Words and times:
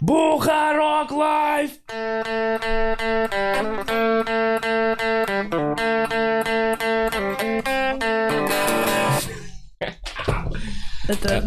Бухарок 0.00 1.10
лайф! 1.10 1.72
Это 11.06 11.42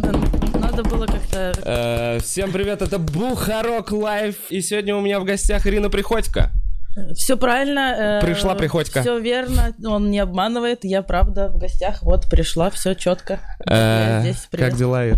надо 0.54 0.84
было 0.84 1.08
как-то... 1.08 1.54
Э, 1.64 2.20
Всем 2.20 2.52
привет, 2.52 2.84
это 2.84 3.00
Бухарок 3.00 3.92
лайф. 3.92 4.36
И 4.52 4.62
сегодня 4.62 4.96
у 4.96 5.02
меня 5.02 5.20
в 5.20 5.24
гостях 5.24 5.66
Ирина 5.66 5.90
Приходько. 5.90 6.52
Все 7.16 7.38
правильно. 7.38 8.20
Пришла 8.22 8.56
Приходько. 8.56 9.02
Все 9.02 9.20
верно, 9.20 9.74
он 9.86 10.10
не 10.10 10.20
обманывает. 10.20 10.84
Я 10.84 11.02
правда 11.02 11.50
в 11.50 11.58
гостях, 11.58 12.02
вот 12.02 12.30
пришла, 12.30 12.70
все 12.70 12.94
четко. 12.96 13.40
Э, 13.70 14.22
здесь, 14.22 14.48
Как 14.52 14.76
дела? 14.76 15.06
Э, 15.06 15.14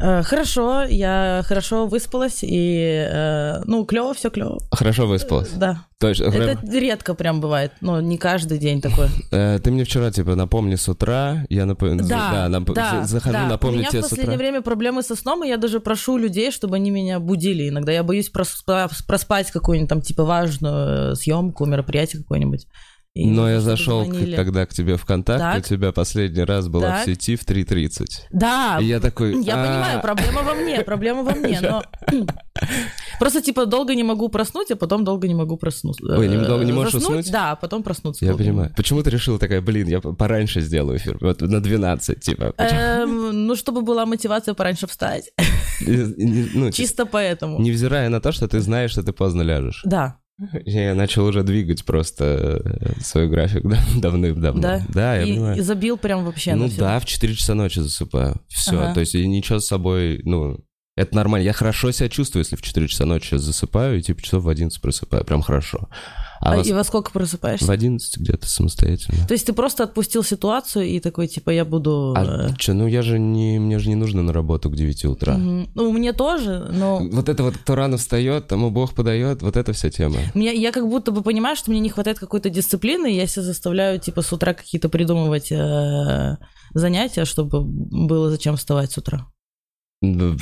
Хорошо, 0.00 0.82
я 0.84 1.42
хорошо 1.46 1.86
выспалась 1.86 2.38
и, 2.42 3.06
э, 3.10 3.62
ну, 3.66 3.84
клево, 3.84 4.14
все 4.14 4.30
клево. 4.30 4.58
Хорошо 4.72 5.06
выспалась? 5.06 5.50
Да. 5.50 5.84
Точно. 5.98 6.24
Это 6.24 6.58
редко 6.72 7.14
прям 7.14 7.40
бывает, 7.42 7.72
но 7.82 8.00
не 8.00 8.16
каждый 8.16 8.58
день 8.58 8.80
такое. 8.80 9.08
Э, 9.32 9.58
Ты 9.62 9.70
мне 9.70 9.84
вчера, 9.84 10.10
типа, 10.10 10.34
напомни 10.34 10.74
с 10.76 10.88
утра. 10.88 11.44
Я 11.50 11.66
напомню. 11.66 12.02
Да, 12.04 12.48
да, 12.48 13.04
захожу 13.04 13.34
да. 13.34 13.44
У 13.44 13.48
напомнить 13.48 13.80
меня 13.80 13.90
тебе 13.90 14.00
в 14.00 14.06
с 14.06 14.08
последнее 14.08 14.36
утра. 14.36 14.44
время 14.44 14.62
проблемы 14.62 15.02
со 15.02 15.14
сном, 15.14 15.44
и 15.44 15.48
я 15.48 15.56
даже 15.56 15.78
прошу 15.80 16.16
людей, 16.16 16.50
чтобы 16.50 16.76
они 16.76 16.90
меня 16.90 17.20
будили. 17.20 17.68
Иногда 17.68 17.92
я 17.92 18.02
боюсь 18.02 18.30
проспа- 18.32 18.90
проспать 19.06 19.50
какую-нибудь 19.50 19.88
там 19.90 20.00
типа 20.00 20.24
важную 20.24 21.14
съемку, 21.16 21.66
мероприятие 21.66 22.22
какое-нибудь. 22.22 22.66
И 23.12 23.28
Но 23.28 23.50
я 23.50 23.60
зашел, 23.60 24.06
к- 24.06 24.36
когда 24.36 24.66
к 24.66 24.70
тебе 24.72 24.96
ВКонтакте, 24.96 25.42
Так. 25.44 25.58
у 25.58 25.68
тебя 25.68 25.90
последний 25.90 26.44
раз 26.44 26.68
была 26.68 26.90
Так. 26.90 27.02
в 27.02 27.04
сети 27.06 27.34
в 27.34 27.44
3.30. 27.44 28.04
Да, 28.30 28.78
И 28.80 28.84
я 28.84 29.00
такой... 29.00 29.42
я 29.42 29.54
«А, 29.60 29.66
понимаю, 29.66 30.00
проблема 30.00 30.42
во 30.42 30.54
мне, 30.54 30.80
проблема 30.82 31.24
во 31.24 31.32
мне, 31.32 31.58
но 31.60 31.82
просто 33.18 33.42
типа 33.42 33.66
долго 33.66 33.96
не 33.96 34.04
могу 34.04 34.28
проснуть, 34.28 34.70
а 34.70 34.76
потом 34.76 35.02
долго 35.04 35.26
не 35.26 35.34
могу 35.34 35.56
проснуться. 35.56 36.04
Ой, 36.06 36.28
не- 36.28 36.36
долго 36.38 36.64
не 36.64 36.70
можешь 36.72 36.92
Заснуть, 36.92 37.10
уснуть? 37.20 37.32
Да, 37.32 37.50
а 37.50 37.56
потом 37.56 37.82
проснуться. 37.82 38.24
Я 38.24 38.34
понимаю. 38.34 38.72
Почему 38.76 39.02
ты 39.02 39.10
решила 39.10 39.40
такая, 39.40 39.60
блин, 39.60 39.88
я 39.88 40.00
пораньше 40.00 40.60
сделаю 40.60 40.98
эфир, 40.98 41.18
вот 41.20 41.40
на 41.40 41.60
12, 41.60 42.20
типа. 42.20 42.54
Эм, 42.58 43.46
ну, 43.46 43.56
чтобы 43.56 43.82
была 43.82 44.06
мотивация 44.06 44.54
пораньше 44.54 44.86
встать. 44.86 45.32
Ну, 45.84 46.70
Чисто 46.70 47.06
поэтому. 47.06 47.58
Невзирая 47.60 48.08
на 48.08 48.20
то, 48.20 48.30
что 48.30 48.46
ты 48.46 48.60
знаешь, 48.60 48.92
что 48.92 49.02
ты 49.02 49.12
поздно 49.12 49.42
ляжешь. 49.42 49.82
Да, 49.84 50.16
Я 50.64 50.94
начал 50.94 51.26
уже 51.26 51.42
двигать 51.42 51.84
просто 51.84 52.62
э, 52.64 53.00
свой 53.00 53.28
график 53.28 53.62
да, 53.64 53.78
давным-давно. 53.96 54.60
да. 54.60 54.82
Да, 54.88 55.16
я 55.16 55.22
и, 55.22 55.32
понимаю. 55.34 55.58
и 55.58 55.60
забил 55.60 55.96
прям 55.98 56.24
вообще 56.24 56.54
ну 56.54 56.68
да, 56.78 56.98
в 56.98 57.04
4 57.04 57.34
часа 57.34 57.54
ночи 57.54 57.78
засыпаю. 57.78 58.40
Все. 58.48 58.78
Ага. 58.78 58.94
То 58.94 59.00
есть 59.00 59.14
ничего 59.14 59.60
с 59.60 59.66
собой, 59.66 60.22
ну, 60.24 60.58
это 60.96 61.14
нормально. 61.14 61.44
Я 61.44 61.52
хорошо 61.52 61.90
себя 61.92 62.08
чувствую, 62.08 62.42
если 62.42 62.56
в 62.56 62.62
4 62.62 62.88
часа 62.88 63.04
ночи 63.04 63.36
засыпаю, 63.36 63.98
и 63.98 64.02
типа 64.02 64.22
часов 64.22 64.44
в 64.44 64.48
11 64.48 64.80
просыпаю. 64.80 65.24
Прям 65.24 65.42
хорошо. 65.42 65.88
А, 66.42 66.54
А 66.54 66.56
вас- 66.56 66.66
и 66.66 66.72
во 66.72 66.84
сколько 66.84 67.10
просыпаешься? 67.10 67.66
в 67.66 67.70
11 67.70 68.16
где-то 68.18 68.48
самостоятельно. 68.48 69.26
То 69.26 69.34
есть 69.34 69.44
ты 69.46 69.52
просто 69.52 69.84
отпустил 69.84 70.24
ситуацию 70.24 70.86
и 70.86 70.98
такой, 70.98 71.28
типа, 71.28 71.50
я 71.50 71.66
буду... 71.66 72.14
А 72.16 72.48
э, 72.48 72.54
что, 72.58 72.72
ну 72.72 72.86
я 72.86 73.02
же 73.02 73.18
не, 73.18 73.58
мне 73.58 73.78
же 73.78 73.90
не 73.90 73.94
нужно 73.94 74.22
на 74.22 74.32
работу 74.32 74.70
к 74.70 74.76
9 74.76 75.04
утра. 75.04 75.34
мгм. 75.36 75.70
Ну, 75.74 75.92
мне 75.92 76.14
тоже, 76.14 76.70
но... 76.72 77.00
Вот 77.12 77.28
это 77.28 77.42
вот, 77.42 77.58
кто 77.58 77.74
рано 77.74 77.98
встает, 77.98 78.46
тому 78.48 78.70
Бог 78.70 78.94
подает, 78.94 79.42
вот 79.42 79.56
эта 79.58 79.74
вся 79.74 79.90
тема. 79.90 80.16
Меня, 80.34 80.52
я 80.52 80.72
как 80.72 80.88
будто 80.88 81.12
бы 81.12 81.22
понимаю, 81.22 81.56
что 81.56 81.70
мне 81.70 81.80
не 81.80 81.90
хватает 81.90 82.18
какой-то 82.18 82.48
дисциплины, 82.48 83.06
я 83.14 83.26
себя 83.26 83.42
заставляю, 83.42 84.00
типа, 84.00 84.22
с 84.22 84.32
утра 84.32 84.54
какие-то 84.54 84.88
придумывать 84.88 85.52
э, 85.52 86.38
занятия, 86.72 87.26
чтобы 87.26 87.62
было 87.64 88.30
зачем 88.30 88.56
вставать 88.56 88.92
с 88.92 88.98
утра. 88.98 89.26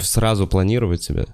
Сразу 0.00 0.46
планировать 0.46 1.02
себя. 1.02 1.26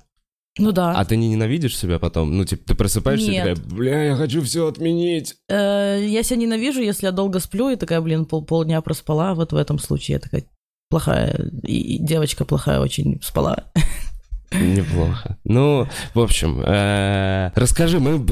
Ну 0.59 0.71
да. 0.71 0.93
А 0.93 1.05
ты 1.05 1.17
не 1.17 1.29
ненавидишь 1.29 1.77
себя 1.77 1.99
потом? 1.99 2.37
Ну, 2.37 2.45
типа, 2.45 2.65
ты 2.69 2.75
просыпаешься 2.75 3.31
Нет. 3.31 3.47
и 3.47 3.55
такая, 3.55 3.77
бля, 3.77 4.05
я 4.05 4.17
хочу 4.17 4.41
все 4.43 4.69
отменить. 4.69 5.35
Э, 5.49 6.01
я 6.01 6.23
себя 6.23 6.37
ненавижу, 6.37 6.81
если 6.81 7.07
я 7.07 7.13
долго 7.13 7.41
сплю, 7.41 7.71
и 7.71 7.77
такая, 7.77 8.01
блин, 8.01 8.25
пол, 8.25 8.45
полдня 8.45 8.81
проспала. 8.81 9.35
Вот 9.35 9.53
в 9.53 9.57
этом 9.57 9.81
случае 9.81 10.15
я 10.15 10.21
такая 10.21 10.45
плохая, 10.91 11.51
и, 11.65 11.99
девочка 11.99 12.45
плохая 12.45 12.79
очень 12.79 13.21
спала. 13.21 13.65
Неплохо. 14.53 15.37
Ну, 15.45 15.89
в 16.15 16.21
общем, 16.21 16.61
э, 16.65 17.51
расскажи, 17.55 17.99
мы 17.99 18.25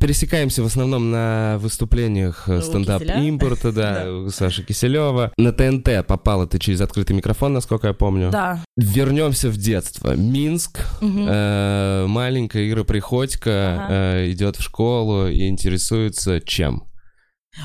пересекаемся 0.00 0.62
в 0.62 0.66
основном 0.66 1.10
на 1.10 1.58
выступлениях 1.60 2.48
э, 2.48 2.62
стендап 2.62 3.02
импорта, 3.02 3.72
да, 3.72 4.30
Саши 4.30 4.62
Киселева. 4.62 5.32
На 5.36 5.52
ТНТ 5.52 6.06
попала 6.06 6.46
ты 6.46 6.58
через 6.58 6.80
открытый 6.80 7.16
микрофон, 7.16 7.52
насколько 7.52 7.88
я 7.88 7.94
помню. 7.94 8.30
Да. 8.30 8.62
Вернемся 8.76 9.48
в 9.50 9.56
детство. 9.56 10.14
Минск. 10.16 10.80
Э, 11.02 12.06
маленькая 12.08 12.68
Ира 12.70 12.84
Приходько 12.84 13.50
Ага. 13.50 13.86
э, 13.90 14.30
идет 14.32 14.56
в 14.56 14.62
школу 14.62 15.26
и 15.28 15.48
интересуется 15.48 16.40
чем? 16.40 16.87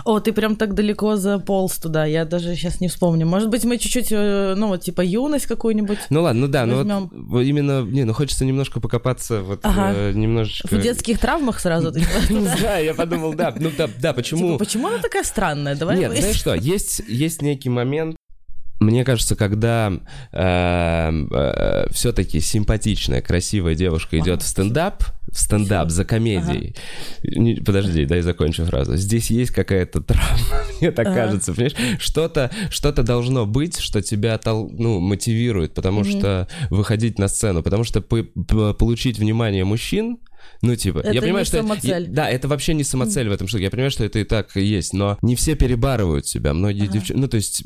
О, 0.06 0.20
ты 0.20 0.34
прям 0.34 0.56
так 0.56 0.74
далеко 0.74 1.16
заполз 1.16 1.78
туда, 1.78 2.06
я 2.06 2.26
даже 2.26 2.56
сейчас 2.56 2.82
не 2.82 2.88
вспомню. 2.88 3.26
Может 3.26 3.50
быть, 3.50 3.64
мы 3.66 3.78
чуть-чуть, 3.78 4.12
э, 4.12 4.56
ну 4.58 4.68
вот, 4.68 4.82
типа, 4.82 5.02
юность 5.02 5.46
какую-нибудь 5.46 6.00
Ну 6.10 6.22
ладно, 6.22 6.42
ну 6.42 6.48
да, 6.48 6.66
ну 6.66 6.78
Возьмем. 6.78 7.10
вот, 7.12 7.12
вот 7.14 7.42
именно, 7.42 7.84
не, 7.84 8.04
ну 8.04 8.14
хочется 8.14 8.46
немножко 8.46 8.80
покопаться, 8.80 9.42
вот 9.42 9.60
Ага. 9.64 9.94
э, 9.94 10.12
немножечко... 10.14 10.68
в 10.68 10.82
детских 10.82 11.20
травмах 11.20 11.60
сразу. 11.60 11.92
туда. 11.92 12.06
да, 12.62 12.78
я 12.78 12.94
подумал, 12.94 13.34
да, 13.34 13.54
ну 13.58 13.72
да, 13.78 13.90
да, 14.00 14.14
почему? 14.14 14.54
Типа, 14.54 14.66
почему 14.66 14.88
она 14.88 14.98
такая 14.98 15.24
странная? 15.24 15.76
Давай 15.76 15.98
Нет, 15.98 16.18
знаешь 16.18 16.36
что, 16.36 16.54
есть, 16.54 17.02
есть 17.08 17.42
некий 17.42 17.70
момент, 17.70 18.16
мне 18.80 19.06
кажется, 19.06 19.36
когда 19.38 19.94
все-таки 21.92 22.40
симпатичная, 22.42 23.22
красивая 23.22 23.76
девушка 23.76 24.20
идет 24.20 24.42
в 24.42 24.48
стендап, 24.48 25.04
в 25.34 25.40
стендап 25.40 25.90
за 25.90 26.06
комедией. 26.06 26.76
Не- 27.24 27.56
Подожди, 27.56 28.06
дай 28.06 28.22
закончу 28.22 28.66
фразу. 28.66 28.96
Здесь 28.96 29.32
есть 29.32 29.52
какая-то 29.52 30.02
травма, 30.02 30.58
мне 30.82 30.92
так 30.92 31.08
Ага. 31.08 31.16
кажется, 31.16 31.54
понимаешь? 31.54 31.76
Что-то, 32.00 32.52
что-то 32.70 33.04
должно 33.04 33.46
быть, 33.46 33.80
что 33.80 34.02
тебя 34.02 34.36
тол- 34.38 34.70
ну, 34.72 35.00
мотивирует, 35.00 35.74
потому 35.74 36.02
Мгм. 36.02 36.10
что 36.20 36.48
выходить 36.70 37.18
на 37.20 37.28
сцену, 37.28 37.64
потому 37.64 37.84
что 37.84 38.02
получить 38.02 39.18
внимание 39.18 39.66
мужчин, 39.66 40.18
ну, 40.62 40.76
типа, 40.76 41.00
Это 41.00 41.12
я 41.12 41.22
понимаю, 41.22 41.42
не 41.44 41.48
что... 41.48 41.58
самоцель. 41.58 42.08
Да, 42.10 42.30
это 42.30 42.48
вообще 42.48 42.74
не 42.74 42.84
самоцель 42.84 43.28
в 43.30 43.32
этом 43.32 43.48
штуке. 43.48 43.64
Я 43.66 43.70
понимаю, 43.72 43.92
что 43.92 44.04
это 44.06 44.20
и 44.20 44.24
так 44.24 44.56
и 44.58 44.64
есть, 44.64 44.94
но 44.94 45.18
не 45.22 45.36
все 45.36 45.56
перебарывают 45.56 46.26
себя. 46.28 46.54
Многие 46.54 46.84
Ага. 46.84 46.94
девчонки... 46.94 47.20
Ну, 47.20 47.28
то 47.28 47.38
есть, 47.38 47.64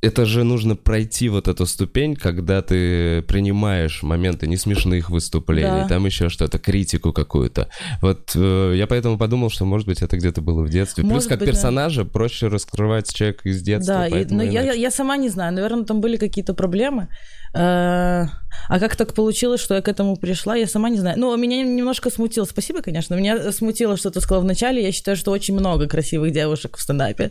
это 0.00 0.24
же 0.26 0.42
нужно 0.42 0.74
пройти 0.74 1.28
вот 1.28 1.46
эту 1.48 1.64
ступень, 1.66 2.16
когда 2.16 2.60
ты 2.62 3.22
принимаешь 3.22 4.02
моменты 4.02 4.46
несмешных 4.48 5.10
выступлений, 5.10 5.82
Да. 5.82 5.88
там 5.88 6.04
еще 6.06 6.28
что-то, 6.28 6.58
критику 6.58 7.12
какую-то. 7.12 7.68
Вот 8.00 8.32
э, 8.34 8.74
я 8.76 8.86
поэтому 8.86 9.16
подумал, 9.16 9.50
что, 9.50 9.64
может 9.64 9.86
быть, 9.86 10.02
это 10.02 10.16
где-то 10.16 10.40
было 10.40 10.62
в 10.62 10.68
детстве. 10.70 11.02
Плюс, 11.04 11.12
Может 11.14 11.28
как 11.28 11.38
быть, 11.38 11.46
да. 11.46 11.52
персонажа, 11.52 12.04
проще 12.04 12.48
раскрывать 12.48 13.12
человека 13.14 13.48
из 13.48 13.62
детства. 13.62 13.94
Да, 13.94 14.06
и- 14.08 14.24
но 14.24 14.42
я, 14.42 14.64
иначе. 14.64 14.80
я 14.80 14.90
сама 14.90 15.16
не 15.16 15.28
знаю, 15.28 15.52
наверное, 15.54 15.84
там 15.84 16.00
были 16.00 16.16
какие-то 16.16 16.54
проблемы. 16.54 17.08
Э, 17.54 18.26
А 18.68 18.78
как 18.80 18.96
так 18.96 19.14
получилось, 19.14 19.60
что 19.60 19.74
я 19.74 19.82
к 19.82 19.88
этому 19.88 20.16
пришла, 20.16 20.56
я 20.56 20.66
сама 20.66 20.88
не 20.88 20.98
знаю. 20.98 21.18
Ну, 21.18 21.36
меня 21.36 21.62
немножко 21.62 22.10
смутило, 22.10 22.44
спасибо, 22.44 22.82
конечно, 22.82 23.14
меня 23.14 23.52
смутило, 23.52 23.96
что 23.96 24.10
ты 24.10 24.20
сказал 24.20 24.42
вначале. 24.42 24.82
Я 24.82 24.92
считаю, 24.92 25.16
что 25.16 25.30
очень 25.30 25.54
много 25.54 25.86
красивых 25.86 26.32
девушек 26.32 26.76
в 26.76 26.82
стендапе. 26.82 27.30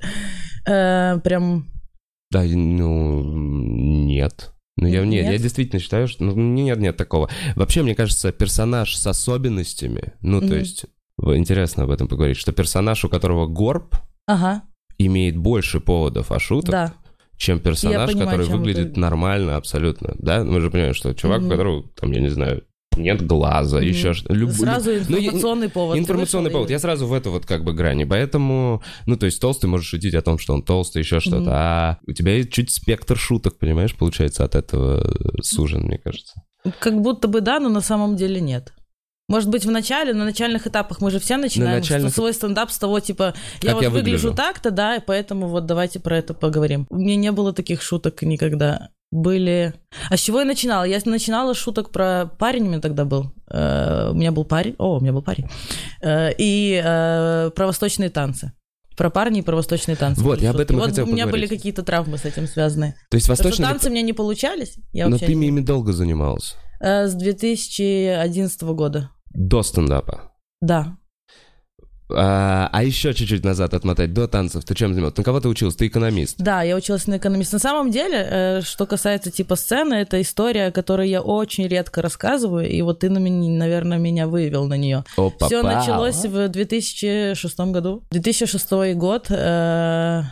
Э, 0.67 1.19
Прям 1.23 1.67
Да, 2.31 2.43
ну, 2.43 3.23
нет. 3.23 4.51
Ну, 4.77 4.87
я, 4.87 5.05
нет, 5.05 5.23
Нет? 5.25 5.33
я 5.33 5.37
действительно 5.37 5.79
считаю, 5.79 6.07
что... 6.07 6.23
Ну, 6.23 6.33
нет, 6.33 6.79
нет 6.79 6.97
такого. 6.97 7.29
Вообще, 7.55 7.83
мне 7.83 7.93
кажется, 7.93 8.31
персонаж 8.31 8.95
с 8.95 9.05
особенностями, 9.05 10.13
ну, 10.21 10.39
то 10.39 10.55
есть, 10.55 10.85
интересно 11.19 11.83
об 11.83 11.91
этом 11.91 12.07
поговорить, 12.07 12.37
что 12.37 12.51
персонаж, 12.51 13.03
у 13.03 13.09
которого 13.09 13.47
горб, 13.47 13.95
Ага, 14.27 14.63
имеет 14.97 15.37
больше 15.37 15.81
поводов 15.81 16.31
от 16.31 16.41
шуток, 16.41 16.71
да. 16.71 16.93
Чем 17.41 17.59
персонаж, 17.59 18.09
понимаю, 18.09 18.27
который 18.29 18.47
чем 18.47 18.57
выглядит 18.59 18.93
ты. 18.93 18.99
нормально 18.99 19.55
абсолютно, 19.57 20.15
да? 20.19 20.43
Мы 20.43 20.61
же 20.61 20.69
понимаем, 20.69 20.93
что 20.93 21.13
чувак, 21.13 21.39
у 21.39 21.41
Мгм. 21.43 21.49
которого, 21.51 21.83
там, 21.99 22.11
я 22.11 22.21
не 22.21 22.29
знаю, 22.29 22.63
нет 22.97 23.25
глаза, 23.25 23.77
Мгм. 23.77 23.87
еще 23.87 24.13
что-то. 24.13 24.33
Люб- 24.33 24.51
Сразу 24.51 24.91
ну, 24.91 25.17
информационный 25.17 25.69
повод. 25.69 25.95
Ты 25.95 25.99
Информационный 26.01 26.45
вышел 26.45 26.57
повод. 26.59 26.69
и- 26.69 26.73
Я 26.73 26.79
сразу 26.79 27.07
в 27.07 27.13
эту 27.13 27.31
вот 27.31 27.45
как 27.45 27.63
бы 27.63 27.73
грани. 27.73 28.03
Поэтому, 28.03 28.83
ну, 29.05 29.15
то 29.17 29.25
есть 29.25 29.39
толстый 29.41 29.67
может 29.67 29.85
шутить 29.87 30.13
о 30.13 30.21
том, 30.21 30.37
что 30.37 30.53
он 30.53 30.61
толстый, 30.61 30.99
еще 30.99 31.19
что-то. 31.19 31.39
Мгм. 31.39 31.49
А 31.51 31.97
у 32.07 32.11
тебя 32.11 32.35
есть 32.35 32.51
чуть 32.51 32.69
спектр 32.71 33.17
шуток, 33.17 33.57
понимаешь, 33.57 33.95
получается, 33.95 34.43
от 34.43 34.55
этого 34.55 35.01
э, 35.01 35.41
сужен, 35.41 35.83
мне 35.83 35.97
кажется. 35.97 36.41
Как 36.79 37.01
будто 37.01 37.27
бы 37.27 37.41
да, 37.41 37.59
но 37.59 37.69
на 37.69 37.81
самом 37.81 38.15
деле 38.17 38.39
нет. 38.41 38.73
Может 39.31 39.49
быть, 39.49 39.65
в 39.65 39.71
начале, 39.71 40.13
на 40.13 40.25
начальных 40.25 40.67
этапах 40.67 40.99
мы 41.01 41.09
же 41.09 41.19
все 41.19 41.37
начинаем 41.37 41.79
начальных... 41.79 42.13
свой 42.13 42.33
стендап 42.33 42.69
с 42.69 42.77
того, 42.77 42.99
типа, 42.99 43.33
я 43.61 43.67
Как 43.69 43.73
вот 43.75 43.83
я 43.83 43.89
выгляжу 43.89 44.27
выгляжу. 44.29 44.35
так-то, 44.35 44.71
да, 44.71 44.97
и 44.97 44.99
поэтому 44.99 45.47
вот 45.47 45.65
давайте 45.65 45.99
про 45.99 46.17
это 46.17 46.33
поговорим. 46.33 46.85
У 46.89 46.97
меня 46.97 47.15
не 47.15 47.31
было 47.31 47.53
таких 47.53 47.81
шуток 47.81 48.21
никогда. 48.23 48.89
Были... 49.11 49.73
А 50.09 50.15
с 50.17 50.19
чего 50.21 50.39
я 50.39 50.45
начинала? 50.45 50.83
Я 50.83 50.99
начинала 51.05 51.53
шуток 51.53 51.91
про... 51.91 52.29
Парень 52.39 52.63
у 52.63 52.67
меня 52.69 52.79
тогда 52.79 53.03
был. 53.05 53.33
Э, 53.49 54.09
У 54.11 54.15
меня 54.15 54.31
был 54.31 54.45
парень. 54.45 54.75
О, 54.77 54.97
у 54.97 54.99
меня 55.01 55.11
был 55.11 55.21
парень. 55.21 55.47
Э, 56.01 56.29
И 56.37 56.81
э, 56.83 57.51
про 57.55 57.65
восточные 57.67 58.09
танцы. 58.09 58.53
Про 58.97 59.09
парни 59.09 59.39
и 59.39 59.41
про 59.41 59.55
восточные 59.55 59.95
танцы. 59.97 60.21
Вот, 60.21 60.41
я 60.41 60.51
об 60.51 60.57
этом 60.59 60.77
и 60.77 60.79
Вот 60.79 60.89
хотел 60.89 61.03
У 61.05 61.07
меня 61.07 61.23
поговорить. 61.25 61.49
были 61.49 61.57
какие-то 61.57 61.83
травмы 61.83 62.17
с 62.17 62.25
этим 62.25 62.47
связаны. 62.47 62.95
То 63.09 63.15
есть 63.15 63.27
Потому 63.27 63.37
что 63.37 63.43
восточный... 63.49 63.65
танцы 63.67 63.89
у 63.89 63.91
меня 63.91 64.01
не 64.01 64.13
получались. 64.13 64.75
Я 64.93 65.07
Но 65.09 65.17
ты 65.17 65.33
не- 65.33 65.47
ими 65.47 65.59
долго 65.61 65.91
занималась. 65.93 66.55
С 66.79 67.13
2011 67.13 68.61
года. 68.63 69.09
До 69.33 69.63
стендапа. 69.63 70.31
Да. 70.61 70.97
А, 72.13 72.69
а 72.71 72.83
еще 72.83 73.13
чуть-чуть 73.13 73.43
назад 73.43 73.73
отмотать, 73.73 74.13
до 74.13 74.27
танцев, 74.27 74.63
ты 74.65 74.75
чем 74.75 74.93
занималась? 74.93 75.17
На 75.17 75.23
кого 75.23 75.39
ты 75.39 75.47
училась? 75.47 75.75
Ты 75.75 75.87
экономист. 75.87 76.37
Да, 76.37 76.61
я 76.61 76.75
училась 76.75 77.07
на 77.07 77.17
экономист. 77.17 77.53
На 77.53 77.59
самом 77.59 77.91
деле, 77.91 78.27
э, 78.29 78.61
что 78.61 78.85
касается 78.85 79.31
типа 79.31 79.55
сцены, 79.55 79.95
это 79.95 80.21
история, 80.21 80.67
о 80.67 80.71
которой 80.71 81.09
я 81.09 81.21
очень 81.21 81.67
редко 81.67 82.01
рассказываю, 82.01 82.69
и 82.69 82.81
вот 82.81 82.99
ты, 82.99 83.09
на 83.09 83.17
меня, 83.17 83.57
наверное, 83.57 83.97
меня 83.97 84.27
вывел 84.27 84.67
на 84.67 84.75
нее. 84.75 85.03
Опа, 85.17 85.45
Все 85.45 85.61
началось 85.61 86.25
в 86.25 86.49
2006 86.49 87.59
году. 87.71 88.03
2006 88.11 88.95
год, 88.95 89.27
э, 89.29 90.23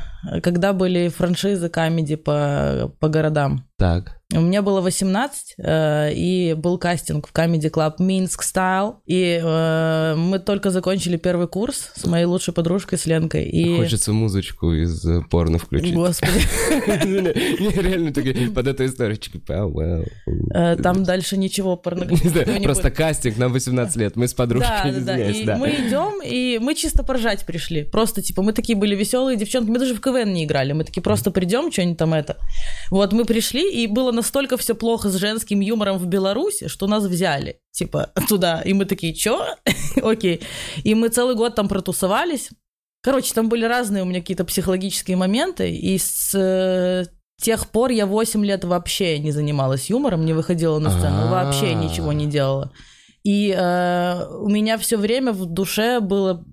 когда 0.43 0.73
были 0.73 1.07
франшизы 1.07 1.69
камеди 1.69 2.15
по, 2.15 2.91
по 2.99 3.07
городам. 3.07 3.65
Так. 3.77 4.19
У 4.35 4.41
меня 4.41 4.61
было 4.61 4.79
18, 4.79 5.55
э, 5.57 6.13
и 6.13 6.53
был 6.53 6.77
кастинг 6.77 7.27
в 7.27 7.33
Comedy 7.33 7.71
Club 7.71 7.97
Minsk 7.97 8.41
Style, 8.41 8.97
и 9.07 9.41
э, 9.43 10.15
мы 10.15 10.37
только 10.37 10.69
закончили 10.69 11.17
первый 11.17 11.47
курс 11.47 11.89
с 11.95 12.05
моей 12.05 12.25
лучшей 12.25 12.53
подружкой, 12.53 12.99
с 12.99 13.07
Ленкой, 13.07 13.45
и... 13.45 13.77
Хочется 13.77 14.13
музычку 14.13 14.71
из 14.71 15.03
э, 15.03 15.23
порно 15.31 15.57
включить. 15.57 15.95
Господи. 15.95 16.41
Реально 17.81 18.13
такие 18.13 18.51
под 18.51 18.67
эту 18.67 18.87
пау, 19.47 19.71
вау. 19.71 20.05
Э, 20.53 20.75
Там 20.75 21.03
дальше 21.03 21.35
ничего 21.35 21.75
порнографического 21.75 22.61
просто 22.61 22.91
кастинг, 22.91 23.37
нам 23.37 23.51
18 23.51 23.95
лет, 23.95 24.15
мы 24.15 24.27
с 24.27 24.35
подружкой, 24.35 24.91
да. 25.01 25.57
мы 25.57 25.69
идем, 25.69 26.21
и 26.23 26.59
мы 26.61 26.75
чисто 26.75 27.01
поржать 27.01 27.47
пришли. 27.47 27.83
Просто, 27.83 28.21
типа, 28.21 28.43
мы 28.43 28.53
такие 28.53 28.77
были 28.77 28.95
веселые 28.95 29.37
девчонки. 29.37 29.71
Мы 29.71 29.79
даже 29.79 29.95
в 29.95 30.01
КВН 30.01 30.33
не 30.33 30.45
играли. 30.45 30.73
Мы 30.73 30.83
такие 30.83 31.01
просто 31.01 31.31
придем, 31.31 31.71
что-нибудь 31.71 31.97
там 31.97 32.13
это. 32.13 32.37
Вот 32.91 33.11
мы 33.11 33.25
пришли, 33.25 33.71
и 33.71 33.87
было 33.87 34.11
настолько 34.19 34.57
все 34.57 34.75
плохо 34.75 35.10
с 35.10 35.16
женским 35.16 35.62
юмором 35.62 35.98
в 35.98 36.06
Беларуси, 36.06 36.68
что 36.68 36.88
нас 36.88 37.04
взяли, 37.06 37.60
типа, 37.71 38.12
туда. 38.27 38.62
И 38.62 38.74
мы 38.74 38.86
такие, 38.86 39.13
чё? 39.13 39.56
Окей. 40.04 40.42
И 40.83 40.95
мы 40.95 41.10
целый 41.10 41.36
год 41.36 41.56
там 41.56 41.68
протусовались. 41.68 42.50
Короче, 43.01 43.33
там 43.33 43.48
были 43.50 43.66
разные 43.66 44.04
у 44.04 44.06
меня 44.06 44.19
какие-то 44.19 44.44
психологические 44.44 45.16
моменты, 45.16 45.71
и 45.71 45.98
с 45.98 46.36
э, 46.36 47.06
тех 47.42 47.69
пор 47.69 47.92
я 47.92 48.06
8 48.06 48.45
лет 48.45 48.66
вообще 48.66 49.19
не 49.19 49.31
занималась 49.31 49.89
юмором, 49.89 50.25
не 50.25 50.33
выходила 50.33 50.80
на 50.80 50.89
сцену, 50.89 51.27
А. 51.27 51.31
вообще 51.31 51.74
ничего 51.74 52.12
не 52.12 52.25
делала. 52.25 52.71
И 53.24 53.56
э, 53.57 54.27
у 54.42 54.50
меня 54.50 54.77
все 54.77 54.98
время 54.98 55.31
в 55.31 55.45
душе 55.45 56.01
было 56.01 56.45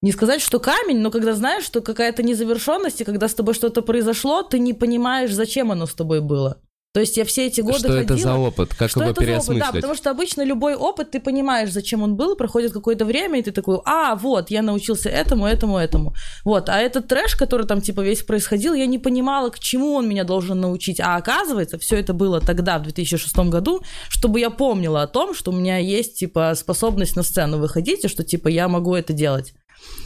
не 0.00 0.12
сказать, 0.12 0.40
что 0.40 0.60
камень, 0.60 1.00
но 1.00 1.10
когда 1.10 1.32
знаешь, 1.32 1.64
что 1.64 1.80
какая-то 1.80 2.22
незавершенность, 2.22 3.00
и 3.00 3.04
когда 3.04 3.26
с 3.26 3.34
тобой 3.34 3.54
что-то 3.54 3.82
произошло, 3.82 4.42
ты 4.42 4.58
не 4.58 4.72
понимаешь, 4.72 5.32
зачем 5.32 5.72
оно 5.72 5.86
с 5.86 5.94
тобой 5.94 6.20
было. 6.20 6.60
То 6.98 7.02
есть 7.02 7.16
я 7.16 7.24
все 7.24 7.46
эти 7.46 7.60
годы 7.60 7.78
Что 7.78 7.92
это 7.92 8.14
ходила- 8.14 8.32
за 8.32 8.34
опыт? 8.34 8.74
Как 8.74 8.90
что 8.90 9.02
его 9.02 9.12
это 9.12 9.20
за 9.20 9.30
опыт? 9.30 9.38
Да, 9.38 9.44
переосмыслить? 9.44 9.72
потому 9.72 9.94
что 9.94 10.10
обычно 10.10 10.42
любой 10.42 10.74
опыт, 10.74 11.12
ты 11.12 11.20
понимаешь, 11.20 11.70
зачем 11.70 12.02
он 12.02 12.16
был, 12.16 12.34
проходит 12.34 12.72
какое-то 12.72 13.04
время, 13.04 13.38
и 13.38 13.42
ты 13.42 13.52
такой, 13.52 13.78
а, 13.84 14.16
вот, 14.16 14.50
я 14.50 14.62
научился 14.62 15.08
этому, 15.08 15.46
этому, 15.46 15.78
этому. 15.78 16.12
Вот, 16.44 16.68
а 16.68 16.80
этот 16.80 17.06
трэш, 17.06 17.36
который 17.36 17.68
там, 17.68 17.80
типа, 17.80 18.00
весь 18.00 18.24
происходил, 18.24 18.74
я 18.74 18.86
не 18.86 18.98
понимала, 18.98 19.50
к 19.50 19.60
чему 19.60 19.94
он 19.94 20.08
меня 20.08 20.24
должен 20.24 20.60
научить. 20.60 20.98
А 20.98 21.14
оказывается, 21.14 21.78
все 21.78 22.00
это 22.00 22.14
было 22.14 22.40
тогда, 22.40 22.80
в 22.80 22.82
2006 22.82 23.48
году, 23.48 23.80
чтобы 24.08 24.40
я 24.40 24.50
помнила 24.50 25.02
о 25.02 25.06
том, 25.06 25.36
что 25.36 25.52
у 25.52 25.54
меня 25.54 25.78
есть, 25.78 26.18
типа, 26.18 26.54
способность 26.56 27.14
на 27.14 27.22
сцену 27.22 27.58
выходить, 27.58 28.04
и 28.04 28.08
что, 28.08 28.24
типа, 28.24 28.48
я 28.48 28.66
могу 28.66 28.96
это 28.96 29.12
делать. 29.12 29.54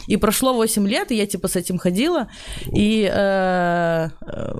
И 0.07 0.17
прошло 0.17 0.53
8 0.53 0.87
лет, 0.87 1.11
и 1.11 1.15
я 1.15 1.25
типа 1.25 1.47
с 1.47 1.55
этим 1.55 1.77
ходила. 1.77 2.27
И 2.73 3.09
э, 3.11 4.09
э, 4.21 4.53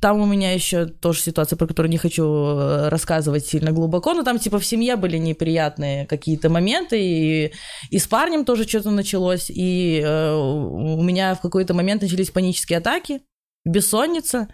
там 0.00 0.20
у 0.20 0.26
меня 0.26 0.52
еще 0.52 0.86
тоже 0.86 1.20
ситуация, 1.20 1.56
про 1.56 1.66
которую 1.66 1.90
не 1.90 1.98
хочу 1.98 2.24
э, 2.24 2.88
рассказывать 2.88 3.46
сильно 3.46 3.72
глубоко, 3.72 4.14
но 4.14 4.22
там 4.22 4.38
типа 4.38 4.58
в 4.58 4.64
семье 4.64 4.96
были 4.96 5.18
неприятные 5.18 6.06
какие-то 6.06 6.48
моменты, 6.48 6.98
и, 7.00 7.52
и 7.90 7.98
с 7.98 8.06
парнем 8.06 8.44
тоже 8.44 8.66
что-то 8.66 8.90
началось, 8.90 9.50
и 9.50 10.00
э, 10.04 10.34
у 10.34 11.02
меня 11.02 11.34
в 11.34 11.40
какой-то 11.40 11.74
момент 11.74 12.02
начались 12.02 12.30
панические 12.30 12.78
атаки, 12.78 13.20
бессонница. 13.64 14.48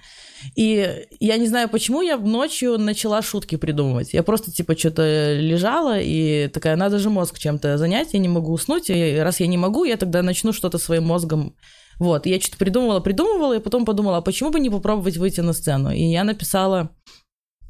И 0.57 1.07
я 1.21 1.37
не 1.37 1.47
знаю, 1.47 1.69
почему 1.69 2.03
я 2.03 2.17
ночью 2.17 2.79
начала 2.79 3.23
шутки 3.23 3.57
придумывать. 3.57 4.13
Я 4.13 4.23
просто, 4.23 4.51
типа, 4.51 4.77
что-то 4.77 5.35
лежала 5.35 5.99
и 5.99 6.49
такая, 6.49 6.77
надо 6.77 6.99
же 6.99 7.11
мозг 7.11 7.39
чем-то 7.39 7.79
занять, 7.79 8.13
я 8.13 8.19
не 8.19 8.29
могу 8.29 8.53
уснуть. 8.53 8.91
И 8.91 9.19
раз 9.19 9.41
я 9.41 9.47
не 9.47 9.59
могу, 9.59 9.85
я 9.85 9.97
тогда 9.97 10.23
начну 10.23 10.53
что-то 10.53 10.79
своим 10.79 11.05
мозгом 11.05 11.55
вот, 11.99 12.27
я 12.27 12.41
что-то 12.41 12.57
придумывала, 12.57 12.99
придумывала, 12.99 13.57
и 13.57 13.61
потом 13.61 13.85
подумала, 13.85 14.17
а 14.17 14.23
почему 14.23 14.51
бы 14.51 14.59
не 14.59 14.71
попробовать 14.71 15.19
выйти 15.19 15.41
на 15.41 15.53
сцену? 15.53 15.93
И 15.93 16.03
я 16.03 16.25
написала 16.25 16.91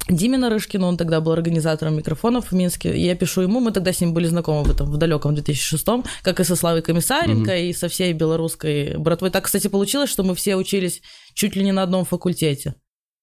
Диме 0.08 0.36
Нарышкину, 0.36 0.86
он 0.86 0.96
тогда 0.96 1.20
был 1.20 1.32
организатором 1.32 1.96
микрофонов 1.96 2.50
в 2.50 2.52
Минске, 2.52 2.96
и 2.96 3.04
я 3.04 3.14
пишу 3.14 3.42
ему, 3.42 3.60
мы 3.60 3.70
тогда 3.70 3.92
с 3.92 4.00
ним 4.00 4.12
были 4.14 4.26
знакомы 4.26 4.64
в 4.64 4.70
этом, 4.70 4.90
в 4.90 4.96
далеком 4.96 5.34
2006 5.34 5.86
как 6.22 6.40
и 6.40 6.44
со 6.44 6.56
Славой 6.56 6.82
Комиссаренко, 6.82 7.56
и 7.56 7.72
со 7.72 7.88
всей 7.88 8.12
белорусской 8.12 8.96
братвой. 8.96 9.30
Так, 9.30 9.44
кстати, 9.44 9.68
получилось, 9.68 10.10
что 10.10 10.24
мы 10.24 10.34
все 10.34 10.56
учились 10.56 11.02
чуть 11.34 11.56
ли 11.56 11.64
не 11.64 11.72
на 11.72 11.82
одном 11.82 12.04
факультете. 12.04 12.74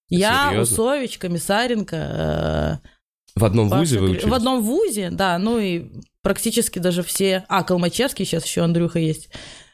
Я, 0.09 0.47
Серьезно? 0.49 0.73
Усович, 0.73 1.17
Комиссаренко, 1.19 1.95
э, 1.95 3.39
В 3.39 3.45
одном 3.45 3.69
Паша 3.69 3.79
вузе 3.79 3.99
вы 3.99 4.09
учились? 4.11 4.23
В 4.25 4.33
одном 4.33 4.63
вузе, 4.63 5.09
да, 5.11 5.37
ну 5.37 5.59
и 5.59 5.85
практически 6.23 6.79
даже 6.79 7.03
все... 7.03 7.45
А, 7.47 7.63
Калмачевский, 7.63 8.25
сейчас 8.25 8.45
еще 8.45 8.61
Андрюха 8.63 8.99
есть. 8.99 9.29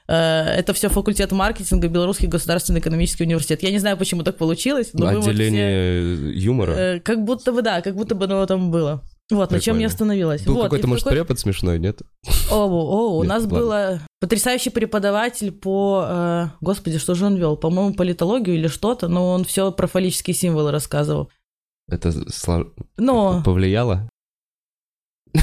Э, 0.07 0.43
Это 0.57 0.73
все 0.73 0.89
факультет 0.89 1.31
маркетинга, 1.31 1.87
Белорусский 1.87 2.27
государственный 2.27 2.79
экономический 2.81 3.23
университет. 3.23 3.63
Я 3.63 3.71
не 3.71 3.79
знаю, 3.79 3.97
почему 3.97 4.23
так 4.23 4.38
получилось, 4.38 4.89
но 4.93 5.05
вот 5.07 5.21
все- 5.21 5.31
Отделение 5.31 6.33
юмора? 6.38 6.71
Э, 6.73 6.99
Как 6.99 7.23
будто 7.23 7.51
бы, 7.53 7.61
да, 7.61 7.81
как 7.81 7.95
будто 7.95 8.13
бы 8.15 8.25
оно 8.25 8.45
там 8.45 8.71
было. 8.71 9.01
Вот, 9.31 9.49
на 9.49 9.57
чем 9.59 9.73
Прикольно. 9.75 9.81
я 9.81 9.88
остановилась. 9.88 10.41
Был 10.43 10.53
вот, 10.55 10.63
какой-то, 10.65 10.88
может, 10.88 11.03
какой- 11.05 11.17
препод 11.19 11.39
смешной, 11.39 11.79
нет? 11.79 12.01
О, 12.51 12.65
о, 12.67 13.17
у 13.17 13.23
Нет, 13.23 13.29
нас 13.29 13.43
ладно. 13.43 13.57
было 13.57 14.01
потрясающий 14.25 14.72
преподаватель 14.72 15.51
по... 15.51 16.04
э, 16.07 16.48
Господи, 16.60 16.98
что 16.98 17.13
же 17.13 17.27
он 17.27 17.36
вел? 17.36 17.57
По-моему, 17.57 17.94
политологию 17.94 18.56
или 18.56 18.66
что-то, 18.66 19.07
но 19.07 19.30
он 19.30 19.44
все 19.44 19.72
про 19.72 19.86
фаллические 19.86 20.33
символы 20.33 20.72
рассказывал. 20.72 21.30
Это 21.88 22.10
сло- 22.10 22.74
Но... 22.98 23.44
повлияло? 23.45 24.10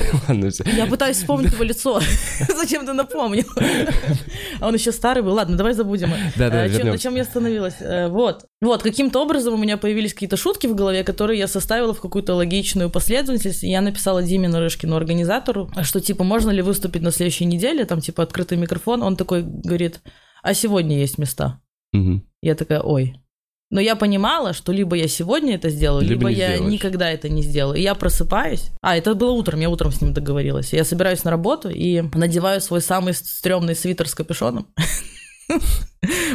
Ладно, 0.29 0.51
все. 0.51 0.65
Я 0.77 0.87
пытаюсь 0.87 1.17
вспомнить 1.19 1.53
его 1.53 1.65
лицо. 1.65 2.01
Зачем 2.57 2.87
ты 2.87 2.93
напомнил? 2.93 3.45
А 4.61 4.69
он 4.69 4.75
еще 4.75 4.93
старый 4.93 5.23
был. 5.23 5.33
Ладно, 5.35 5.57
давай 5.57 5.75
забудем. 5.75 6.11
Да-да, 6.37 6.67
Э, 6.67 6.77
чем- 6.77 6.89
На 6.89 6.99
чем 6.99 7.15
я 7.17 7.23
остановилась? 7.23 7.75
Э, 7.81 8.09
Вот. 8.09 8.45
Вот, 8.61 8.83
каким-то 8.83 9.21
образом 9.23 9.55
у 9.55 9.57
меня 9.57 9.77
появились 9.77 10.15
какие-то 10.15 10.37
шутки 10.37 10.67
в 10.67 10.75
голове, 10.75 11.05
которые 11.05 11.39
я 11.39 11.49
составила 11.49 11.93
в 11.95 12.01
какую-то 12.01 12.35
логичную 12.35 12.91
последовательность. 12.91 13.65
И 13.65 13.69
я 13.71 13.81
написала 13.81 14.23
Диме 14.23 14.49
Нарышкину, 14.49 14.95
организатору, 14.97 15.71
что, 15.83 16.01
типа, 16.01 16.25
можно 16.25 16.51
ли 16.51 16.63
выступить 16.63 17.03
на 17.03 17.11
следующей 17.11 17.45
неделе, 17.47 17.85
там, 17.85 18.01
типа, 18.01 18.23
открытый 18.23 18.59
микрофон. 18.59 19.03
Он 19.03 19.17
такой 19.17 19.43
говорит, 19.43 20.01
а 20.43 20.55
сегодня 20.55 20.99
есть 20.99 21.19
места. 21.19 21.61
Я 22.41 22.55
такая, 22.55 22.81
ой. 22.81 23.15
Но 23.73 23.81
я 23.81 23.97
понимала, 23.97 24.53
что 24.53 24.71
либо 24.71 24.97
я 24.97 25.09
сегодня 25.09 25.55
это 25.55 25.71
сделаю, 25.71 26.03
Либо 26.03 26.29
либо, 26.29 26.29
я 26.29 26.55
сделаешь. 26.57 26.73
никогда 26.73 27.11
это 27.11 27.31
не 27.31 27.43
сделаю. 27.43 27.79
И 27.79 27.83
я 27.83 27.95
просыпаюсь. 27.95 28.71
А, 28.83 28.95
это 28.99 29.15
было 29.15 29.31
утром, 29.33 29.61
я 29.61 29.71
утром 29.71 29.91
с 29.93 30.03
ним 30.03 30.13
договорилась. 30.13 30.75
Я 30.75 30.85
собираюсь 30.85 31.25
на 31.25 31.31
работу 31.31 31.71
и 31.71 32.03
надеваю 32.15 32.61
свой 32.61 32.83
самый 32.83 33.15
стрёмный 33.15 33.75
свитер 33.75 34.07
с 34.09 34.15
капюшоном. 34.15 34.67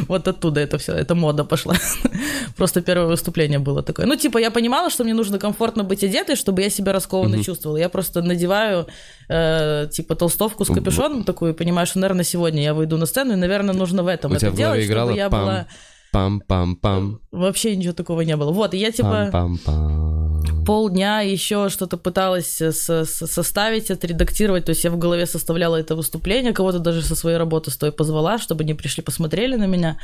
Вот 0.08 0.26
оттуда 0.28 0.60
это 0.60 0.78
все, 0.78 0.92
эта 0.92 1.14
мода 1.14 1.44
пошла. 1.44 1.74
Просто 2.56 2.80
первое 2.80 3.06
выступление 3.06 3.58
было 3.58 3.82
такое. 3.82 4.06
Ну, 4.06 4.16
типа, 4.16 4.38
я 4.38 4.50
понимала, 4.50 4.90
что 4.90 5.04
мне 5.04 5.14
нужно 5.14 5.38
комфортно 5.38 5.84
быть 5.84 6.02
одетой, 6.04 6.36
чтобы 6.36 6.62
я 6.62 6.70
себя 6.70 6.92
раскованно 6.92 7.36
Мгм. 7.36 7.44
чувствовала. 7.44 7.76
Я 7.78 7.88
просто 7.88 8.22
надеваю, 8.22 8.86
э, 9.28 9.88
типа, 9.92 10.14
толстовку 10.14 10.64
с 10.64 10.68
капюшоном 10.68 11.24
такую, 11.24 11.52
и 11.52 11.56
понимаю, 11.56 11.86
что, 11.86 11.98
наверное, 11.98 12.24
сегодня 12.24 12.62
я 12.62 12.74
выйду 12.74 12.96
на 12.96 13.06
сцену, 13.06 13.32
и, 13.32 13.36
наверное, 13.36 13.74
нужно 13.74 14.02
в 14.02 14.06
этом 14.06 14.32
У 14.32 14.34
это 14.34 14.46
тебя 14.46 14.56
делать, 14.56 14.84
чтобы 14.84 15.12
я 15.14 15.28
пам, 15.28 15.40
была... 15.44 15.66
Пам-пам-пам. 16.12 17.20
Вообще 17.32 17.76
ничего 17.76 17.92
такого 17.92 18.22
не 18.22 18.36
было. 18.36 18.50
Вот, 18.52 18.74
и 18.74 18.78
я 18.78 18.90
типа 18.90 19.30
Пам-пам-пам. 19.32 20.64
полдня 20.64 21.20
еще 21.20 21.68
что-то 21.68 21.96
пыталась 21.96 22.60
э, 22.60 22.72
со- 22.72 23.04
со- 23.04 23.26
составить, 23.26 23.90
отредактировать. 23.90 24.64
То 24.64 24.70
есть 24.70 24.84
я 24.84 24.90
в 24.90 24.98
голове 24.98 25.26
составляла 25.26 25.76
это 25.76 25.96
выступление, 25.96 26.52
кого-то 26.52 26.78
даже 26.78 27.02
со 27.02 27.14
своей 27.14 27.36
работы 27.36 27.70
с 27.70 27.76
той 27.76 27.92
позвала, 27.92 28.38
чтобы 28.38 28.64
они 28.64 28.74
пришли, 28.74 29.02
посмотрели 29.02 29.56
на 29.56 29.66
меня. 29.66 29.98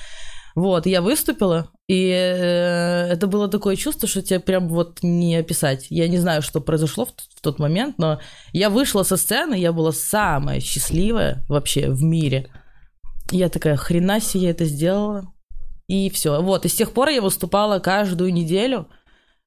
Вот, 0.55 0.87
я 0.87 1.03
выступила, 1.03 1.71
и 1.89 2.11
э, 2.11 3.09
это 3.11 3.27
было 3.27 3.49
такое 3.49 3.75
чувство, 3.75 4.07
что 4.07 4.23
тебе 4.23 4.39
прям 4.39 4.69
вот 4.69 5.01
не 5.03 5.35
описать. 5.35 5.87
Я 5.91 6.07
не 6.07 6.19
знаю, 6.19 6.43
что 6.43 6.61
произошло 6.61 7.07
в, 7.07 7.09
в 7.09 7.41
тот 7.41 7.59
момент, 7.59 7.99
но 7.99 8.21
я 8.53 8.71
вышла 8.71 9.03
со 9.03 9.17
сцены, 9.17 9.55
я 9.55 9.73
была 9.73 9.91
самая 9.91 10.61
счастливая 10.61 11.45
вообще 11.49 11.91
в 11.91 12.05
мире. 12.05 12.47
Я 13.33 13.49
такая, 13.49 13.75
хрена 13.75 14.21
себе 14.21 14.45
я 14.45 14.51
это 14.51 14.65
сделала. 14.65 15.33
И 15.87 16.11
все. 16.11 16.41
Вот, 16.41 16.65
и 16.65 16.69
с 16.69 16.75
тех 16.75 16.93
пор 16.93 17.09
я 17.11 17.21
выступала 17.21 17.79
каждую 17.79 18.33
неделю. 18.33 18.89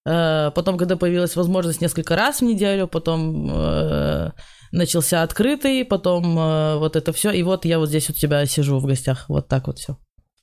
Э, 0.06 0.52
потом, 0.54 0.78
когда 0.78 0.96
появилась 0.96 1.36
возможность 1.36 1.82
несколько 1.82 2.16
раз 2.16 2.40
в 2.40 2.44
неделю, 2.44 2.88
потом 2.88 3.50
э, 3.52 4.32
начался 4.72 5.24
открытый, 5.24 5.84
потом 5.84 6.38
э, 6.38 6.78
вот 6.78 6.96
это 6.96 7.12
все. 7.12 7.32
И 7.32 7.44
вот 7.44 7.66
я 7.66 7.80
вот 7.80 7.90
здесь 7.90 8.10
у 8.10 8.14
тебя 8.14 8.46
сижу 8.46 8.80
в 8.80 8.86
гостях. 8.86 9.26
Вот 9.30 9.48
так 9.48 9.68
вот 9.68 9.80
все. 9.80 9.98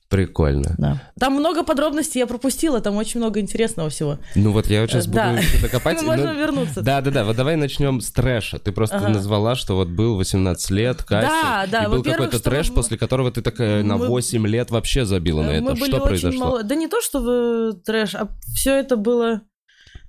Прикольно. 0.09 0.75
Да. 0.77 1.11
Там 1.19 1.33
много 1.33 1.63
подробностей 1.63 2.19
я 2.19 2.27
пропустила, 2.27 2.79
там 2.79 2.95
очень 2.95 3.19
много 3.19 3.39
интересного 3.39 3.89
всего. 3.89 4.19
Ну 4.35 4.51
вот 4.51 4.67
я 4.67 4.81
вот 4.81 4.91
сейчас 4.91 5.05
Э, 5.05 5.09
буду 5.09 5.17
да. 5.17 5.41
что-то 5.41 5.69
копать. 5.71 5.97
Мы 6.01 6.07
можем 6.07 6.25
Ну, 6.27 6.33
вернуться. 6.39 6.81
Да, 6.81 7.01
да, 7.01 7.11
да. 7.11 7.25
Вот 7.25 7.35
давай 7.35 7.55
начнем 7.55 7.99
с 8.01 8.11
трэша. 8.11 8.59
Ты 8.59 8.71
просто 8.71 8.99
назвала, 9.09 9.55
что 9.55 9.75
вот 9.75 9.87
был 9.89 10.15
18 10.15 10.69
лет, 10.71 11.03
Катя. 11.03 11.27
Да, 11.27 11.65
да, 11.71 11.83
И 11.85 11.87
был 11.87 12.03
какой-то 12.03 12.39
трэш, 12.39 12.71
после 12.71 12.97
которого 12.97 13.31
ты 13.31 13.41
такая 13.41 13.83
на 13.83 13.97
мы- 13.97 14.07
8 14.07 14.45
лет 14.47 14.69
вообще 14.71 15.05
забила 15.05 15.41
на 15.41 15.49
это. 15.51 15.75
Что 15.75 15.99
произошло? 16.01 16.61
Да 16.61 16.75
не 16.75 16.87
то, 16.87 17.01
что 17.01 17.73
трэш, 17.73 18.15
а 18.15 18.29
все 18.53 18.75
это 18.75 18.97
было 18.97 19.41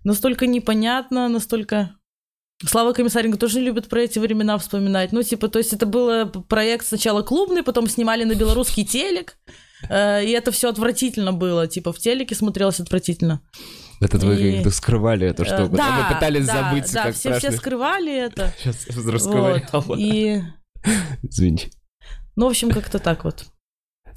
настолько 0.04 0.46
непонятно, 0.46 1.28
настолько... 1.28 1.90
Слава 2.64 2.92
Комиссаренко 2.94 3.36
тоже 3.36 3.60
любит 3.60 3.88
про 3.88 4.00
эти 4.02 4.18
времена 4.18 4.56
вспоминать. 4.56 5.12
Ну, 5.12 5.22
типа, 5.22 5.48
то 5.48 5.58
есть 5.58 5.74
это 5.74 5.84
был 5.84 6.28
проект 6.48 6.86
сначала 6.86 7.20
клубный, 7.22 7.62
потом 7.62 7.86
снимали 7.86 8.24
на 8.24 8.34
белорусский 8.34 8.82
телек, 8.84 9.36
э, 9.88 10.24
и 10.24 10.30
это 10.30 10.50
все 10.52 10.68
отвратительно 10.68 11.32
было. 11.32 11.66
Типа, 11.66 11.92
в 11.92 11.98
телеке 11.98 12.34
смотрелось 12.34 12.80
отвратительно. 12.80 13.40
Это 14.00 14.18
вы 14.18 14.36
И- 14.36 14.54
как-то 14.56 14.70
скрывали 14.70 15.26
эту 15.26 15.42
Э, 15.42 15.46
штуку. 15.46 15.76
да? 15.76 15.88
да, 15.88 15.96
Мы 16.08 16.14
пытались 16.14 16.46
да, 16.46 16.52
забыть, 16.70 16.92
да, 16.92 17.02
как 17.04 17.14
все, 17.14 17.38
все 17.38 17.52
скрывали 17.52 18.14
это. 18.26 18.52
Сейчас 18.58 18.86
Вот. 18.96 19.12
расковыряла. 19.12 19.96
И, 19.98 20.42
Извини. 21.22 21.68
ну, 22.36 22.46
в 22.46 22.50
общем, 22.50 22.70
как-то 22.70 22.98
так 22.98 23.24
вот. 23.24 23.46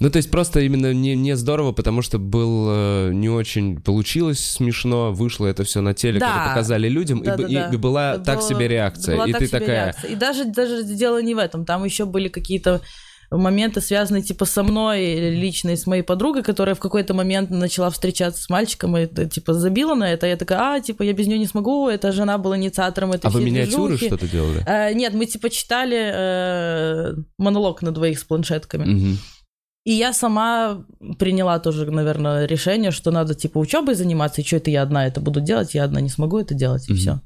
Ну, 0.01 0.09
то 0.09 0.15
есть 0.15 0.31
просто 0.31 0.61
именно 0.61 0.93
не, 0.93 1.13
не 1.15 1.35
здорово, 1.35 1.73
потому 1.73 2.01
что 2.01 2.19
был 2.19 2.67
э, 2.71 3.11
не 3.13 3.27
очень 3.29 3.81
получилось 3.81 4.39
смешно, 4.39 5.11
вышло 5.11 5.45
это 5.45 5.65
все 5.65 5.81
на 5.81 5.93
телек, 5.93 6.21
Да. 6.21 6.29
это 6.41 6.49
показали 6.49 6.87
людям, 6.87 7.19
и 7.19 7.23
б- 7.27 7.43
и, 7.49 7.55
Да-да-да. 7.55 7.73
и 7.73 7.77
была 7.77 8.17
так 8.17 8.39
Было- 8.39 8.47
себе 8.47 8.67
реакция. 8.69 9.15
была 9.15 9.27
и 9.27 9.31
так 9.33 9.39
ты 9.41 9.47
такая, 9.49 9.67
реакция. 9.85 10.11
И 10.11 10.15
даже, 10.15 10.45
даже 10.45 10.83
дело 10.85 11.21
не 11.21 11.35
в 11.35 11.37
этом. 11.37 11.65
Там 11.65 11.83
еще 11.83 12.05
были 12.05 12.29
какие-то 12.29 12.81
моменты, 13.31 13.81
связанные 13.81 14.23
типа 14.23 14.45
со 14.45 14.63
мной 14.63 15.29
лично 15.29 15.69
и 15.69 15.75
с 15.75 15.85
моей 15.85 16.01
подругой, 16.01 16.43
которая 16.43 16.75
в 16.75 16.79
какой-то 16.79 17.13
момент 17.13 17.49
начала 17.49 17.89
встречаться 17.89 18.41
с 18.41 18.49
мальчиком 18.49 18.97
и 18.97 19.01
э, 19.01 19.25
типа 19.27 19.53
забила 19.53 19.93
на 19.95 20.11
это. 20.11 20.25
Я 20.27 20.35
такая, 20.35 20.59
а, 20.59 20.79
типа, 20.79 21.03
я 21.03 21.13
без 21.13 21.27
нее 21.27 21.37
не 21.37 21.45
смогу, 21.45 21.87
эта 21.87 22.11
жена 22.11 22.37
была 22.37 22.57
инициатором 22.57 23.11
этой 23.11 23.27
а 23.27 23.29
вы 23.29 23.43
миниатюры 23.43 23.89
движухи». 23.89 24.07
что-то 24.07 24.27
делали? 24.27 24.63
Э, 24.65 24.93
нет, 24.93 25.13
мы 25.13 25.25
типа 25.25 25.49
читали 25.49 26.11
э, 26.13 27.13
монолог 27.37 27.81
на 27.81 27.91
двоих 27.91 28.19
с 28.19 28.23
планшетками. 28.23 28.85
Мгм. 28.85 29.17
И 29.85 29.93
я 29.93 30.13
сама 30.13 30.85
приняла 31.17 31.59
тоже, 31.59 31.89
наверное, 31.89 32.45
решение, 32.45 32.91
что 32.91 33.11
надо 33.11 33.33
типа 33.33 33.59
учебой 33.59 33.95
заниматься, 33.95 34.41
и 34.41 34.45
что 34.45 34.57
это 34.57 34.69
я 34.69 34.81
одна 34.81 35.07
это 35.07 35.21
буду 35.21 35.39
делать, 35.39 35.73
я 35.73 35.83
одна 35.83 36.01
не 36.01 36.09
смогу 36.09 36.37
это 36.39 36.53
делать, 36.53 36.89
и 36.89 36.93
Мгм. 36.93 36.99
все. 36.99 37.21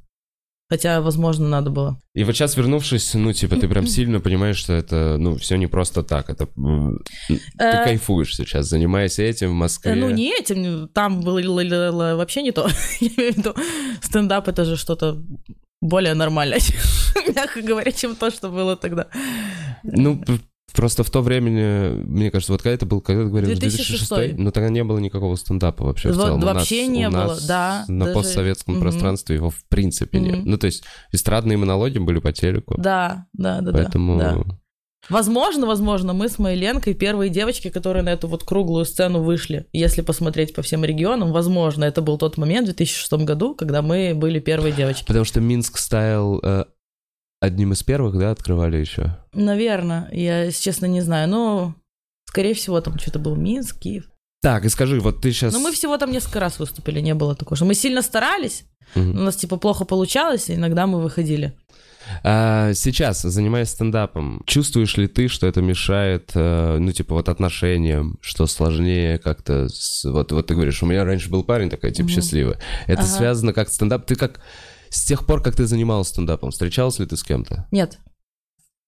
Хотя, 0.73 1.01
возможно, 1.01 1.47
надо 1.47 1.69
было. 1.69 1.99
И 2.15 2.23
вот 2.23 2.35
сейчас 2.35 2.57
вернувшись, 2.57 3.13
ну, 3.13 3.31
типа, 3.31 3.57
ты 3.57 3.67
прям 3.67 3.85
сильно 3.85 4.19
понимаешь, 4.19 4.57
что 4.57 4.73
это, 4.73 5.17
ну, 5.19 5.35
все 5.35 5.55
не 5.55 5.67
просто 5.67 6.01
так. 6.01 6.31
Это 6.31 6.47
ты 6.47 7.35
Э, 7.59 7.83
кайфуешь 7.83 8.35
сейчас, 8.35 8.65
занимаясь 8.65 9.19
этим 9.19 9.51
в 9.51 9.53
Москве. 9.53 9.91
Э, 9.91 9.95
Ну, 9.95 10.09
не 10.09 10.31
этим, 10.31 10.87
там 10.87 11.21
было 11.21 12.15
вообще 12.15 12.41
не 12.41 12.51
то. 12.51 12.67
Я 12.99 13.07
имею 13.07 13.33
в 13.33 13.37
виду, 13.37 13.55
стендап 14.01 14.47
это 14.47 14.65
же 14.65 14.75
что-то 14.75 15.21
более 15.79 16.15
нормальное, 16.15 16.59
мягко 17.35 17.61
говоря, 17.61 17.91
чем 17.91 18.15
то, 18.15 18.31
что 18.31 18.49
было 18.49 18.75
тогда. 18.75 19.05
Ну, 19.83 20.23
просто 20.73 21.03
в 21.03 21.09
то 21.09 21.21
время, 21.21 21.91
мне 22.05 22.31
кажется, 22.31 22.51
вот 22.51 22.61
когда 22.61 22.73
это 22.75 22.85
был, 22.85 23.01
когда 23.01 23.23
ты 23.23 23.29
говорил, 23.29 23.49
2006. 23.49 24.09
2006, 24.09 24.37
ну 24.37 24.51
тогда 24.51 24.69
не 24.69 24.83
было 24.83 24.97
никакого 24.99 25.35
стендапа 25.35 25.85
вообще 25.85 26.11
в 26.11 26.15
Вот 26.15 26.25
целом. 26.25 26.43
У 26.43 26.45
вообще 26.45 26.81
нас- 26.87 26.89
не 26.97 27.07
у 27.07 27.11
было, 27.11 27.17
нас 27.27 27.45
да, 27.45 27.85
На 27.87 28.05
даже- 28.05 28.15
постсоветском 28.17 28.73
Мгм. 28.75 28.81
пространстве 28.83 29.35
его 29.35 29.49
в 29.49 29.63
принципе 29.69 30.19
нет. 30.19 30.39
Мгм. 30.39 30.49
Ну, 30.51 30.57
то 30.57 30.65
есть 30.67 30.83
эстрадные 31.11 31.57
монологи 31.57 31.99
были 31.99 32.19
по 32.19 32.31
телеку, 32.31 32.75
Да, 32.77 33.27
да, 33.33 33.61
да, 33.61 33.71
да, 33.71 33.77
поэтому... 33.77 34.19
да. 34.19 34.37
Возможно, 35.09 35.67
возможно, 35.67 36.13
мы 36.13 36.29
с 36.29 36.39
моей 36.39 36.57
Ленкой 36.57 36.93
первые 36.93 37.29
девочки, 37.29 37.69
которые 37.69 38.03
на 38.03 38.09
эту 38.09 38.29
вот 38.29 38.45
круглую 38.45 38.85
сцену 38.85 39.21
вышли. 39.21 39.65
Если 39.73 39.99
посмотреть 40.01 40.55
по 40.55 40.61
всем 40.61 40.85
регионам, 40.85 41.33
возможно, 41.33 41.83
это 41.83 42.01
был 42.01 42.17
тот 42.17 42.37
момент 42.37 42.69
в 42.69 42.73
2006 42.73 43.25
году, 43.25 43.53
когда 43.53 43.81
мы 43.81 44.13
были 44.15 44.39
первые 44.39 44.71
девочки. 44.71 45.03
Потому 45.05 45.25
что 45.25 45.41
Минск 45.41 45.77
стайл 45.77 46.39
э, 46.41 46.63
одним 47.43 47.73
из 47.73 47.83
первых, 47.83 48.17
да, 48.17 48.31
открывали 48.31 48.77
еще. 48.77 49.17
Наверное, 49.33 50.09
я, 50.11 50.43
если 50.45 50.61
честно, 50.63 50.85
не 50.85 51.01
знаю. 51.01 51.29
Ну, 51.29 51.73
скорее 52.25 52.53
всего, 52.53 52.79
там 52.81 52.97
что-то 52.97 53.19
был 53.19 53.35
Минск, 53.35 53.79
Киев. 53.79 54.05
Так, 54.41 54.65
и 54.65 54.69
скажи, 54.69 54.99
вот 54.99 55.21
ты 55.21 55.31
сейчас... 55.31 55.53
Но 55.53 55.59
мы 55.59 55.71
всего 55.71 55.97
там 55.97 56.11
несколько 56.11 56.39
раз 56.39 56.59
выступили, 56.59 56.99
не 56.99 57.13
было 57.13 57.35
такого, 57.35 57.55
что 57.55 57.65
мы 57.65 57.73
сильно 57.75 58.01
старались, 58.01 58.65
у 58.95 58.99
нас 58.99 59.35
типа 59.37 59.57
плохо 59.57 59.85
получалось, 59.85 60.49
и 60.49 60.55
иногда 60.55 60.85
мы 60.85 61.01
выходили. 61.01 61.53
А, 62.23 62.73
сейчас, 62.73 63.21
занимаясь 63.21 63.69
стендапом, 63.69 64.41
чувствуешь 64.45 64.97
ли 64.97 65.07
ты, 65.07 65.29
что 65.29 65.47
это 65.47 65.61
мешает, 65.61 66.31
э, 66.35 66.77
ну, 66.77 66.91
типа, 66.91 67.15
вот 67.15 67.29
отношениям, 67.29 68.17
что 68.21 68.45
сложнее 68.45 69.17
как-то... 69.19 69.69
с- 69.69 70.03
вот, 70.03 70.33
вот 70.33 70.47
ты 70.47 70.53
говоришь, 70.53 70.83
у 70.83 70.85
меня 70.85 71.05
раньше 71.05 71.29
был 71.29 71.45
парень 71.45 71.69
такой, 71.69 71.91
типа, 71.91 72.09
Мгм. 72.09 72.13
счастливый. 72.15 72.55
Это 72.87 73.03
Ага. 73.03 73.09
связано 73.09 73.53
как 73.53 73.69
стендап? 73.69 74.05
Ты 74.05 74.15
как... 74.15 74.41
С 74.93 75.05
тех 75.05 75.25
пор, 75.25 75.41
как 75.41 75.55
ты 75.55 75.65
занималась 75.65 76.09
стендапом, 76.09 76.51
встречалась 76.51 76.99
ли 76.99 77.05
ты 77.07 77.17
с 77.17 77.23
кем-то? 77.23 77.67
Нет, 77.71 77.97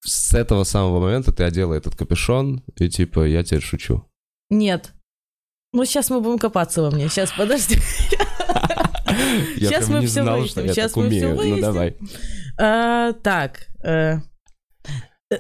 С 0.03 0.35
этого 0.35 0.63
самого 0.63 1.00
момента 1.00 1.31
ты 1.31 1.43
одела 1.43 1.74
этот 1.74 1.95
капюшон, 1.95 2.63
и 2.75 2.89
типа, 2.89 3.25
я 3.25 3.43
теперь 3.43 3.62
шучу. 3.63 4.05
нет. 4.51 4.91
Ну, 5.74 5.83
сейчас 5.83 6.09
мы 6.09 6.21
будем 6.21 6.38
копаться 6.39 6.81
во 6.81 6.89
мне. 6.91 7.09
Сейчас, 7.09 7.31
подожди. 7.38 7.75
Я 9.57 9.69
прям 9.79 9.91
мы 9.91 10.00
не 10.00 10.05
всё 10.07 10.24
знал, 10.24 10.39
выясним, 10.39 10.69
что 10.71 10.81
я 10.81 10.88
так 10.88 10.95
мы 10.95 11.05
умею. 11.07 11.29
Ну, 11.31 11.35
выясним. 11.35 11.62
давай. 11.62 11.97
А, 12.57 13.12
Так. 13.13 13.67
э, 13.83 14.19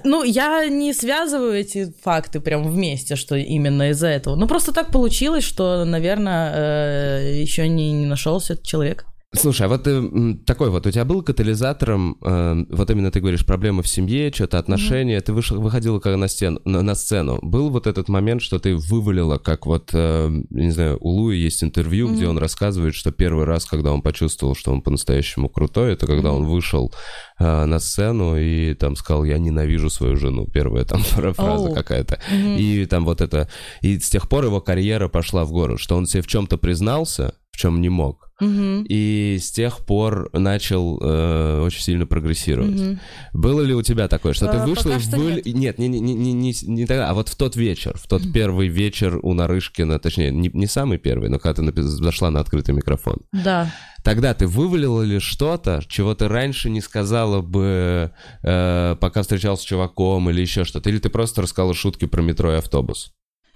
Ну, 0.03 0.23
я 0.23 0.67
не 0.67 0.93
связываю 0.93 1.53
эти 1.53 1.93
факты 2.03 2.41
прям 2.41 2.63
вместе, 2.69 3.15
что 3.15 3.35
именно 3.35 3.91
из-за 3.91 4.07
этого. 4.07 4.35
Ну, 4.35 4.45
просто 4.47 4.73
так 4.73 4.91
получилось, 4.91 5.43
что, 5.45 5.85
наверное, 5.85 7.31
еще 7.41 7.69
не, 7.69 7.91
не 7.93 8.05
нашелся 8.05 8.53
этот 8.53 8.65
человек. 8.65 9.05
Слушай, 9.39 9.63
а 9.63 9.69
вот 9.69 9.83
ты 9.83 9.91
м, 9.91 10.37
такой 10.45 10.69
вот, 10.69 10.85
у 10.87 10.91
тебя 10.91 11.05
был 11.05 11.21
катализатором, 11.23 12.17
э, 12.21 12.65
вот 12.69 12.89
именно 12.89 13.11
ты 13.11 13.19
говоришь, 13.19 13.45
проблемы 13.45 13.83
в 13.83 13.87
семье, 13.87 14.31
что-то 14.33 14.59
отношения, 14.59 15.19
ты 15.21 15.33
вышел, 15.33 15.59
выходила 15.61 15.99
как 15.99 16.15
на, 16.17 16.27
стену, 16.27 16.59
на, 16.65 16.81
на 16.81 16.95
сцену. 16.95 17.39
Был 17.41 17.69
вот 17.69 17.87
этот 17.87 18.09
момент, 18.09 18.41
что 18.41 18.59
ты 18.59 18.75
вывалила, 18.75 19.37
как 19.37 19.65
вот, 19.65 19.89
э, 19.93 20.29
не 20.49 20.71
знаю, 20.71 20.97
у 21.01 21.09
Луи 21.09 21.37
есть 21.37 21.63
интервью, 21.63 22.07
где 22.11 22.23
Мгм. 22.23 22.31
он 22.31 22.37
рассказывает, 22.39 22.95
что 22.95 23.11
первый 23.11 23.45
раз, 23.45 23.65
когда 23.65 23.91
он 23.91 24.01
почувствовал, 24.01 24.55
что 24.55 24.71
он 24.71 24.81
по-настоящему 24.81 25.49
крутой, 25.49 25.93
это 25.93 26.07
когда 26.07 26.29
Мгм. 26.31 26.37
он 26.41 26.45
вышел 26.47 26.93
э, 27.39 27.65
на 27.65 27.79
сцену 27.79 28.37
и 28.37 28.73
там 28.75 28.95
сказал, 28.95 29.23
я 29.25 29.37
ненавижу 29.37 29.89
свою 29.89 30.15
жену, 30.15 30.47
первая 30.53 30.85
там 30.85 31.01
фраза 31.01 31.67
Оу. 31.69 31.73
какая-то. 31.73 32.19
Мгм. 32.31 32.55
И 32.57 32.85
там 32.85 33.05
вот 33.05 33.21
это... 33.21 33.49
И 33.81 33.99
с 33.99 34.09
тех 34.09 34.29
пор 34.29 34.45
его 34.45 34.61
карьера 34.61 35.07
пошла 35.09 35.43
в 35.45 35.51
гору, 35.51 35.77
что 35.77 35.95
он 35.97 36.05
себе 36.05 36.21
в 36.21 36.27
чем-то 36.27 36.57
признался, 36.57 37.33
в 37.55 37.57
чем 37.57 37.79
не 37.79 37.87
мог. 37.87 38.31
Мгм. 38.41 38.85
И 38.89 39.37
с 39.41 39.49
тех 39.49 39.85
пор 39.85 40.29
начал 40.33 40.99
э, 41.01 41.61
очень 41.61 41.81
сильно 41.81 42.05
прогрессировать. 42.05 42.77
Мгм. 42.77 42.99
Было 43.33 43.61
ли 43.61 43.73
у 43.73 43.81
тебя 43.81 44.09
такое, 44.09 44.33
что 44.33 44.47
ты 44.47 44.57
А, 44.57 44.65
вышла 44.65 44.83
пока 44.83 44.95
и 44.97 44.99
что 44.99 45.17
вы- 45.17 45.41
Нет, 45.45 45.79
не, 45.79 45.87
не, 45.87 46.01
не, 46.01 46.33
не, 46.33 46.53
не, 46.63 46.85
тогда, 46.85 47.09
а 47.09 47.13
вот 47.13 47.29
в 47.29 47.35
тот 47.37 47.55
вечер, 47.55 47.97
в 47.97 48.07
тот 48.07 48.23
первый 48.33 48.67
вечер 48.67 49.19
у 49.23 49.33
Нарышкина, 49.33 49.99
точнее, 49.99 50.31
не, 50.31 50.49
не 50.53 50.67
самый 50.67 50.97
первый, 50.97 51.29
но 51.29 51.39
когда 51.39 51.71
ты 51.71 51.81
зашла 51.81 52.29
на 52.29 52.41
открытый 52.41 52.75
микрофон. 52.75 53.19
Да. 53.31 53.71
Тогда 54.03 54.33
ты 54.33 54.47
вывалила 54.47 55.01
ли 55.01 55.19
что-то, 55.19 55.81
чего 55.87 56.13
ты 56.13 56.27
раньше 56.27 56.69
не 56.69 56.81
сказала 56.81 57.41
бы, 57.41 58.11
э, 58.43 58.97
пока 58.99 59.21
встречался 59.21 59.63
с 59.63 59.65
чуваком 59.65 60.29
или 60.29 60.41
еще 60.41 60.65
что-то? 60.65 60.89
Или 60.89 60.99
ты 60.99 61.09
просто 61.09 61.41
рассказала 61.41 61.73
шутки 61.73 62.05
про 62.05 62.21
метро 62.21 62.51
и 62.51 62.57
автобус? 62.57 63.13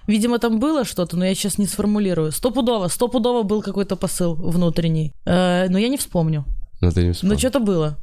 Видимо, 0.10 0.40
там 0.40 0.60
было 0.60 0.86
что-то, 0.86 1.18
но 1.18 1.26
я 1.26 1.36
сейчас 1.36 1.60
не 1.60 1.68
сформулирую. 1.68 2.32
Стопудово, 2.32 2.88
стопудово 2.88 3.44
был 3.44 3.62
какой-то 3.62 3.96
посыл 3.96 4.34
внутренний. 4.36 5.14
Э, 5.26 5.68
но 5.70 5.78
я 5.78 5.88
не 5.88 5.98
вспомню. 5.98 6.46
Ну, 6.82 6.92
ты 6.92 7.04
не 7.06 7.12
вспомнил. 7.14 7.34
Но 7.36 7.40
что-то 7.40 7.60
было. 7.60 7.98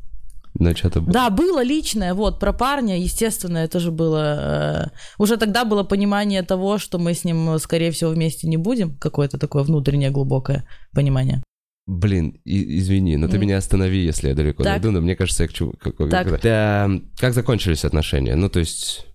Ну, 0.59 0.75
что-то 0.77 1.01
было. 1.01 1.13
Да, 1.13 1.31
было 1.31 1.65
личное, 1.65 2.15
вот, 2.15 2.39
про 2.41 2.53
парня, 2.53 2.97
естественно, 2.99 3.59
это 3.59 3.81
же 3.81 3.91
было... 3.91 4.87
э, 4.87 4.89
уже 5.19 5.37
тогда 5.37 5.65
было 5.65 5.83
понимание 5.83 6.43
того, 6.43 6.79
что 6.79 6.99
мы 6.99 7.13
с 7.13 7.25
ним, 7.25 7.59
скорее 7.59 7.91
всего, 7.91 8.11
вместе 8.13 8.49
не 8.49 8.57
будем. 8.57 8.97
Какое-то 8.99 9.37
такое 9.39 9.65
внутреннее 9.65 10.11
глубокое 10.11 10.65
понимание. 10.95 11.43
Блин, 11.89 12.41
и- 12.45 12.79
извини, 12.79 13.17
но 13.17 13.27
ты 13.29 13.35
М. 13.37 13.43
меня 13.43 13.59
останови, 13.59 13.99
если 14.05 14.29
я 14.29 14.35
далеко 14.35 14.63
Так. 14.63 14.73
зайду, 14.75 14.91
но 14.93 15.01
мне 15.01 15.17
кажется, 15.17 15.43
я 15.43 15.49
к 15.49 15.53
чему... 15.53 15.73
как- 15.73 15.97
Так. 16.11 16.41
Да, 16.41 16.89
как 17.19 17.35
закончились 17.35 17.85
отношения? 17.85 18.37
Ну, 18.37 18.49
то 18.49 18.61
есть... 18.61 19.07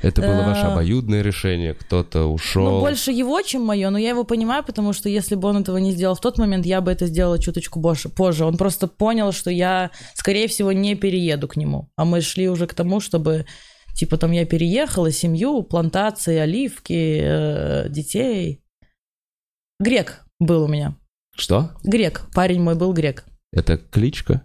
Это 0.00 0.22
было 0.22 0.42
ваше 0.44 0.66
Э, 0.66 0.72
обоюдное 0.72 1.22
решение, 1.22 1.74
кто-то 1.74 2.24
ушел. 2.26 2.64
Ну, 2.64 2.80
больше 2.80 3.10
его, 3.10 3.42
чем 3.42 3.62
мое, 3.62 3.90
но 3.90 3.98
я 3.98 4.10
его 4.10 4.24
понимаю, 4.24 4.62
потому 4.62 4.92
что 4.92 5.08
если 5.08 5.34
бы 5.34 5.48
он 5.48 5.58
этого 5.58 5.76
не 5.78 5.92
сделал 5.92 6.14
в 6.14 6.20
тот 6.20 6.38
момент, 6.38 6.66
я 6.66 6.80
бы 6.80 6.92
это 6.92 7.06
сделала 7.06 7.38
чуточку 7.38 7.80
больше, 7.80 8.08
позже. 8.08 8.44
Он 8.44 8.56
просто 8.56 8.86
понял, 8.86 9.32
что 9.32 9.50
я, 9.50 9.90
скорее 10.14 10.46
всего, 10.46 10.72
не 10.72 10.94
перееду 10.94 11.48
к 11.48 11.56
нему. 11.56 11.90
А 11.96 12.04
мы 12.04 12.20
шли 12.20 12.48
уже 12.48 12.66
к 12.66 12.74
тому, 12.74 13.00
чтобы, 13.00 13.46
типа, 13.94 14.16
там 14.18 14.30
я 14.30 14.46
переехала, 14.46 15.10
семью, 15.10 15.62
плантации, 15.62 16.36
оливки, 16.36 17.20
э, 17.20 17.88
детей. 17.88 18.62
Грек 19.80 20.24
был 20.38 20.64
у 20.64 20.68
меня. 20.68 20.96
Что? 21.34 21.70
Грек. 21.82 22.22
Парень 22.34 22.62
мой 22.62 22.74
был 22.76 22.92
грек. 22.92 23.24
Это 23.52 23.78
кличка? 23.78 24.42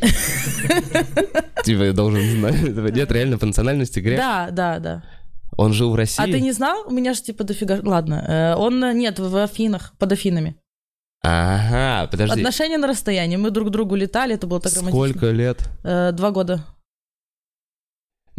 Типа 1.64 1.82
я 1.82 1.92
должен 1.92 2.22
знать. 2.38 2.62
этого. 2.62 2.88
Нет, 2.88 3.10
реально 3.12 3.38
по 3.38 3.46
национальности 3.46 4.00
грек. 4.00 4.18
Да, 4.18 4.48
да, 4.50 4.78
да. 4.78 5.02
Он 5.56 5.72
жил 5.72 5.90
в 5.90 5.94
России. 5.96 6.22
А 6.22 6.26
ты 6.26 6.40
не 6.40 6.52
знал? 6.52 6.84
У 6.86 6.90
меня 6.90 7.14
же 7.14 7.22
типа 7.22 7.44
дофига... 7.44 7.80
Ладно. 7.82 8.24
э, 8.26 8.54
Он, 8.56 8.82
э, 8.84 8.92
нет, 8.94 9.18
в 9.18 9.36
Афинах, 9.42 9.92
под 9.98 10.12
Афинами. 10.12 10.56
Ага, 11.22 12.08
подожди. 12.10 12.40
Отношения 12.40 12.78
на 12.78 12.86
расстоянии. 12.86 13.36
Мы 13.36 13.50
друг 13.50 13.68
к 13.68 13.70
другу 13.70 13.96
летали, 13.96 14.34
это 14.34 14.46
было 14.46 14.60
так 14.60 14.72
романтично. 14.72 15.08
Сколько 15.08 15.30
лет? 15.30 15.68
Э, 15.82 16.12
Два 16.12 16.30
года. 16.30 16.64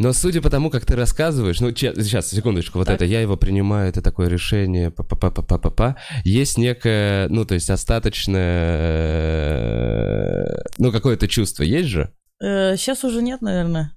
Но 0.00 0.14
судя 0.14 0.40
по 0.40 0.48
тому, 0.48 0.70
как 0.70 0.86
ты 0.86 0.96
рассказываешь, 0.96 1.60
ну, 1.60 1.72
че- 1.72 1.92
сейчас, 1.94 2.30
секундочку, 2.30 2.78
вот 2.78 2.86
Так. 2.86 2.96
это, 2.96 3.04
я 3.04 3.20
его 3.20 3.36
принимаю, 3.36 3.90
это 3.90 4.00
такое 4.00 4.28
решение, 4.28 4.90
па 4.90 5.04
па 5.04 5.14
па 5.14 5.30
па 5.30 5.58
па 5.58 5.70
па 5.70 5.96
есть 6.24 6.56
некое, 6.56 7.28
ну, 7.28 7.44
то 7.44 7.52
есть 7.52 7.68
остаточное, 7.68 10.56
ну, 10.78 10.90
какое-то 10.90 11.28
чувство 11.28 11.64
есть 11.64 11.90
же? 11.90 12.10
Сейчас 12.40 13.04
уже 13.04 13.20
нет, 13.20 13.42
наверное. 13.42 13.92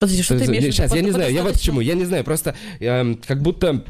Подожди, 0.00 0.22
что 0.22 0.38
ты 0.38 0.46
имеешь 0.46 0.62
в 0.62 0.66
виду? 0.68 0.72
Сейчас, 0.72 0.94
я 0.94 1.02
не 1.02 1.10
знаю, 1.10 1.30
я 1.30 1.42
вот 1.42 1.58
к 1.58 1.60
чему, 1.60 1.80
я 1.80 1.94
не 1.94 2.06
знаю, 2.06 2.24
просто 2.24 2.54
эм, 2.80 3.16
как 3.16 3.42
будто... 3.42 3.84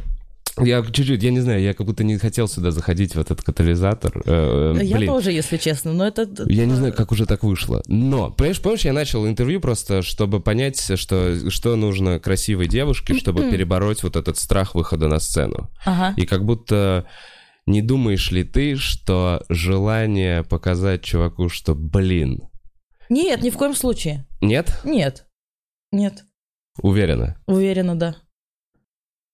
Я 0.61 0.83
чуть-чуть, 0.85 1.23
я 1.23 1.31
не 1.31 1.41
знаю, 1.41 1.63
я 1.63 1.73
как 1.73 1.87
будто 1.87 2.05
не 2.05 2.19
хотел 2.19 2.47
сюда 2.47 2.73
заходить 2.73 3.15
в 3.15 3.19
этот 3.19 3.41
катализатор. 3.43 4.23
э, 4.27 4.79
Я 4.83 4.97
блин. 4.99 5.09
тоже, 5.09 5.33
если 5.33 5.57
честно, 5.57 5.95
но 5.95 6.07
это... 6.07 6.29
Я 6.47 6.67
не 6.67 6.75
знаю, 6.75 6.93
как 6.93 7.11
уже 7.11 7.25
так 7.25 7.43
вышло. 7.43 7.83
Но, 7.87 8.31
понимаешь, 8.31 8.61
помнишь, 8.61 8.85
я 8.85 8.93
начал 8.93 9.27
интервью 9.27 9.61
просто, 9.63 10.03
чтобы 10.03 10.41
понять, 10.41 10.99
что, 10.99 11.51
что 11.51 11.75
нужно 11.77 12.21
красивой 12.21 12.69
девушке, 12.69 13.15
чтобы 13.19 13.51
перебороть 13.51 14.03
вот 14.03 14.17
этот 14.17 14.37
страх 14.37 14.75
выхода 14.75 15.09
на 15.09 15.21
сцену. 15.21 15.71
Ага. 15.87 16.15
И 16.21 16.27
как 16.27 16.45
будто 16.45 17.07
не 17.65 17.81
думаешь 17.81 18.31
ли 18.31 18.45
ты, 18.45 18.77
что 18.77 19.43
желание 19.49 20.43
показать 20.45 21.03
чуваку, 21.03 21.49
что, 21.49 21.75
блин, 21.75 22.41
Нет, 23.09 23.41
ни 23.43 23.49
в 23.49 23.57
коем 23.57 23.75
случае. 23.75 24.27
нет? 24.43 24.81
Нет. 24.85 25.25
Нет. 25.93 26.25
Уверена. 26.83 27.37
Уверена, 27.47 27.99
да. 27.99 28.17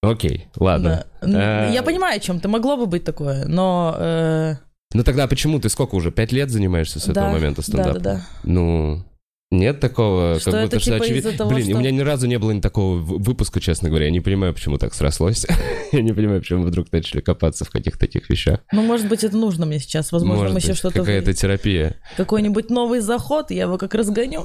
Окей, 0.03 0.49
ладно. 0.57 1.07
Да. 1.21 1.69
А, 1.69 1.71
Я 1.73 1.83
понимаю, 1.83 2.17
о 2.17 2.21
чем 2.21 2.39
ты. 2.41 2.49
Могло 2.49 2.77
бы 2.77 2.87
быть 2.87 3.05
такое, 3.05 3.47
но... 3.47 3.97
э, 3.99 4.55
Ну 4.95 5.03
тогда 5.03 5.27
почему 5.27 5.59
ты 5.59 5.69
сколько 5.69 5.97
уже? 5.97 6.13
Пять 6.13 6.31
лет 6.33 6.51
занимаешься 6.51 7.01
с 7.01 7.05
этого 7.09 7.27
да, 7.27 7.33
момента 7.33 7.63
стендапом? 7.63 7.95
Да, 7.95 8.01
да, 8.01 8.15
да. 8.15 8.27
Ну, 8.45 9.05
нет 9.51 9.81
такого, 9.81 10.39
Что 10.39 10.53
как 10.53 10.61
это 10.61 10.67
будто 10.67 10.81
что 10.81 10.93
типа 10.93 11.05
очевидно. 11.05 11.33
того, 11.33 11.51
Блин, 11.51 11.65
что- 11.67 11.77
у 11.77 11.79
меня 11.81 11.91
ни 11.91 12.01
разу 12.01 12.29
не 12.29 12.39
было 12.39 12.53
ни 12.53 12.61
такого 12.61 12.97
выпуска, 12.99 13.61
честно 13.61 13.89
говоря. 13.89 14.05
Я 14.05 14.13
не 14.13 14.21
понимаю, 14.21 14.55
почему 14.55 14.79
так 14.79 14.95
срослось. 14.95 15.47
Я 15.93 16.03
не 16.03 16.13
понимаю, 16.13 16.43
почему 16.43 16.63
вдруг 16.65 16.93
начали 16.93 17.21
копаться 17.23 17.65
в 17.65 17.71
каких-то 17.71 17.99
таких 17.99 18.29
вещах. 18.31 18.61
Ну, 18.73 18.83
может 18.83 19.09
быть, 19.09 19.25
это 19.25 19.37
нужно 19.37 19.65
мне 19.67 19.81
сейчас. 19.81 20.13
Возможно, 20.13 20.45
Может 20.45 20.55
мы 20.55 20.61
еще 20.61 20.75
что-то... 20.75 21.01
какая-то 21.01 21.33
терапия. 21.33 21.97
Какой-нибудь 22.19 22.69
новый 22.71 23.01
заход, 23.01 23.51
я 23.51 23.63
его 23.63 23.79
как 23.79 23.95
разгоню. 23.95 24.45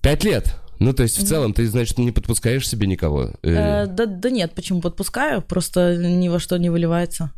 Пять 0.00 0.22
лет. 0.24 0.54
Ну, 0.80 0.92
то 0.94 1.02
есть, 1.02 1.18
в 1.18 1.26
целом, 1.26 1.52
ты, 1.52 1.66
значит, 1.68 1.98
не 1.98 2.10
подпускаешь 2.10 2.68
себе 2.68 2.86
никого. 2.86 3.30
Э, 3.42 3.84
Э, 3.84 3.86
Да, 3.86 4.06
да 4.06 4.30
нет, 4.30 4.52
почему 4.54 4.80
подпускаю? 4.80 5.42
Просто 5.42 5.96
ни 5.96 6.28
во 6.28 6.38
что 6.40 6.56
не 6.56 6.70
выливается. 6.70 7.30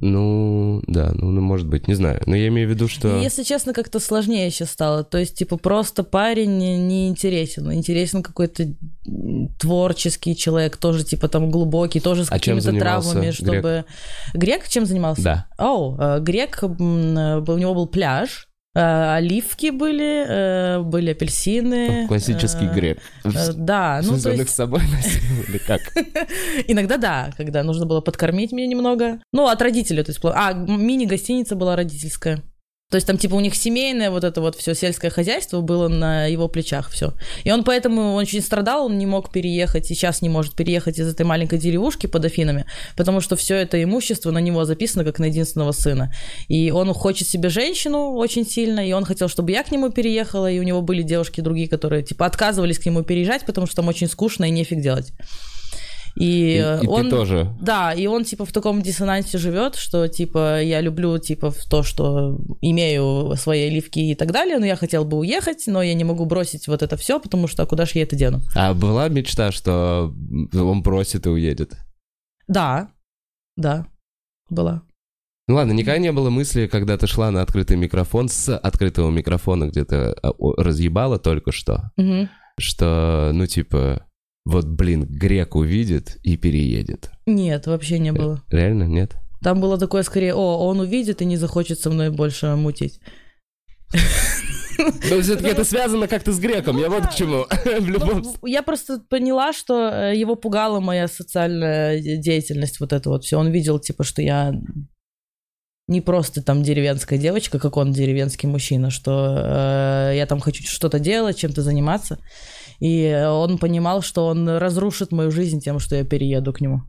Ну, 0.00 0.80
да, 0.86 1.10
ну, 1.12 1.30
ну, 1.32 1.40
может 1.40 1.66
быть, 1.66 1.88
не 1.88 1.94
знаю. 1.94 2.22
Но 2.24 2.36
я 2.36 2.46
имею 2.48 2.68
в 2.68 2.70
виду, 2.70 2.86
что... 2.86 3.18
Если 3.20 3.42
честно, 3.42 3.72
как-то 3.72 3.98
сложнее 3.98 4.48
сейчас 4.50 4.70
стало. 4.70 5.02
То 5.02 5.18
есть, 5.18 5.36
типа, 5.36 5.56
просто 5.56 6.04
парень 6.04 6.56
не, 6.56 7.08
интересен. 7.08 7.72
Интересен 7.72 8.22
какой-то 8.22 8.68
творческий 9.58 10.36
человек, 10.36 10.76
тоже, 10.76 11.04
типа, 11.04 11.28
там, 11.28 11.50
глубокий, 11.50 11.98
тоже 11.98 12.24
с 12.24 12.28
А 12.28 12.34
какими-то 12.34 12.72
травмами, 12.72 13.22
Грек? 13.22 13.34
чтобы... 13.34 13.84
Грек 14.34 14.68
чем 14.68 14.86
занимался? 14.86 15.22
Да. 15.22 15.46
О, 15.58 15.96
э, 15.98 16.20
Грек, 16.20 16.60
у 16.62 16.66
него 16.72 17.74
был 17.74 17.88
пляж, 17.88 18.47
оливки 18.80 19.70
были, 19.70 20.24
э, 20.28 20.80
были 20.80 21.10
апельсины. 21.10 22.06
Классический 22.06 22.66
э, 22.66 22.74
грек. 22.74 22.98
э, 23.24 23.52
Да, 23.54 24.00
ну, 24.02 24.18
то 24.20 24.30
есть... 24.30 24.50
с 24.50 24.54
собой 24.54 24.80
носил 24.90 25.42
или 25.48 25.58
как? 25.58 25.80
Иногда 26.66 26.96
да, 26.96 27.30
когда 27.36 27.62
нужно 27.62 27.86
было 27.86 28.00
подкормить 28.00 28.52
меня 28.52 28.66
немного. 28.66 29.20
Ну, 29.32 29.46
от 29.46 29.60
родителей, 29.62 30.02
то 30.02 30.10
есть... 30.10 30.20
А, 30.24 30.52
мини-гостиница 30.52 31.56
была 31.56 31.76
родительская. 31.76 32.42
То 32.90 32.96
есть 32.96 33.06
там, 33.06 33.18
типа, 33.18 33.34
у 33.34 33.40
них 33.40 33.54
семейное 33.54 34.10
вот 34.10 34.24
это 34.24 34.40
вот 34.40 34.56
все 34.56 34.74
сельское 34.74 35.10
хозяйство 35.10 35.60
было 35.60 35.88
на 35.88 36.24
его 36.24 36.48
плечах 36.48 36.88
все. 36.88 37.12
И 37.44 37.50
он 37.50 37.62
поэтому 37.62 38.14
он 38.14 38.22
очень 38.22 38.40
страдал, 38.40 38.86
он 38.86 38.96
не 38.96 39.04
мог 39.04 39.30
переехать, 39.30 39.84
сейчас 39.84 40.22
не 40.22 40.30
может 40.30 40.54
переехать 40.54 40.98
из 40.98 41.06
этой 41.06 41.26
маленькой 41.26 41.58
деревушки 41.58 42.06
под 42.06 42.24
Афинами, 42.24 42.64
потому 42.96 43.20
что 43.20 43.36
все 43.36 43.56
это 43.56 43.82
имущество 43.82 44.30
на 44.30 44.38
него 44.38 44.64
записано 44.64 45.04
как 45.04 45.18
на 45.18 45.26
единственного 45.26 45.72
сына. 45.72 46.14
И 46.48 46.70
он 46.70 46.94
хочет 46.94 47.28
себе 47.28 47.50
женщину 47.50 48.14
очень 48.14 48.46
сильно, 48.46 48.80
и 48.80 48.92
он 48.92 49.04
хотел, 49.04 49.28
чтобы 49.28 49.50
я 49.50 49.62
к 49.64 49.70
нему 49.70 49.90
переехала, 49.90 50.50
и 50.50 50.58
у 50.58 50.62
него 50.62 50.80
были 50.80 51.02
девушки 51.02 51.42
другие, 51.42 51.68
которые, 51.68 52.02
типа, 52.02 52.24
отказывались 52.24 52.78
к 52.78 52.86
нему 52.86 53.02
переезжать, 53.02 53.44
потому 53.44 53.66
что 53.66 53.76
там 53.76 53.88
очень 53.88 54.08
скучно 54.08 54.46
и 54.46 54.50
нефиг 54.50 54.80
делать. 54.80 55.12
И, 56.18 56.56
И, 56.56 56.84
и 56.84 56.86
он... 56.88 57.04
ты 57.04 57.10
тоже. 57.10 57.54
Да, 57.60 57.92
и 57.92 58.06
он 58.06 58.24
типа 58.24 58.44
в 58.44 58.52
таком 58.52 58.82
диссонансе 58.82 59.38
живет, 59.38 59.76
что 59.76 60.08
типа 60.08 60.60
я 60.62 60.80
люблю 60.80 61.16
типа 61.18 61.50
в 61.50 61.64
то, 61.70 61.82
что 61.82 62.38
имею 62.60 63.36
свои 63.36 63.68
оливки 63.68 64.00
и 64.00 64.14
так 64.14 64.32
далее, 64.32 64.58
но 64.58 64.66
я 64.66 64.74
хотел 64.76 65.04
бы 65.04 65.18
уехать, 65.18 65.64
но 65.66 65.80
я 65.82 65.94
не 65.94 66.04
могу 66.04 66.24
бросить 66.24 66.66
вот 66.66 66.82
это 66.82 66.96
все, 66.96 67.20
потому 67.20 67.46
что 67.46 67.62
а 67.62 67.66
куда 67.66 67.86
же 67.86 67.92
я 67.94 68.02
это 68.02 68.16
дену? 68.16 68.40
А 68.56 68.74
была 68.74 69.08
мечта, 69.08 69.52
что 69.52 70.12
он 70.54 70.82
бросит 70.82 71.26
и 71.26 71.30
уедет? 71.30 71.76
Да, 72.48 72.90
да, 73.56 73.86
была. 74.50 74.82
Ну 75.46 75.54
ладно, 75.54 75.72
никогда 75.72 75.98
не 75.98 76.12
было 76.12 76.30
мысли, 76.30 76.66
когда 76.66 76.98
ты 76.98 77.06
шла 77.06 77.30
на 77.30 77.42
открытый 77.42 77.76
микрофон, 77.76 78.28
с 78.28 78.54
открытого 78.56 79.10
микрофона 79.10 79.68
где-то 79.68 80.14
а, 80.22 80.30
о, 80.30 80.54
разъебала 80.60 81.18
только 81.18 81.52
что, 81.52 81.90
Мгм. 81.96 82.28
что, 82.58 83.30
ну 83.32 83.46
типа, 83.46 84.04
вот, 84.48 84.66
блин, 84.66 85.04
грек 85.04 85.56
увидит 85.56 86.16
и 86.22 86.38
переедет. 86.38 87.10
Нет, 87.26 87.66
вообще 87.66 87.98
не 87.98 88.12
было. 88.12 88.42
Реально, 88.48 88.84
нет? 88.84 89.14
Там 89.42 89.60
было 89.60 89.76
такое 89.76 90.02
скорее, 90.02 90.34
о, 90.34 90.66
он 90.66 90.80
увидит 90.80 91.20
и 91.20 91.26
не 91.26 91.36
захочет 91.36 91.80
со 91.80 91.90
мной 91.90 92.10
больше 92.10 92.46
мутить. 92.56 92.98
Но 94.78 95.20
все-таки 95.20 95.48
это 95.50 95.64
связано 95.64 96.08
как-то 96.08 96.32
с 96.32 96.38
греком, 96.38 96.78
я 96.78 96.88
вот 96.88 97.08
к 97.08 97.14
чему. 97.14 97.44
В 97.80 97.88
любом 97.88 98.22
Ну, 98.22 98.46
я 98.46 98.62
просто 98.62 99.00
поняла, 99.10 99.52
что 99.52 99.90
э, 99.90 100.16
его 100.16 100.34
пугала 100.34 100.80
моя 100.80 101.08
социальная 101.08 102.00
де- 102.00 102.16
деятельность, 102.16 102.80
вот 102.80 102.94
это 102.94 103.10
вот 103.10 103.24
все. 103.24 103.38
Он 103.38 103.50
видел, 103.50 103.78
типа, 103.78 104.02
что 104.02 104.22
я 104.22 104.54
не 105.88 106.00
просто 106.00 106.42
там 106.42 106.62
деревенская 106.62 107.18
девочка, 107.18 107.58
как 107.58 107.76
он 107.76 107.92
деревенский 107.92 108.48
мужчина, 108.48 108.88
что 108.88 109.36
э, 109.36 110.12
я 110.16 110.24
там 110.26 110.40
хочу 110.40 110.62
что-то 110.64 110.98
делать, 110.98 111.36
чем-то 111.36 111.60
заниматься. 111.60 112.18
И 112.80 113.12
он 113.28 113.58
понимал, 113.58 114.02
что 114.02 114.26
он 114.26 114.48
разрушит 114.48 115.12
мою 115.12 115.30
жизнь 115.30 115.60
тем, 115.60 115.78
что 115.78 115.96
я 115.96 116.04
перееду 116.04 116.52
к 116.52 116.60
нему. 116.60 116.82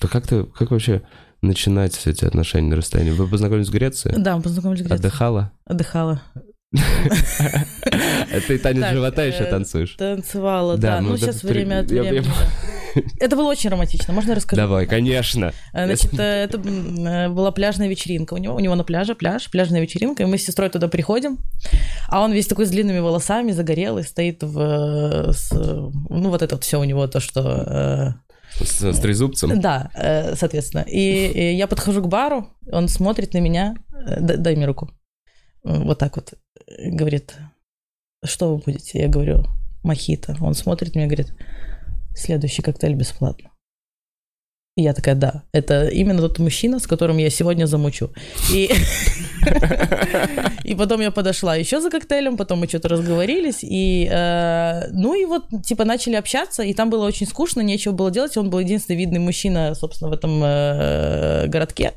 То 0.00 0.08
как 0.08 0.26
ты, 0.26 0.44
как 0.44 0.70
вообще 0.70 1.02
начинать 1.40 2.06
эти 2.06 2.24
отношения 2.24 2.68
на 2.68 2.76
расстоянии? 2.76 3.12
Вы 3.12 3.26
познакомились 3.26 3.68
в 3.68 3.72
Греции? 3.72 4.14
Да, 4.16 4.36
мы 4.36 4.42
познакомились 4.42 4.82
в 4.82 4.84
Греции. 4.84 4.98
Отдыхала? 4.98 5.52
Отдыхала. 5.64 6.22
А 6.74 8.40
Ты 8.46 8.58
танец 8.58 8.90
живота 8.92 9.22
э, 9.24 9.28
еще 9.28 9.44
танцуешь? 9.44 9.94
Танцевала, 9.98 10.76
Да, 10.76 11.00
ну 11.00 11.10
Ну, 11.10 11.16
сейчас 11.16 11.40
при- 11.40 11.48
время 11.52 11.80
от 11.80 11.86
времени. 11.90 12.26
Это 13.20 13.34
было 13.36 13.48
очень 13.50 13.70
романтично. 13.70 14.14
Можно 14.14 14.30
я 14.30 14.36
расскажу? 14.36 14.60
Давай, 14.60 14.86
конечно. 14.86 15.52
Э, 15.72 15.86
Значит, 15.86 16.18
э, 16.18 16.44
это 16.44 16.58
была 16.58 17.50
пляжная 17.52 17.88
вечеринка 17.88 18.34
у 18.34 18.36
него. 18.38 18.54
У 18.56 18.60
него 18.60 18.74
на 18.74 18.84
пляже 18.84 19.14
пляж, 19.14 19.50
пляжная 19.50 19.80
вечеринка. 19.80 20.22
И 20.22 20.26
мы 20.26 20.38
с 20.38 20.44
сестрой 20.44 20.68
туда 20.70 20.88
приходим. 20.88 21.38
А 22.08 22.22
он 22.22 22.32
весь 22.32 22.46
такой 22.46 22.66
с 22.66 22.70
длинными 22.70 22.98
волосами, 23.00 23.52
загорелый, 23.52 24.04
стоит 24.04 24.42
в... 24.42 25.32
с, 25.32 25.50
ну, 25.52 26.28
вот 26.30 26.42
это 26.42 26.54
вот 26.56 26.64
все 26.64 26.80
у 26.80 26.84
него, 26.84 27.06
то, 27.06 27.20
что... 27.20 28.14
С, 28.60 28.82
с 28.82 29.00
трезубцем? 29.00 29.60
да, 29.60 29.90
соответственно. 30.38 30.82
И, 30.82 31.26
и 31.26 31.54
я 31.56 31.66
подхожу 31.66 32.00
к 32.02 32.06
бару, 32.08 32.48
он 32.70 32.86
смотрит 32.86 33.34
на 33.34 33.38
меня. 33.38 33.74
э, 34.06 34.20
д- 34.20 34.36
дай 34.36 34.54
мне 34.54 34.66
руку. 34.66 34.90
Вот 35.64 35.98
так 35.98 36.14
вот. 36.14 36.34
Говорит, 36.78 37.36
что 38.24 38.54
вы 38.54 38.62
будете? 38.64 39.00
Я 39.00 39.08
говорю, 39.08 39.44
мохито. 39.82 40.36
Он 40.40 40.54
смотрит 40.54 40.96
и 40.96 41.04
говорит, 41.04 41.34
следующий 42.14 42.62
коктейль 42.62 42.94
бесплатно. 42.94 43.50
И 44.76 44.82
я 44.82 44.92
такая, 44.92 45.14
да, 45.14 45.44
это 45.52 45.86
именно 45.86 46.20
тот 46.20 46.40
мужчина, 46.40 46.80
с 46.80 46.88
которым 46.88 47.18
я 47.18 47.30
сегодня 47.30 47.66
замучу. 47.66 48.10
И, 48.52 48.68
и 50.64 50.74
потом 50.74 51.00
я 51.00 51.12
подошла 51.12 51.54
еще 51.54 51.80
за 51.80 51.90
коктейлем, 51.90 52.36
потом 52.36 52.58
мы 52.58 52.66
что-то 52.66 52.88
разговорились, 52.88 53.62
и, 53.62 54.08
э, 54.10 54.88
ну 54.90 55.14
и 55.14 55.26
вот, 55.26 55.44
типа, 55.64 55.84
начали 55.84 56.16
общаться, 56.16 56.64
и 56.64 56.74
там 56.74 56.90
было 56.90 57.06
очень 57.06 57.28
скучно, 57.28 57.60
нечего 57.60 57.92
было 57.92 58.10
делать, 58.10 58.36
он 58.36 58.50
был 58.50 58.58
единственный 58.58 58.96
видный 58.96 59.20
мужчина, 59.20 59.76
собственно, 59.76 60.10
в 60.10 60.12
этом 60.12 60.42
э, 60.42 61.46
городке. 61.46 61.92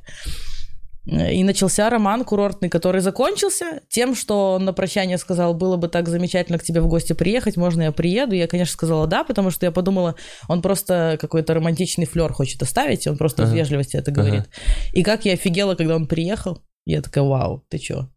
И 1.08 1.44
начался 1.46 1.90
роман 1.90 2.26
курортный, 2.26 2.68
который 2.68 3.00
закончился 3.00 3.82
тем, 3.88 4.14
что 4.14 4.54
он 4.56 4.66
на 4.66 4.74
прощание 4.74 5.18
сказал, 5.18 5.54
было 5.54 5.78
бы 5.78 5.88
так 5.88 6.10
замечательно 6.10 6.58
к 6.58 6.64
тебе 6.64 6.82
в 6.82 6.88
гости 6.88 7.14
приехать, 7.14 7.56
можно 7.56 7.84
я 7.84 7.92
приеду? 7.94 8.36
Я, 8.36 8.48
конечно, 8.48 8.74
сказала 8.74 9.08
да, 9.08 9.24
потому 9.24 9.50
что 9.50 9.66
я 9.66 9.72
подумала, 9.72 10.16
он 10.50 10.62
просто 10.62 11.18
какой-то 11.22 11.54
романтичный 11.54 12.06
флер 12.06 12.34
хочет 12.34 12.62
оставить, 12.62 13.08
он 13.08 13.18
просто 13.18 13.44
ага. 13.44 13.52
из 13.52 13.56
вежливости 13.56 13.96
это 13.96 14.12
говорит. 14.12 14.42
Ага. 14.42 14.50
И 14.92 15.04
как 15.04 15.24
я 15.24 15.34
офигела, 15.34 15.76
когда 15.76 15.96
он 15.96 16.08
приехал, 16.08 16.62
я 16.86 17.02
такая, 17.02 17.24
вау, 17.24 17.66
ты 17.70 17.78
чё? 17.78 18.10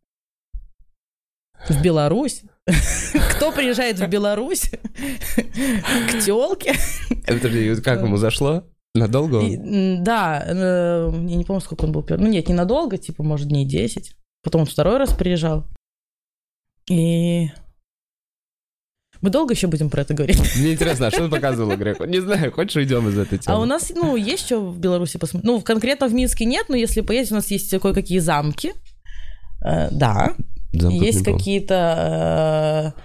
В 1.68 1.81
Беларусь? 1.83 2.42
Кто 3.37 3.53
приезжает 3.53 4.00
в 4.00 4.07
Беларусь? 4.09 4.70
К 5.37 6.24
тёлке? 6.24 6.74
Это 7.26 7.83
как 7.83 8.03
ему 8.03 8.16
зашло? 8.16 8.64
Надолго? 8.94 9.40
И, 9.40 9.57
да, 10.00 10.42
э, 10.46 11.11
я 11.12 11.37
не 11.37 11.44
помню, 11.44 11.61
сколько 11.61 11.85
он 11.85 11.92
был 11.92 12.03
первый. 12.03 12.24
Ну 12.24 12.29
нет, 12.29 12.48
ненадолго, 12.48 12.98
типа, 12.98 13.22
может, 13.22 13.48
дней 13.48 13.64
10. 13.64 14.14
Потом 14.42 14.62
он 14.62 14.66
второй 14.66 14.98
раз 14.98 15.12
приезжал. 15.12 15.64
И 16.88 17.50
мы 19.20 19.29
долго 19.29 19.53
еще 19.53 19.66
будем 19.66 19.90
про 19.90 20.03
это 20.03 20.14
говорить? 20.14 20.40
Мне 20.57 20.72
интересно, 20.72 21.09
а 21.09 21.11
что 21.11 21.24
ты 21.24 21.31
показывала 21.31 21.76
Греку? 21.76 22.05
Не 22.05 22.20
знаю, 22.20 22.50
хочешь 22.53 22.76
уйдем 22.76 23.09
из 23.09 23.18
этой 23.18 23.38
темы? 23.38 23.57
А 23.57 23.61
у 23.61 23.64
нас, 23.66 23.92
ну, 23.94 24.16
есть 24.16 24.46
что 24.46 24.61
в 24.61 24.79
Беларуси 24.79 25.18
посмотреть? 25.18 25.44
Ну, 25.44 25.61
конкретно 25.61 26.09
в 26.09 26.14
Минске 26.14 26.46
нет, 26.46 26.66
но 26.68 26.76
если 26.76 27.03
поесть, 27.03 27.31
у 27.31 27.35
нас 27.35 27.50
есть 27.50 27.70
кое-какие 27.79 28.18
замки. 28.18 28.72
Э, 29.64 29.88
да. 29.90 30.35
Замков 30.72 31.03
есть 31.03 31.22
какие-то 31.22 32.94
э, 32.96 33.00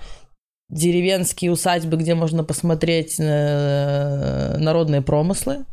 деревенские 0.69 1.51
усадьбы, 1.51 1.97
где 1.97 2.15
можно 2.15 2.45
посмотреть 2.45 3.19
э, 3.19 4.57
народные 4.57 5.01
промыслы. 5.01 5.65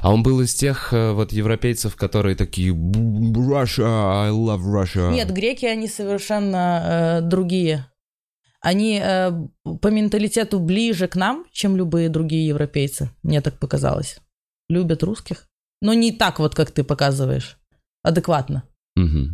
А 0.00 0.12
он 0.12 0.22
был 0.22 0.40
из 0.40 0.54
тех 0.54 0.92
э, 0.92 1.12
вот 1.12 1.32
европейцев, 1.32 1.96
которые 1.96 2.34
такие 2.34 2.72
Russia, 2.72 4.26
I 4.26 4.30
love 4.30 4.62
Russia. 4.62 5.12
Нет, 5.12 5.32
греки, 5.32 5.66
они 5.66 5.88
совершенно 5.88 6.82
э, 6.84 7.20
другие. 7.22 7.86
Они 8.60 9.00
э, 9.02 9.32
по 9.80 9.88
менталитету 9.88 10.60
ближе 10.60 11.08
к 11.08 11.16
нам, 11.16 11.46
чем 11.52 11.76
любые 11.76 12.08
другие 12.08 12.46
европейцы. 12.46 13.10
Мне 13.22 13.40
так 13.40 13.58
показалось. 13.58 14.18
Любят 14.68 15.02
русских. 15.02 15.46
Но 15.80 15.94
не 15.94 16.12
так 16.12 16.38
вот, 16.38 16.54
как 16.54 16.70
ты 16.70 16.84
показываешь. 16.84 17.58
Адекватно. 18.02 18.64
Угу. 18.96 19.30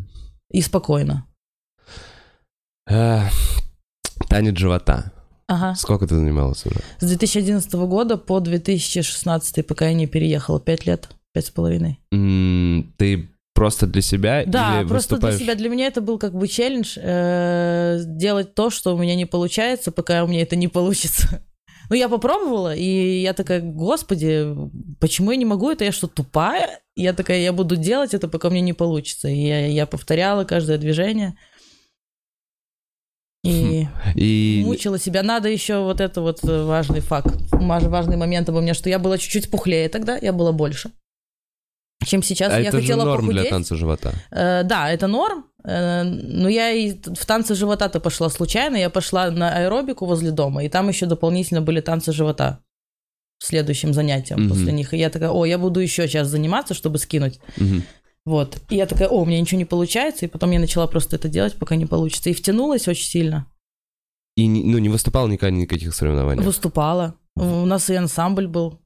И 0.50 0.62
спокойно. 0.62 1.26
Э, 2.88 3.22
танец 4.28 4.56
живота. 4.56 5.12
Ага. 5.48 5.74
Сколько 5.76 6.06
ты 6.06 6.16
занималась 6.16 6.66
уже? 6.66 6.80
С 6.98 7.06
2011 7.06 7.72
года 7.74 8.16
по 8.16 8.40
2016, 8.40 9.66
пока 9.66 9.88
я 9.88 9.94
не 9.94 10.06
переехала. 10.06 10.60
Пять 10.60 10.86
лет, 10.86 11.08
пять 11.32 11.46
с 11.46 11.50
половиной. 11.50 12.00
ты 12.96 13.28
просто 13.54 13.86
для 13.86 14.02
себя 14.02 14.44
да, 14.46 14.80
или 14.80 14.88
просто 14.88 15.14
выступаешь... 15.14 15.36
для 15.36 15.44
себя. 15.46 15.54
Для 15.54 15.68
меня 15.68 15.86
это 15.86 16.00
был 16.00 16.18
как 16.18 16.34
бы 16.34 16.46
челлендж 16.46 16.98
э, 17.00 18.00
делать 18.04 18.54
то, 18.54 18.70
что 18.70 18.94
у 18.94 18.98
меня 18.98 19.14
не 19.14 19.24
получается, 19.24 19.92
пока 19.92 20.24
у 20.24 20.26
меня 20.28 20.42
это 20.42 20.54
не 20.54 20.68
получится. 20.68 21.42
Ну, 21.88 21.94
я 21.94 22.08
попробовала, 22.08 22.74
и 22.74 23.20
я 23.20 23.32
такая, 23.32 23.60
господи, 23.60 24.44
почему 24.98 25.30
я 25.30 25.36
не 25.36 25.44
могу 25.44 25.70
это? 25.70 25.84
Я 25.84 25.92
что, 25.92 26.08
тупая? 26.08 26.80
Я 26.96 27.12
такая, 27.12 27.38
я 27.38 27.52
буду 27.52 27.76
делать 27.76 28.12
это, 28.12 28.26
пока 28.26 28.48
меня 28.48 28.62
не 28.62 28.72
получится. 28.72 29.28
И 29.28 29.36
я, 29.36 29.66
я 29.68 29.86
повторяла 29.86 30.42
каждое 30.42 30.78
движение 30.78 31.36
и, 33.46 33.88
и 34.14 34.62
мучила 34.64 34.98
себя. 34.98 35.22
Надо 35.22 35.48
еще 35.48 35.78
вот 35.82 36.00
это 36.00 36.20
вот 36.20 36.42
важный 36.42 37.00
факт, 37.00 37.34
важный 37.50 38.16
момент 38.16 38.48
обо 38.48 38.60
мне, 38.60 38.74
что 38.74 38.88
я 38.88 38.98
была 38.98 39.18
чуть-чуть 39.18 39.50
пухлее 39.50 39.88
тогда, 39.88 40.18
я 40.20 40.32
была 40.32 40.52
больше, 40.52 40.90
чем 42.04 42.22
сейчас. 42.22 42.52
А 42.52 42.60
я 42.60 42.68
это 42.68 42.80
хотела 42.80 43.02
же 43.02 43.06
норм 43.06 43.20
похудеть. 43.22 43.42
для 43.42 43.50
танца 43.50 43.76
живота. 43.76 44.12
Э, 44.30 44.62
да, 44.62 44.90
это 44.90 45.06
норм. 45.06 45.46
Э, 45.64 46.02
но 46.04 46.48
я 46.48 46.70
и 46.70 46.92
в 46.92 47.26
танцы 47.26 47.54
живота-то 47.54 48.00
пошла 48.00 48.28
случайно. 48.28 48.76
Я 48.76 48.90
пошла 48.90 49.30
на 49.30 49.50
аэробику 49.50 50.06
возле 50.06 50.30
дома, 50.30 50.64
и 50.64 50.68
там 50.68 50.88
еще 50.88 51.06
дополнительно 51.06 51.62
были 51.62 51.80
танцы 51.80 52.12
живота 52.12 52.60
следующим 53.38 53.92
занятием 53.92 54.40
mm-hmm. 54.40 54.48
после 54.48 54.72
них. 54.72 54.94
И 54.94 54.98
я 54.98 55.10
такая, 55.10 55.30
о, 55.30 55.44
я 55.44 55.58
буду 55.58 55.80
еще 55.80 56.08
сейчас 56.08 56.28
заниматься, 56.28 56.74
чтобы 56.74 56.98
скинуть. 56.98 57.40
Mm-hmm. 57.56 57.82
Вот. 58.26 58.60
И 58.70 58.76
я 58.76 58.86
такая, 58.86 59.08
о, 59.08 59.22
у 59.22 59.24
меня 59.24 59.40
ничего 59.40 59.58
не 59.58 59.64
получается, 59.64 60.26
и 60.26 60.28
потом 60.28 60.50
я 60.50 60.58
начала 60.58 60.88
просто 60.88 61.14
это 61.16 61.28
делать, 61.28 61.54
пока 61.54 61.76
не 61.76 61.86
получится. 61.86 62.28
И 62.28 62.34
втянулась 62.34 62.88
очень 62.88 63.06
сильно. 63.06 63.46
И 64.36 64.48
ну, 64.48 64.78
не 64.78 64.88
выступала 64.88 65.28
никогда 65.28 65.56
ни 65.56 65.62
никаких 65.62 65.94
соревнований? 65.94 66.44
Выступала. 66.44 67.14
У 67.36 67.64
нас 67.64 67.88
и 67.88 67.94
ансамбль 67.94 68.48
был 68.48 68.80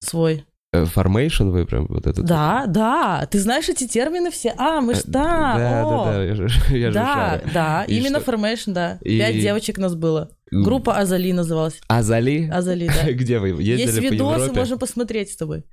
свой. 0.00 0.44
Formation 0.72 1.50
вы 1.50 1.66
прям 1.66 1.86
вот 1.86 2.06
этот? 2.06 2.24
Да, 2.24 2.64
да. 2.66 3.26
Ты 3.30 3.38
знаешь 3.40 3.68
эти 3.68 3.86
термины 3.86 4.30
все? 4.30 4.54
А, 4.56 4.80
мы 4.80 4.94
ж, 4.94 5.00
э, 5.00 5.02
да, 5.06 5.54
Да, 5.58 5.82
о. 5.86 6.04
да, 6.06 6.12
да, 6.14 6.24
я 6.24 6.34
же, 6.34 6.42
я 6.70 6.86
же 6.88 6.94
Да, 6.94 7.14
шарю. 7.40 7.50
да, 7.52 7.84
И 7.84 7.98
именно 7.98 8.20
что? 8.20 8.24
formation, 8.24 8.72
да. 8.72 8.98
И- 9.02 9.18
Пять 9.18 9.34
девочек 9.40 9.76
нас 9.78 9.94
было. 9.94 10.30
Группа 10.50 10.96
Азали 10.98 11.32
называлась. 11.32 11.78
Азали? 11.88 12.48
Азали, 12.50 12.88
да. 13.04 13.12
Где 13.12 13.38
вы? 13.38 13.48
Ездили 13.48 13.80
Есть 13.80 13.96
по 13.98 14.00
видосы, 14.14 14.40
Европе? 14.44 14.58
можно 14.60 14.78
посмотреть 14.78 15.30
с 15.32 15.36
тобой. 15.36 15.64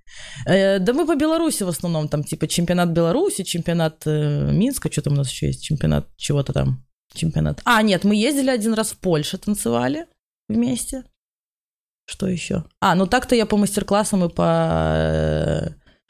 Э, 0.45 0.79
да 0.79 0.91
мы 0.93 1.05
по 1.05 1.15
Беларуси 1.15 1.63
в 1.63 1.69
основном, 1.69 2.09
там 2.09 2.23
типа 2.25 2.47
чемпионат 2.47 2.89
Беларуси, 2.89 3.43
чемпионат 3.43 4.03
э, 4.05 4.51
Минска, 4.51 4.91
что 4.91 5.01
там 5.01 5.13
у 5.13 5.17
нас 5.17 5.29
еще 5.31 5.47
есть, 5.47 5.63
чемпионат 5.63 6.07
чего-то 6.17 6.51
там, 6.51 6.85
чемпионат. 7.13 7.61
А, 7.63 7.81
нет, 7.83 8.03
мы 8.03 8.15
ездили 8.15 8.49
один 8.49 8.73
раз 8.73 8.91
в 8.91 8.97
Польше, 8.99 9.37
танцевали 9.37 10.07
вместе. 10.49 11.03
Что 12.09 12.27
еще? 12.27 12.63
А, 12.81 12.95
ну 12.95 13.05
так-то 13.05 13.35
я 13.35 13.45
по 13.45 13.55
мастер-классам 13.55 14.25
и 14.25 14.29
по 14.29 14.95
э, 14.95 15.69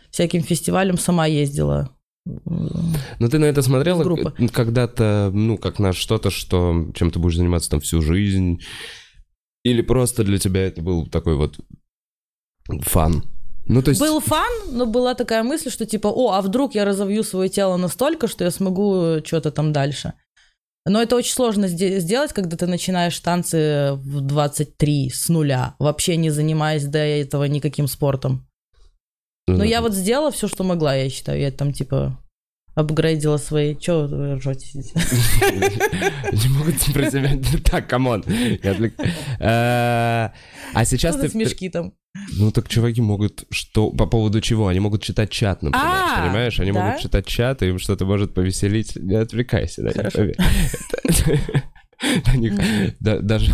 всяким 0.10 0.42
фестивалям 0.42 0.98
сама 0.98 1.26
ездила. 1.26 1.90
Ну 2.26 3.30
ты 3.30 3.38
на 3.38 3.46
это 3.46 3.62
смотрела 3.62 4.06
когда-то, 4.54 5.30
ну, 5.34 5.58
как 5.58 5.80
на 5.80 5.92
что-то, 5.92 6.30
что 6.30 6.88
чем 6.94 7.12
ты 7.12 7.20
будешь 7.20 7.36
заниматься 7.36 7.70
там 7.70 7.82
всю 7.82 8.02
жизнь? 8.02 8.62
Или 9.66 9.82
просто 9.82 10.24
для 10.24 10.38
тебя 10.38 10.68
это 10.68 10.82
был 10.82 11.06
такой 11.06 11.36
вот 11.36 11.60
фан? 12.82 13.26
Ну, 13.66 13.82
то 13.82 13.90
есть... 13.90 14.00
Был 14.00 14.22
фан, 14.22 14.52
но 14.72 14.86
была 14.86 15.16
такая 15.16 15.44
мысль, 15.44 15.70
что 15.70 15.86
типа, 15.86 16.08
о, 16.08 16.32
а 16.32 16.42
вдруг 16.42 16.76
я 16.76 16.86
разовью 16.86 17.24
свое 17.24 17.50
тело 17.50 17.76
настолько, 17.76 18.28
что 18.28 18.46
я 18.46 18.52
смогу 18.52 19.18
что-то 19.26 19.52
там 19.52 19.74
дальше. 19.74 20.14
Но 20.86 21.02
это 21.02 21.16
очень 21.16 21.34
сложно 21.34 21.66
сде- 21.66 22.00
сделать, 22.00 22.34
когда 22.34 22.58
ты 22.58 22.66
начинаешь 22.66 23.20
танцы 23.20 23.92
в 23.94 24.22
23 24.22 25.10
с 25.10 25.30
нуля, 25.30 25.76
вообще 25.80 26.16
не 26.16 26.30
занимаясь 26.30 26.86
до 26.86 27.00
этого 27.00 27.44
никаким 27.46 27.88
спортом. 27.88 28.48
Но 29.48 29.64
я 29.64 29.82
вот 29.82 29.94
сделала 29.94 30.32
все, 30.32 30.48
что 30.48 30.64
могла, 30.64 30.96
я 30.96 31.10
считаю. 31.10 31.40
Я 31.40 31.52
там 31.52 31.74
типа 31.74 32.18
апгрейдила 32.76 33.38
свои... 33.38 33.76
Че 33.76 34.06
вы 34.08 34.36
ржете? 34.36 34.68
Не 34.80 36.48
могут 36.50 36.76
про 36.94 37.10
себя... 37.12 37.38
Так, 37.64 37.88
come 37.88 38.08
on. 38.08 38.24
Э, 39.40 40.30
А 40.74 40.86
сейчас 40.86 41.16
ты... 41.18 41.30
смешки 41.30 41.70
там? 41.70 41.94
Ну 42.38 42.52
так 42.52 42.68
чуваки 42.68 43.02
могут 43.02 43.46
что... 43.52 43.92
По 43.92 44.06
поводу 44.08 44.42
чего? 44.42 44.68
Они 44.68 44.80
могут 44.80 45.04
читать 45.04 45.30
чат, 45.30 45.62
например, 45.62 45.86
А, 45.88 46.24
понимаешь? 46.26 46.60
Они 46.60 46.72
да? 46.72 46.84
могут 46.84 47.02
читать 47.02 47.26
чат, 47.28 47.62
им 47.62 47.78
что-то 47.80 48.06
может 48.06 48.34
повеселить. 48.34 48.96
Не 48.96 49.16
отвлекайся, 49.16 49.90
Хорошо. 49.92 50.26
них 52.36 52.54
да- 53.00 53.20
Даже... 53.20 53.54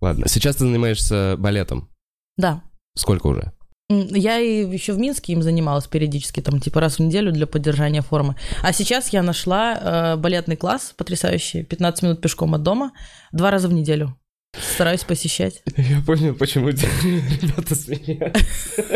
Ладно. 0.00 0.28
Сейчас 0.28 0.56
ты 0.56 0.64
занимаешься 0.64 1.36
балетом. 1.38 1.88
Да. 2.36 2.62
Сколько 2.96 3.28
уже? 3.28 3.52
Я 3.90 4.40
и 4.40 4.64
еще 4.66 4.94
в 4.94 4.98
Минске 4.98 5.34
им 5.34 5.42
занималась 5.42 5.86
периодически, 5.86 6.40
там, 6.40 6.58
типа, 6.58 6.80
раз 6.80 6.98
в 6.98 7.00
неделю 7.00 7.32
для 7.32 7.46
поддержания 7.46 8.00
формы. 8.00 8.34
А 8.62 8.72
сейчас 8.72 9.12
я 9.12 9.22
нашла 9.22 9.74
э, 9.74 10.16
балетный 10.16 10.56
класс 10.56 10.94
потрясающий, 10.96 11.64
15 11.64 12.02
минут 12.02 12.20
пешком 12.22 12.54
от 12.54 12.62
дома, 12.62 12.92
два 13.32 13.50
раза 13.50 13.68
в 13.68 13.74
неделю. 13.74 14.16
Стараюсь 14.58 15.04
посещать. 15.04 15.62
Я 15.76 16.00
понял, 16.00 16.34
почему 16.34 16.68
ребята 16.68 17.74
смеются. 17.74 18.32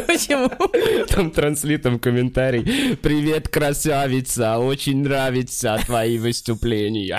Почему? 0.07 0.51
Там 1.09 1.33
транслитом 1.33 1.98
комментарий. 1.98 2.96
Привет, 2.96 3.48
красавица, 3.48 4.59
очень 4.59 5.03
нравятся 5.03 5.79
твои 5.85 6.16
выступления. 6.18 7.18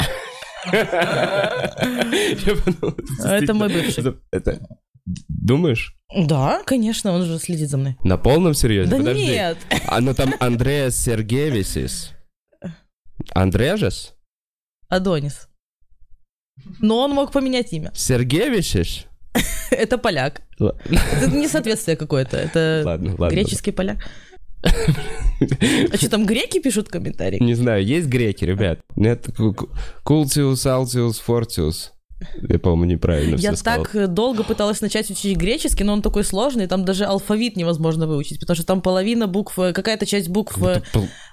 Подумал, 2.66 2.96
Это 3.26 3.54
мой 3.54 3.70
бывший. 3.72 4.16
Думаешь? 5.28 5.96
Да, 6.16 6.62
конечно, 6.66 7.12
он 7.12 7.24
же 7.26 7.38
следит 7.40 7.70
за 7.70 7.78
мной. 7.78 7.98
На 8.04 8.18
полном 8.18 8.54
серьезе? 8.54 8.90
Да 8.90 8.98
Подожди. 8.98 9.26
нет. 9.26 9.58
А 9.88 10.02
ну 10.02 10.14
там 10.14 10.34
Андреас 10.40 10.96
Сергеевичис. 10.98 12.12
Андрежес? 13.34 14.16
Адонис. 14.88 15.48
Но 16.80 17.00
он 17.00 17.12
мог 17.12 17.32
поменять 17.32 17.72
имя. 17.74 17.92
Сергеевичиш? 17.94 19.06
Это 19.72 19.98
поляк. 19.98 20.42
Это 20.60 21.28
несоответствие 21.32 21.96
какое-то. 21.96 22.38
Это 22.38 23.00
греческий 23.30 23.72
поляк. 23.72 23.98
А 24.64 25.96
что 25.98 26.10
там 26.10 26.26
греки 26.26 26.60
пишут 26.60 26.90
комментарии? 26.90 27.42
Не 27.42 27.54
знаю, 27.54 27.86
есть 27.86 28.08
греки, 28.08 28.44
ребят? 28.44 28.82
Нет, 28.96 29.28
Ку- 29.38 29.54
Ку- 29.54 29.70
Култиус, 30.04 30.66
Алтиус, 30.66 31.20
Фортиус. 31.20 31.94
Я, 32.42 32.60
по-моему, 32.60 32.86
неправильно 32.86 33.36
Я 33.36 33.52
все 33.52 33.56
сказал. 33.56 33.84
так 33.84 33.96
э, 33.96 34.08
долго 34.08 34.44
пыталась 34.44 34.82
начать 34.82 35.10
учить 35.10 35.38
греческий, 35.38 35.84
но 35.84 35.94
он 35.94 36.02
такой 36.02 36.24
сложный, 36.24 36.68
там 36.68 36.84
даже 36.84 37.06
алфавит 37.06 37.56
невозможно 37.56 38.08
выучить, 38.08 38.40
потому 38.40 38.56
что 38.56 38.66
там 38.66 38.82
половина 38.82 39.28
букв, 39.28 39.58
э, 39.58 39.74
какая-то 39.74 40.06
часть 40.06 40.30
букв 40.30 40.58
и 40.58 40.82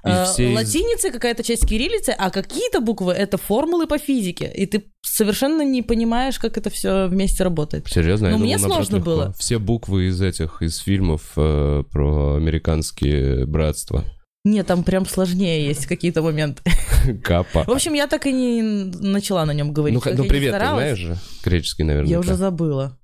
э, 0.04 0.24
все 0.24 0.54
латиницы, 0.54 1.10
какая-то 1.10 1.42
часть 1.42 1.66
кириллицы, 1.66 2.14
а 2.16 2.30
какие-то 2.30 2.80
буквы 2.80 3.12
это 3.12 3.36
формулы 3.36 3.86
по 3.86 3.98
физике, 3.98 4.50
и 4.54 4.66
ты 4.66 4.84
совершенно 5.02 5.62
не 5.62 5.82
понимаешь, 5.82 6.38
как 6.38 6.56
это 6.56 6.70
все 6.70 7.06
вместе 7.06 7.44
работает. 7.44 7.88
Серьезно? 7.88 8.26
Я 8.26 8.32
Ну, 8.32 8.38
мне 8.38 8.58
сложно 8.58 9.00
было. 9.00 9.34
Все 9.38 9.58
буквы 9.58 10.08
из 10.08 10.20
этих, 10.20 10.62
из 10.62 10.78
фильмов 10.78 11.32
э, 11.36 11.82
про 11.90 12.36
американские 12.36 13.46
братства. 13.46 14.04
Нет, 14.46 14.68
там 14.68 14.84
прям 14.84 15.06
сложнее 15.06 15.66
есть 15.66 15.86
какие-то 15.86 16.22
моменты. 16.22 16.62
Капа. 17.24 17.64
В 17.64 17.70
общем, 17.70 17.94
я 17.94 18.06
так 18.06 18.26
и 18.26 18.32
не 18.32 18.62
начала 18.62 19.44
на 19.44 19.50
нем 19.50 19.72
говорить. 19.72 19.98
Ну, 20.04 20.12
ну 20.14 20.24
привет, 20.24 20.52
ты 20.52 20.60
знаешь 20.60 20.98
же? 20.98 21.16
Греческий, 21.44 21.82
наверное. 21.82 22.08
Я 22.08 22.20
уже 22.20 22.36
забыла. 22.36 22.96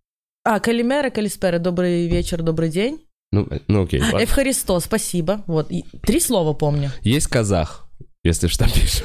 А, 0.44 0.61
Калимера, 0.61 1.11
Калиспера, 1.11 1.59
добрый 1.59 2.07
вечер, 2.07 2.42
добрый 2.42 2.68
день. 2.68 3.00
Ну, 3.33 3.48
э, 3.50 3.59
ну 3.66 3.83
окей, 3.83 4.00
ладно. 4.00 4.22
Эвхаристо, 4.22 4.78
спасибо. 4.78 5.42
Вот, 5.48 5.72
и 5.72 5.85
три 6.02 6.20
слова 6.20 6.52
помню. 6.52 6.92
Есть 7.02 7.26
казах, 7.26 7.88
если 8.25 8.47
что 8.47 8.65
пишут. 8.73 9.05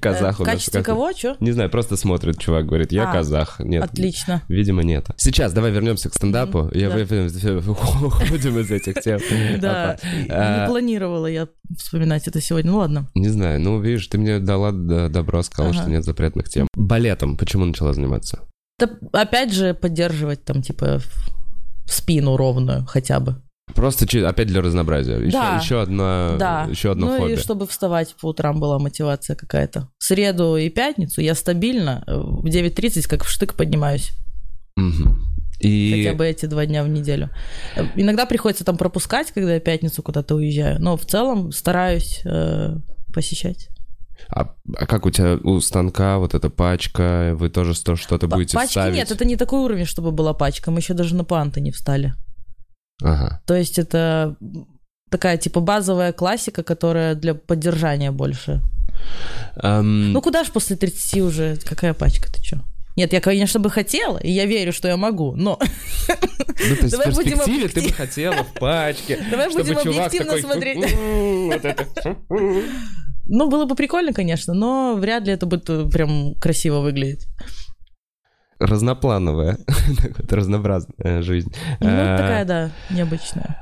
Казах 0.00 0.40
Э, 0.40 0.42
у 0.42 0.44
В 0.44 0.46
нас. 0.46 0.54
качестве 0.56 0.82
кого, 0.82 1.12
что? 1.12 1.36
Не 1.40 1.52
знаю, 1.52 1.70
просто 1.70 1.96
смотрит 1.96 2.38
чувак, 2.38 2.66
говорит, 2.66 2.92
я 2.92 3.08
А, 3.08 3.12
казах. 3.12 3.60
Нет, 3.60 3.84
Отлично. 3.84 4.42
видимо, 4.48 4.82
нет. 4.82 5.06
Сейчас, 5.16 5.52
давай 5.52 5.70
вернемся 5.70 6.10
к 6.10 6.14
стендапу. 6.14 6.70
Я 6.74 6.90
да. 6.90 6.96
уходим 7.68 8.58
из 8.58 8.70
этих 8.70 9.00
тем. 9.02 9.20
Да, 9.60 9.96
А, 10.28 10.62
не 10.64 10.68
планировала 10.68 11.26
я 11.26 11.48
вспоминать 11.78 12.28
это 12.28 12.40
сегодня. 12.40 12.70
Ну 12.70 12.78
ладно. 12.78 13.08
Не 13.14 13.28
знаю, 13.28 13.60
ну, 13.60 13.80
видишь, 13.80 14.06
ты 14.08 14.18
мне 14.18 14.38
дала 14.38 14.72
добро, 14.72 15.42
сказала, 15.42 15.72
что 15.72 15.88
нет 15.88 16.04
запретных 16.04 16.48
тем. 16.48 16.68
Балетом 16.74 17.36
почему 17.36 17.64
начала 17.64 17.92
заниматься? 17.92 18.40
Да, 18.78 18.90
опять 19.12 19.52
же, 19.52 19.72
поддерживать 19.72 20.44
там, 20.44 20.60
типа, 20.60 21.00
спину 21.86 22.36
ровную 22.36 22.84
хотя 22.86 23.20
бы. 23.20 23.40
Просто 23.74 24.04
опять 24.28 24.48
для 24.48 24.60
разнообразия. 24.60 25.16
Еще, 25.16 25.32
Да. 25.32 25.56
еще 25.56 25.80
одна, 25.80 26.36
да. 26.38 26.66
еще 26.70 26.90
одно 26.92 27.06
ну 27.06 27.18
хобби. 27.18 27.32
и 27.32 27.36
чтобы 27.36 27.66
вставать 27.66 28.14
по 28.20 28.28
утрам 28.28 28.60
была 28.60 28.78
мотивация 28.78 29.36
какая-то. 29.36 29.88
В 29.98 30.04
среду 30.04 30.56
и 30.56 30.68
пятницу 30.68 31.20
я 31.22 31.34
стабильно 31.34 32.04
э, 32.06 32.14
в 32.14 32.44
9.30 32.44 33.08
как 33.08 33.24
в 33.24 33.28
штык 33.30 33.54
поднимаюсь. 33.54 34.10
Мгм. 34.76 35.18
И 35.60 36.04
Хотя 36.04 36.16
бы 36.16 36.26
эти 36.26 36.46
два 36.46 36.66
дня 36.66 36.84
в 36.84 36.88
неделю. 36.88 37.30
Э, 37.74 37.84
Иногда 37.96 38.26
приходится 38.26 38.64
там 38.64 38.76
пропускать, 38.76 39.32
когда 39.32 39.54
я 39.54 39.60
пятницу 39.60 40.02
куда-то 40.02 40.34
уезжаю. 40.34 40.78
Но 40.80 40.96
в 40.98 41.06
целом 41.06 41.50
стараюсь 41.50 42.20
э, 42.26 42.76
посещать. 43.14 43.70
а, 44.28 44.54
а 44.76 44.86
как 44.86 45.06
у 45.06 45.10
тебя 45.10 45.38
у 45.42 45.58
станка 45.60 46.18
вот 46.18 46.34
эта 46.34 46.50
пачка, 46.50 47.32
вы 47.34 47.48
тоже 47.48 47.74
что-то 47.74 48.28
будете 48.28 48.54
Пачки 48.56 48.72
ставить? 48.72 48.96
нет, 48.96 49.10
это 49.10 49.24
не 49.24 49.36
такой 49.36 49.60
уровень, 49.60 49.86
чтобы 49.86 50.12
была 50.12 50.34
пачка. 50.34 50.70
Мы 50.70 50.80
еще 50.80 50.92
даже 50.92 51.14
на 51.14 51.24
панты 51.24 51.60
не 51.62 51.70
встали. 51.70 52.14
Ага. 53.02 53.40
То 53.46 53.54
есть 53.54 53.78
это 53.78 54.36
такая 55.10 55.36
типа 55.36 55.60
базовая 55.60 56.12
классика, 56.12 56.62
которая 56.62 57.14
для 57.14 57.34
поддержания 57.34 58.10
больше. 58.10 58.60
Ам, 59.56 60.12
Ну 60.12 60.20
куда 60.22 60.44
ж 60.44 60.48
после 60.48 60.76
30 60.76 61.20
уже, 61.20 61.56
какая 61.64 61.94
пачка, 61.94 62.32
ты 62.32 62.42
чё? 62.42 62.56
Нет, 62.96 63.12
я, 63.12 63.20
конечно, 63.20 63.58
бы 63.58 63.70
хотела, 63.70 64.18
и 64.18 64.30
я 64.30 64.46
верю, 64.46 64.72
что 64.72 64.86
я 64.86 64.96
могу, 64.96 65.34
но 65.34 65.58
ну, 66.08 66.76
то 66.76 66.82
есть 66.82 66.90
давай 66.92 67.10
в 67.10 67.14
будем 67.16 67.32
перспективе 67.32 67.68
ты 67.68 67.82
бы 67.82 67.92
хотела 67.92 68.44
в 68.44 68.52
пачке, 68.54 69.18
Давай 69.30 69.48
будем 69.48 69.78
объективно 69.78 70.26
такой, 70.26 70.42
смотреть. 70.42 70.92
«М, 70.92 71.46
вот 71.48 71.64
это». 71.64 71.86
ну 73.26 73.50
было 73.50 73.64
бы 73.64 73.74
прикольно, 73.74 74.12
конечно, 74.12 74.54
но 74.54 74.94
вряд 74.94 75.26
ли 75.26 75.32
это 75.32 75.46
будет 75.46 75.68
э, 75.70 75.88
прям 75.90 76.34
красиво 76.36 76.80
выглядеть. 76.80 77.26
Разноплановая, 78.64 79.58
разнообразная 80.30 81.22
жизнь. 81.22 81.52
Ну 81.80 81.88
А, 81.88 82.16
такая, 82.18 82.44
да, 82.44 82.70
необычная. 82.90 83.60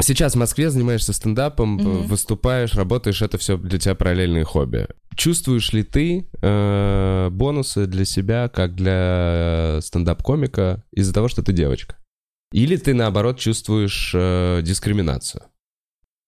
Сейчас 0.00 0.34
в 0.34 0.38
Москве 0.38 0.70
занимаешься 0.70 1.12
стендапом, 1.12 1.74
Мгм. 1.76 2.06
выступаешь, 2.06 2.74
работаешь, 2.74 3.22
это 3.22 3.38
все 3.38 3.56
для 3.56 3.78
тебя 3.78 3.94
параллельные 3.94 4.44
хобби. 4.44 4.88
Чувствуешь 5.16 5.72
ли 5.72 5.84
ты 5.84 6.28
э, 6.42 7.28
бонусы 7.30 7.86
для 7.86 8.04
себя, 8.04 8.48
как 8.48 8.74
для 8.74 9.78
стендап-комика, 9.82 10.82
из-за 10.92 11.12
того, 11.14 11.28
что 11.28 11.42
ты 11.44 11.52
девочка? 11.52 11.96
Или 12.52 12.76
ты, 12.76 12.92
наоборот, 12.94 13.38
чувствуешь 13.38 14.12
э, 14.14 14.62
дискриминацию? 14.62 15.44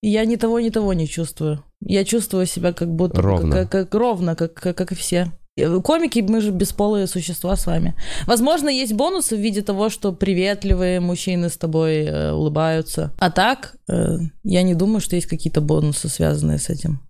Я 0.03 0.25
ни 0.25 0.37
того, 0.37 0.61
ни 0.61 0.71
того 0.71 0.93
не 0.93 1.09
чувствую. 1.09 1.65
Я 1.81 2.05
чувствую 2.05 2.47
себя 2.47 2.73
как 2.73 2.89
будто 2.89 3.21
Ровно. 3.21 3.51
Как, 3.53 3.71
как- 3.73 3.95
ровно, 3.95 4.37
как, 4.37 4.55
как, 4.55 4.77
как 4.77 4.93
и 4.93 4.95
все. 4.95 5.33
Э, 5.57 5.81
Комики, 5.81 6.21
мы 6.21 6.41
же 6.41 6.51
бесполые 6.51 7.07
существа 7.07 7.57
с 7.57 7.67
вами. 7.67 7.95
Возможно, 8.27 8.69
есть 8.69 8.93
бонусы 8.93 9.37
в 9.37 9.41
виде 9.41 9.63
того, 9.63 9.89
что 9.89 10.13
приветливые 10.13 11.01
мужчины 11.01 11.49
с 11.49 11.57
тобой 11.57 12.05
э, 12.05 12.33
улыбаются. 12.33 13.13
А 13.19 13.31
так, 13.31 13.77
э, 13.89 14.19
я 14.45 14.63
не 14.63 14.75
думаю, 14.75 15.01
что 15.01 15.17
есть 15.17 15.29
какие-то 15.29 15.61
бонусы, 15.61 16.09
связанные 16.09 16.59
с 16.59 16.69
этим. 16.69 17.01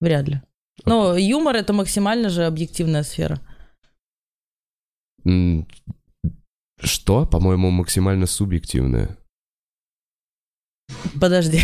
Вряд 0.00 0.28
ли. 0.28 0.42
Но 0.84 1.16
юмор 1.16 1.56
это 1.56 1.72
максимально 1.72 2.28
же 2.28 2.44
объективная 2.44 3.02
сфера. 3.02 3.40
Что, 6.78 7.26
по-моему, 7.26 7.70
максимально 7.70 8.26
субъективное? 8.26 9.16
Подожди. 11.18 11.62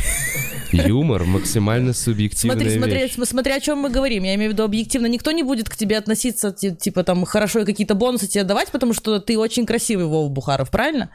Юмор 0.73 1.25
максимально 1.25 1.93
субъективная 1.93 2.57
Смотри, 2.57 2.77
смотри, 2.79 2.99
вещь. 2.99 3.13
см- 3.15 3.27
смотри, 3.29 3.53
о 3.53 3.61
чем 3.61 3.79
мы 3.79 3.91
говорим. 3.91 4.25
Я 4.25 4.35
имею 4.35 4.51
в 4.51 4.55
виду 4.55 4.65
объективно. 4.65 5.07
Никто 5.07 5.31
не 5.33 5.43
будет 5.43 5.69
к 5.69 5.77
тебе 5.77 5.99
относиться, 5.99 6.53
ти- 6.53 6.75
типа, 6.75 7.05
там, 7.05 7.25
хорошо 7.25 7.61
и 7.61 7.65
какие-то 7.65 7.95
бонусы 7.95 8.27
тебе 8.27 8.45
давать, 8.45 8.71
потому 8.71 8.95
что 8.95 9.19
ты 9.21 9.39
очень 9.39 9.67
красивый, 9.67 10.07
Вова 10.07 10.29
Бухаров, 10.29 10.71
правильно? 10.71 11.11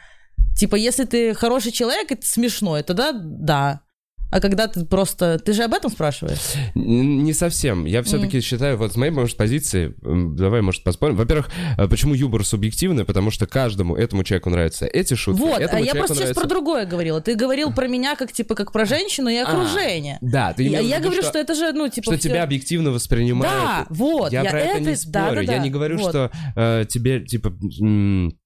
Типа, 0.57 0.75
если 0.75 1.03
ты 1.05 1.33
хороший 1.33 1.71
человек, 1.71 2.11
это 2.11 2.25
смешно, 2.25 2.81
тогда 2.81 3.11
да. 3.13 3.81
А 4.29 4.39
когда 4.39 4.67
ты 4.67 4.85
просто... 4.85 5.39
Ты 5.39 5.53
же 5.53 5.63
об 5.63 5.73
этом 5.73 5.89
спрашиваешь? 5.89 6.39
Не 6.75 7.33
совсем. 7.33 7.85
Я 7.85 8.03
все-таки 8.03 8.41
считаю, 8.41 8.77
вот 8.77 8.93
с 8.93 8.95
моей, 8.95 9.11
может, 9.11 9.37
позиции, 9.37 9.95
давай, 10.01 10.61
может, 10.61 10.83
поспорим. 10.83 11.15
Во-первых, 11.15 11.49
э, 11.77 11.87
почему 11.87 12.13
юмор 12.13 12.45
субъективный? 12.45 13.05
Потому 13.05 13.31
что 13.31 13.47
каждому 13.47 13.95
этому 13.95 14.23
человеку 14.23 14.49
нравятся 14.49 14.85
эти 14.85 15.13
шутки, 15.13 15.39
вот, 15.39 15.61
а 15.61 15.79
я 15.79 15.93
просто 15.93 16.15
сейчас 16.15 16.17
нравится... 16.17 16.41
про 16.41 16.47
другое 16.47 16.85
говорила. 16.85 17.21
Ты 17.21 17.35
говорил 17.35 17.71
про 17.73 17.87
меня 17.87 18.15
как, 18.15 18.31
типа, 18.31 18.55
как 18.55 18.71
про 18.71 18.85
женщину 18.85 19.29
и 19.29 19.37
окружение. 19.37 20.17
Да, 20.21 20.53
ты 20.53 20.63
Я, 20.63 20.79
я 20.79 20.99
говорю, 20.99 21.21
что... 21.21 21.39
это 21.39 21.55
же, 21.55 21.71
ну, 21.71 21.87
типа, 21.89 22.11
что 22.11 22.19
всё- 22.19 22.29
тебя 22.29 22.43
объективно 22.43 22.91
воспринимают. 22.91 23.53
Да, 23.53 23.85
вот. 23.89 24.31
я, 24.31 24.43
про 24.43 24.59
это, 24.59 24.79
не 24.79 24.85
да, 24.87 24.95
спорю. 24.95 25.35
да, 25.35 25.53
я 25.53 25.57
да, 25.57 25.57
не 25.59 25.69
говорю, 25.69 25.97
вот. 25.97 26.09
что 26.09 26.31
э, 26.55 26.85
тебе, 26.87 27.21
типа... 27.21 27.53
м, 27.81 28.37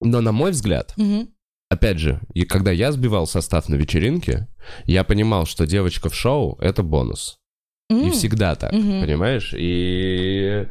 Но 0.00 0.20
на 0.20 0.32
мой 0.32 0.50
взгляд, 0.50 0.92
Мгм. 0.96 1.28
Опять 1.72 1.98
же, 1.98 2.20
и 2.34 2.44
когда 2.44 2.70
я 2.70 2.92
сбивал 2.92 3.26
состав 3.26 3.68
на 3.68 3.74
вечеринке, 3.76 4.48
я 4.84 5.04
понимал, 5.04 5.46
что 5.46 5.66
девочка 5.66 6.08
в 6.08 6.14
шоу— 6.14 6.56
это 6.60 6.82
бонус. 6.82 7.38
И 7.90 7.94
М. 8.06 8.10
всегда 8.12 8.54
так, 8.54 8.72
Мгм. 8.72 9.02
понимаешь? 9.02 9.54
И 9.56 10.66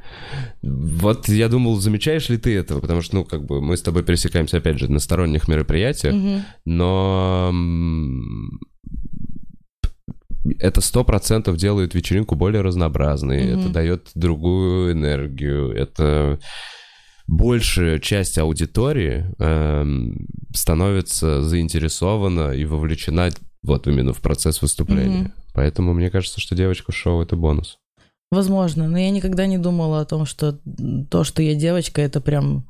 вот 0.64 1.30
я 1.30 1.50
думал, 1.50 1.76
замечаешь 1.80 2.30
ли 2.30 2.38
ты 2.38 2.56
этого? 2.58 2.80
Потому 2.80 3.02
что, 3.02 3.16
ну, 3.16 3.26
как 3.26 3.46
бы 3.46 3.62
мы 3.62 3.78
с 3.78 3.82
тобой 3.82 4.04
пересекаемся, 4.04 4.58
опять 4.58 4.80
же, 4.80 4.92
на 4.92 5.00
сторонних 5.00 5.48
мероприятиях, 5.48 6.16
Мгм. 6.16 6.42
но 6.66 7.54
это 10.60 10.82
сто 10.82 11.04
процентов 11.04 11.58
делает 11.58 11.94
вечеринку 11.94 12.36
более 12.36 12.62
разнообразной, 12.62 13.52
Мгм. 13.54 13.60
это 13.60 13.70
дает 13.70 14.10
другую 14.16 14.94
энергию, 14.94 15.72
это 15.72 16.40
большая 17.28 18.00
часть 18.00 18.38
аудитории 18.38 19.26
эм, 19.40 20.28
становится 20.54 21.42
заинтересована 21.42 22.52
и 22.52 22.66
вовлечена 22.66 23.30
вот 23.64 23.88
именно 23.88 24.14
в 24.14 24.22
процесс 24.22 24.62
выступления. 24.62 25.22
Мгм. 25.22 25.34
Поэтому 25.54 25.94
мне 25.94 26.10
кажется, 26.10 26.40
что 26.40 26.56
девочка 26.56 26.92
шоу 26.92 27.22
это 27.22 27.36
бонус. 27.36 27.78
Возможно, 28.32 28.88
но 28.88 28.98
я 28.98 29.10
никогда 29.12 29.46
не 29.46 29.58
думала 29.58 30.02
о 30.02 30.06
том, 30.06 30.26
что 30.26 30.58
то, 31.10 31.24
что 31.24 31.42
я 31.42 31.54
девочка, 31.54 32.02
это 32.02 32.22
прям 32.22 32.70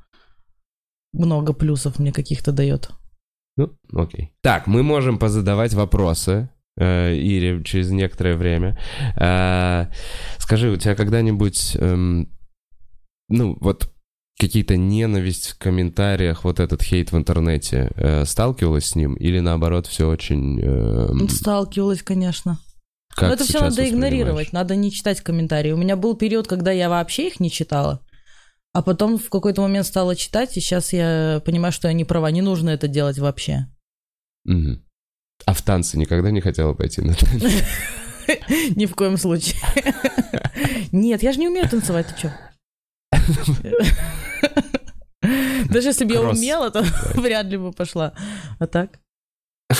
много 1.14 1.54
плюсов 1.54 2.00
мне 2.00 2.12
каких-то 2.12 2.52
дает. 2.52 2.90
Ну, 3.58 3.72
окей. 3.94 4.32
Так, 4.42 4.66
мы 4.66 4.82
можем 4.82 5.20
позадавать 5.20 5.74
вопросы 5.74 6.50
э, 6.78 7.16
Ире 7.16 7.64
через 7.64 7.92
некоторое 7.92 8.36
время. 8.36 8.80
Э, 9.20 9.88
скажи, 10.40 10.72
у 10.72 10.78
тебя 10.78 10.96
когда-нибудь, 10.96 11.76
эм, 11.76 12.30
ну, 13.30 13.58
вот 13.60 13.94
какие-то 14.42 14.76
ненависть 14.76 15.50
в 15.50 15.58
комментариях, 15.60 16.44
вот 16.44 16.60
этот 16.60 16.82
хейт 16.82 17.12
в 17.12 17.18
интернете, 17.18 17.92
э, 17.96 18.26
сталкивалась 18.26 18.88
с 18.88 18.96
ним? 18.96 19.14
Или 19.14 19.40
наоборот, 19.40 19.86
все 19.86 20.10
очень... 20.10 20.60
эм, 20.60 21.30
Сталкивалась, 21.30 22.02
конечно. 22.02 22.58
как 23.16 23.28
Но 23.30 23.34
это 23.36 23.44
все 23.44 23.60
надо 23.60 23.88
игнорировать, 23.88 24.52
надо 24.52 24.76
не 24.76 24.92
читать 24.92 25.22
комментарии. 25.22 25.72
У 25.72 25.78
меня 25.78 25.96
был 25.96 26.16
период, 26.16 26.48
когда 26.48 26.72
я 26.72 26.90
вообще 26.90 27.28
их 27.28 27.40
не 27.40 27.52
читала. 27.52 28.02
А 28.74 28.82
потом 28.82 29.20
в 29.20 29.30
какой-то 29.30 29.62
момент 29.62 29.86
стала 29.86 30.16
читать, 30.16 30.58
и 30.58 30.60
сейчас 30.60 30.92
я 30.92 31.40
понимаю, 31.46 31.72
что 31.72 31.88
я 31.88 31.94
не 31.94 32.04
права, 32.06 32.32
не 32.32 32.42
нужно 32.42 32.72
это 32.72 32.88
делать 32.88 33.20
вообще. 33.20 33.68
Мгм. 34.46 34.84
А 35.46 35.54
в 35.54 35.62
танцы 35.62 36.00
никогда 36.00 36.32
не 36.32 36.42
хотела 36.42 36.74
пойти 36.74 37.02
на 37.02 37.14
танцы? 37.14 37.64
Ни 38.76 38.88
в 38.88 38.96
коем 38.96 39.18
случае. 39.18 39.60
Нет, 40.92 41.22
я 41.22 41.32
же 41.32 41.40
не 41.40 41.48
умею 41.48 41.70
танцевать, 41.70 42.08
ты 42.08 42.22
чё? 42.24 42.32
Даже 45.70 45.90
если 45.90 46.06
бы 46.06 46.14
я 46.14 46.22
умела, 46.22 46.72
то 46.72 46.84
вряд 47.16 47.48
ли 47.48 47.58
бы 47.58 47.72
пошла. 47.72 48.14
А 48.60 48.68
так? 48.68 49.00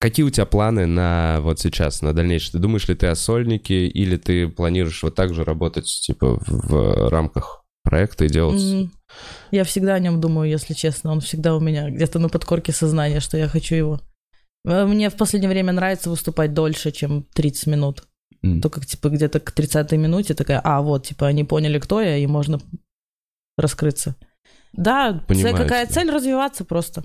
Какие 0.00 0.24
у 0.24 0.30
тебя 0.30 0.46
планы 0.46 0.86
на 0.86 1.38
вот 1.40 1.60
сейчас, 1.60 2.02
на 2.02 2.12
дальнейшее? 2.12 2.52
Ты 2.52 2.58
думаешь 2.58 2.88
ли 2.88 2.94
ты 2.94 3.06
о 3.06 3.14
сольнике, 3.14 3.86
или 3.86 4.16
ты 4.16 4.48
планируешь 4.48 5.02
вот 5.02 5.14
так 5.14 5.34
же 5.34 5.44
работать, 5.44 5.86
типа, 5.86 6.40
в 6.46 7.08
рамках 7.08 7.64
проекта 7.82 8.24
и 8.24 8.28
делать... 8.28 8.62
Мгм. 8.62 8.92
Я 9.50 9.64
всегда 9.64 9.94
о 9.94 9.98
нем 9.98 10.20
думаю, 10.20 10.50
если 10.50 10.74
честно. 10.74 11.12
Он 11.12 11.20
всегда 11.20 11.54
у 11.54 11.60
меня 11.60 11.90
где-то 11.90 12.18
на 12.18 12.28
подкорке 12.28 12.72
сознания, 12.72 13.20
что 13.20 13.38
я 13.38 13.48
хочу 13.48 13.74
его. 13.74 14.00
Э, 14.66 14.84
Мне 14.84 15.08
в 15.10 15.14
последнее 15.14 15.48
время 15.48 15.72
нравится 15.72 16.10
выступать 16.10 16.52
дольше, 16.52 16.90
чем 16.90 17.24
30 17.34 17.66
минут. 17.68 18.02
М. 18.42 18.60
Только 18.60 18.84
типа 18.84 19.08
где-то 19.08 19.40
к 19.40 19.52
30 19.52 19.92
минуте 19.92 20.34
такая, 20.34 20.60
а 20.62 20.82
вот, 20.82 21.06
типа, 21.06 21.28
они 21.28 21.44
поняли, 21.44 21.78
кто 21.78 22.00
я, 22.00 22.16
и 22.16 22.26
можно 22.26 22.60
раскрыться. 23.56 24.16
Да, 24.72 25.22
Понимаю 25.26 25.56
цель- 25.56 25.62
какая 25.64 25.86
цель 25.86 26.10
развиваться 26.10 26.64
просто 26.64 27.04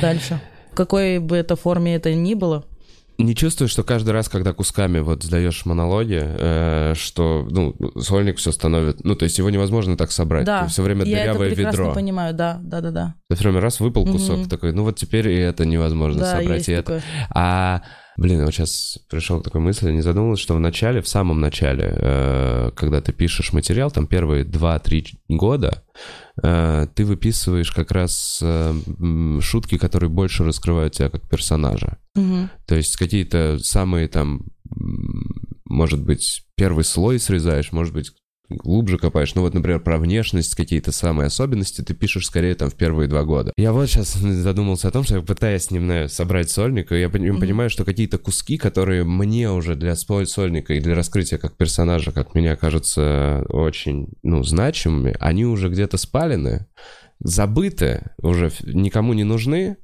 дальше. 0.00 0.40
В 0.72 0.76
какой 0.76 1.18
бы 1.18 1.36
это 1.36 1.56
форме 1.56 1.94
это 1.96 2.14
ни 2.14 2.34
было. 2.34 2.64
Не 3.18 3.34
чувствуешь, 3.36 3.70
что 3.70 3.82
каждый 3.82 4.10
раз, 4.12 4.30
когда 4.30 4.54
кусками 4.54 5.00
вот 5.00 5.22
сдаешь 5.24 5.66
монологи, 5.66 6.20
э, 6.22 6.94
что, 6.96 7.46
ну, 7.50 7.76
сольник 8.00 8.38
все 8.38 8.50
становится... 8.50 9.06
Ну, 9.06 9.14
то 9.14 9.24
есть 9.24 9.36
его 9.36 9.50
невозможно 9.50 9.94
так 9.98 10.10
собрать. 10.10 10.46
Да, 10.46 10.66
все 10.68 10.80
время 10.82 11.04
я 11.04 11.18
это 11.24 11.32
дырявое 11.32 11.50
прекрасно 11.50 11.80
ведро. 11.82 11.92
понимаю, 11.94 12.32
да, 12.32 12.58
да, 12.62 12.80
да, 12.80 12.90
да. 12.90 13.14
Все 13.30 13.42
время 13.44 13.60
раз 13.60 13.78
выпал 13.78 14.06
кусок, 14.06 14.38
Мгм. 14.38 14.48
такой, 14.48 14.72
ну 14.72 14.84
вот 14.84 14.96
теперь 14.96 15.28
и 15.28 15.36
это 15.36 15.66
невозможно 15.66 16.20
Да, 16.20 16.38
собрать, 16.38 16.56
есть 16.58 16.68
и 16.70 16.72
это. 16.72 16.82
такое. 16.82 17.02
А, 17.34 17.82
блин, 18.20 18.44
вот 18.44 18.52
сейчас 18.52 18.98
пришел 19.08 19.40
к 19.40 19.44
такой 19.44 19.62
мысли, 19.62 19.90
не 19.90 20.02
задумывался, 20.02 20.42
что 20.42 20.54
в 20.54 20.60
начале, 20.60 21.00
в 21.00 21.08
самом 21.08 21.40
начале, 21.40 21.90
э, 21.90 22.70
когда 22.76 23.00
ты 23.00 23.12
пишешь 23.12 23.54
материал, 23.54 23.90
там 23.90 24.06
первые 24.06 24.44
2-3 24.44 25.14
года, 25.28 25.82
э, 26.42 26.86
ты 26.94 27.06
выписываешь 27.06 27.72
как 27.72 27.90
раз 27.90 28.40
э, 28.42 28.74
шутки, 29.40 29.78
которые 29.78 30.10
больше 30.10 30.44
раскрывают 30.44 30.92
тебя 30.92 31.08
как 31.08 31.30
персонажа. 31.30 31.96
Мгм. 32.14 32.50
То 32.66 32.74
есть 32.74 32.96
какие-то 32.96 33.58
самые 33.58 34.06
там, 34.06 34.42
может 35.64 36.04
быть, 36.04 36.44
первый 36.56 36.84
слой 36.84 37.18
срезаешь, 37.18 37.72
может 37.72 37.94
быть, 37.94 38.12
глубже 38.50 38.98
копаешь. 38.98 39.34
Ну 39.34 39.42
вот, 39.42 39.54
например, 39.54 39.80
про 39.80 39.98
внешность, 39.98 40.54
какие-то 40.54 40.92
самые 40.92 41.26
особенности 41.28 41.82
ты 41.82 41.94
пишешь 41.94 42.26
скорее 42.26 42.54
там 42.54 42.68
в 42.70 42.74
первые 42.74 43.08
два 43.08 43.22
года. 43.24 43.52
Я 43.56 43.72
вот 43.72 43.86
сейчас 43.88 44.14
задумался 44.14 44.88
о 44.88 44.90
том, 44.90 45.04
что 45.04 45.16
я 45.16 45.22
пытаюсь 45.22 45.70
немного 45.70 46.08
собрать 46.08 46.50
сольник, 46.50 46.92
и 46.92 47.00
я 47.00 47.08
Мгм. 47.08 47.38
понимаю, 47.40 47.70
что 47.70 47.84
какие-то 47.84 48.18
куски, 48.18 48.58
которые 48.58 49.04
мне 49.04 49.50
уже 49.50 49.74
для 49.74 49.94
сольника 49.96 50.74
и 50.74 50.80
для 50.80 50.94
раскрытия 50.94 51.38
как 51.38 51.56
персонажа, 51.56 52.12
как 52.12 52.34
мне 52.34 52.56
кажется, 52.56 53.44
очень, 53.48 54.08
ну, 54.22 54.42
значимыми, 54.42 55.16
они 55.20 55.46
уже 55.46 55.68
где-то 55.68 55.96
спалены, 55.96 56.66
забыты, 57.20 58.10
уже 58.22 58.50
никому 58.62 59.12
не 59.12 59.24
нужны, 59.24 59.76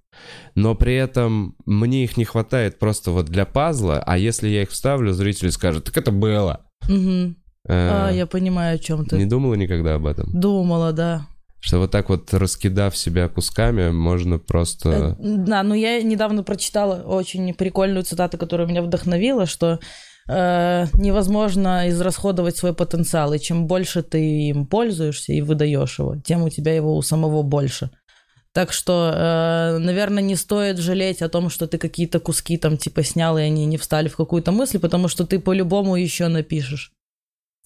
но 0.55 0.75
при 0.75 0.95
этом 0.95 1.57
мне 1.67 2.05
их 2.05 2.17
не 2.17 2.25
хватает 2.25 2.79
просто 2.79 3.11
вот 3.11 3.27
для 3.27 3.45
пазла, 3.45 4.03
а 4.05 4.17
если 4.19 4.49
я 4.49 4.63
их 4.63 4.71
вставлю, 4.71 5.13
зрители 5.13 5.51
скажут, 5.51 5.85
так 5.85 5.97
это 5.97 6.11
было. 6.11 6.67
Мгм. 6.89 7.37
Э, 7.69 8.09
А, 8.09 8.11
я 8.11 8.27
понимаю, 8.27 8.77
о 8.77 8.79
чем 8.79 9.05
ты. 9.05 9.17
Не 9.17 9.27
думала 9.27 9.55
никогда 9.55 9.95
об 9.95 10.07
этом? 10.07 10.29
Думала, 10.39 10.93
да. 10.93 11.27
Что 11.61 11.79
вот 11.81 11.91
так 11.91 12.09
вот 12.11 12.33
раскидав 12.33 12.97
себя 12.97 13.29
кусками, 13.29 13.91
можно 13.91 14.39
просто... 14.39 15.17
Э, 15.19 15.37
Да, 15.37 15.63
но 15.63 15.75
я 15.75 16.03
недавно 16.03 16.43
прочитала 16.43 17.03
очень 17.03 17.53
прикольную 17.55 18.05
цитату, 18.05 18.39
которая 18.39 18.69
меня 18.69 18.83
вдохновила, 18.83 19.47
что 19.47 19.81
э, 20.29 20.87
невозможно 20.95 21.89
израсходовать 21.89 22.57
свой 22.57 22.73
потенциал, 22.73 23.33
и 23.33 23.41
чем 23.41 23.67
больше 23.67 24.03
ты 24.03 24.49
им 24.49 24.67
пользуешься 24.67 25.33
и 25.33 25.41
выдаешь 25.41 25.99
его, 25.99 26.17
тем 26.17 26.43
у 26.45 26.51
тебя 26.51 26.75
его 26.75 26.97
у 26.97 27.03
самого 27.03 27.43
больше. 27.43 27.91
Так 28.53 28.73
что, 28.73 29.13
э, 29.15 29.79
наверное, 29.79 30.23
не 30.23 30.37
стоит 30.37 30.79
жалеть 30.79 31.21
о 31.21 31.29
том, 31.29 31.51
что 31.51 31.67
ты 31.67 31.79
какие-то 31.79 32.21
куски 32.21 32.57
там 32.59 32.77
типа 32.77 33.03
снял, 33.03 33.37
и 33.39 33.43
они 33.43 33.67
не 33.67 33.77
встали 33.77 34.09
в 34.09 34.17
какую-то 34.17 34.53
мысль, 34.53 34.79
потому 34.79 35.09
что 35.09 35.27
ты 35.27 35.39
по-любому 35.41 35.97
еще 35.97 36.29
напишешь. 36.29 36.93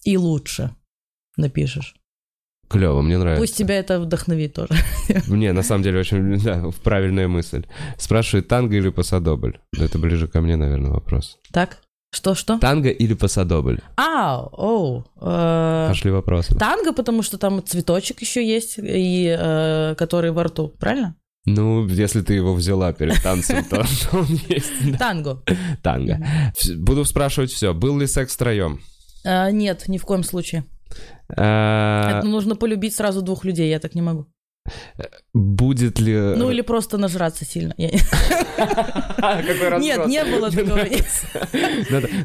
И 0.03 0.17
лучше 0.17 0.75
напишешь. 1.37 1.95
Клево, 2.69 3.01
мне 3.01 3.17
нравится. 3.17 3.41
Пусть 3.41 3.57
тебя 3.57 3.75
это 3.77 3.99
вдохновит 3.99 4.53
тоже. 4.53 4.73
Мне, 5.27 5.51
на 5.51 5.61
самом 5.61 5.83
деле, 5.83 5.99
очень 5.99 6.39
да, 6.39 6.63
правильная 6.83 7.27
мысль. 7.27 7.65
Спрашивает, 7.97 8.47
танго 8.47 8.77
или 8.77 8.89
пасадобль? 8.89 9.59
Это 9.77 9.99
ближе 9.99 10.27
ко 10.27 10.39
мне, 10.41 10.55
наверное, 10.55 10.91
вопрос. 10.91 11.37
Так? 11.51 11.79
Что-что? 12.13 12.59
Танго 12.59 12.89
или 12.89 13.13
пасадобль? 13.13 13.79
А, 13.97 14.41
оу. 14.51 15.05
э, 15.19 15.85
Пошли 15.89 16.11
вопросы. 16.11 16.55
Танго, 16.55 16.93
потому 16.93 17.23
что 17.23 17.37
там 17.37 17.63
цветочек 17.63 18.21
еще 18.21 18.45
есть, 18.45 18.79
и 18.81 19.35
э, 19.37 19.95
который 19.97 20.31
во 20.31 20.43
рту, 20.43 20.69
правильно? 20.79 21.15
Ну, 21.45 21.87
если 21.87 22.21
ты 22.21 22.35
его 22.35 22.53
взяла 22.53 22.93
перед 22.93 23.21
танцем, 23.23 23.63
то 23.65 23.85
он 24.13 24.25
есть. 24.49 24.97
Танго. 24.99 25.41
Танго. 25.81 26.19
Буду 26.77 27.03
спрашивать 27.05 27.51
все. 27.51 27.73
Был 27.73 27.97
ли 27.99 28.07
секс 28.07 28.33
втроем? 28.35 28.79
Э, 29.23 29.51
нет, 29.51 29.87
ни 29.87 29.97
в 29.97 30.05
коем 30.05 30.23
случае. 30.23 30.63
А, 31.37 32.19
Это 32.19 32.27
нужно 32.27 32.55
полюбить 32.55 32.95
сразу 32.95 33.21
двух 33.21 33.45
людей, 33.45 33.69
я 33.69 33.79
так 33.79 33.95
не 33.95 34.01
могу. 34.01 34.27
Будет 35.33 35.99
ли... 35.99 36.13
Ну 36.13 36.51
или 36.51 36.61
просто 36.61 36.97
нажраться 36.97 37.45
сильно. 37.45 37.73
Нет, 37.77 37.95
не 40.07 40.23
было 40.23 40.51
такого. 40.51 40.85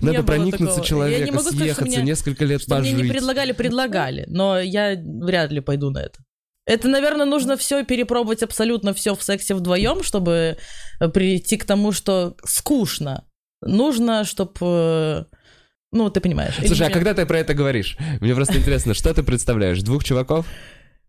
Надо, 0.02 0.22
проникнуться 0.22 0.84
что 0.84 1.08
съехаться, 1.50 2.02
несколько 2.02 2.44
лет 2.44 2.60
Что 2.60 2.78
мне 2.78 2.90
пожить. 2.92 3.04
не 3.04 3.10
предлагали, 3.10 3.52
предлагали, 3.52 4.24
но 4.28 4.60
я 4.60 4.96
вряд 4.96 5.50
ли 5.50 5.60
пойду 5.60 5.90
на 5.90 6.00
это. 6.00 6.18
Это, 6.66 6.88
наверное, 6.88 7.26
нужно 7.26 7.56
все 7.56 7.84
перепробовать 7.84 8.42
абсолютно 8.42 8.92
все 8.92 9.14
в 9.14 9.22
сексе 9.22 9.54
вдвоем, 9.54 10.02
чтобы 10.02 10.58
э, 11.00 11.08
прийти 11.08 11.56
к 11.56 11.64
тому, 11.64 11.92
что 11.92 12.36
скучно. 12.44 13.24
Нужно, 13.62 14.24
чтобы... 14.24 15.28
Ну, 15.96 16.10
ты 16.10 16.20
понимаешь. 16.20 16.54
Слушай, 16.56 16.72
а 16.72 16.74
элемент- 16.90 16.92
когда 16.92 17.14
ты 17.14 17.24
про 17.24 17.38
это 17.38 17.54
говоришь? 17.54 17.96
Мне 18.20 18.34
просто 18.34 18.58
интересно, 18.58 18.92
что 18.92 19.14
ты 19.14 19.22
представляешь? 19.22 19.80
Двух 19.82 20.04
чуваков? 20.04 20.46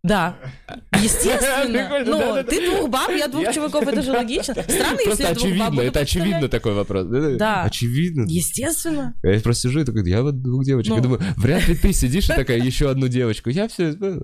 Да. 0.03 0.37
Естественно. 1.03 2.03
Ну, 2.05 2.43
ты 2.43 2.65
двух 2.69 2.89
баб, 2.89 3.09
я 3.09 3.27
двух 3.27 3.43
Я- 3.43 3.51
чуваков, 3.51 3.85
это 3.85 4.01
же 4.01 4.11
логично. 4.11 4.53
Странно, 4.67 4.99
если 5.05 5.23
я 5.23 5.33
двух 5.33 5.43
баб 5.43 5.51
очевидно, 5.51 5.69
буду 5.71 5.81
это 5.81 5.99
очевидно 5.99 6.47
такой 6.47 6.73
вопрос. 6.73 7.07
Да. 7.37 7.63
Очевидно. 7.63 8.25
Естественно. 8.29 9.13
Я 9.23 9.39
просто 9.41 9.67
сижу 9.67 9.81
и 9.81 9.83
такой, 9.83 10.07
я 10.09 10.21
вот 10.21 10.41
двух 10.41 10.63
девочек. 10.63 10.91
Ну. 10.91 10.95
Я 10.97 11.01
думаю, 11.01 11.21
вряд 11.35 11.67
ли 11.67 11.75
ты 11.75 11.91
сидишь 11.91 12.29
и 12.29 12.33
такая, 12.33 12.59
еще 12.59 12.89
одну 12.89 13.09
девочку. 13.09 13.49
Я 13.49 13.67
все... 13.67 13.93
Но 13.93 14.21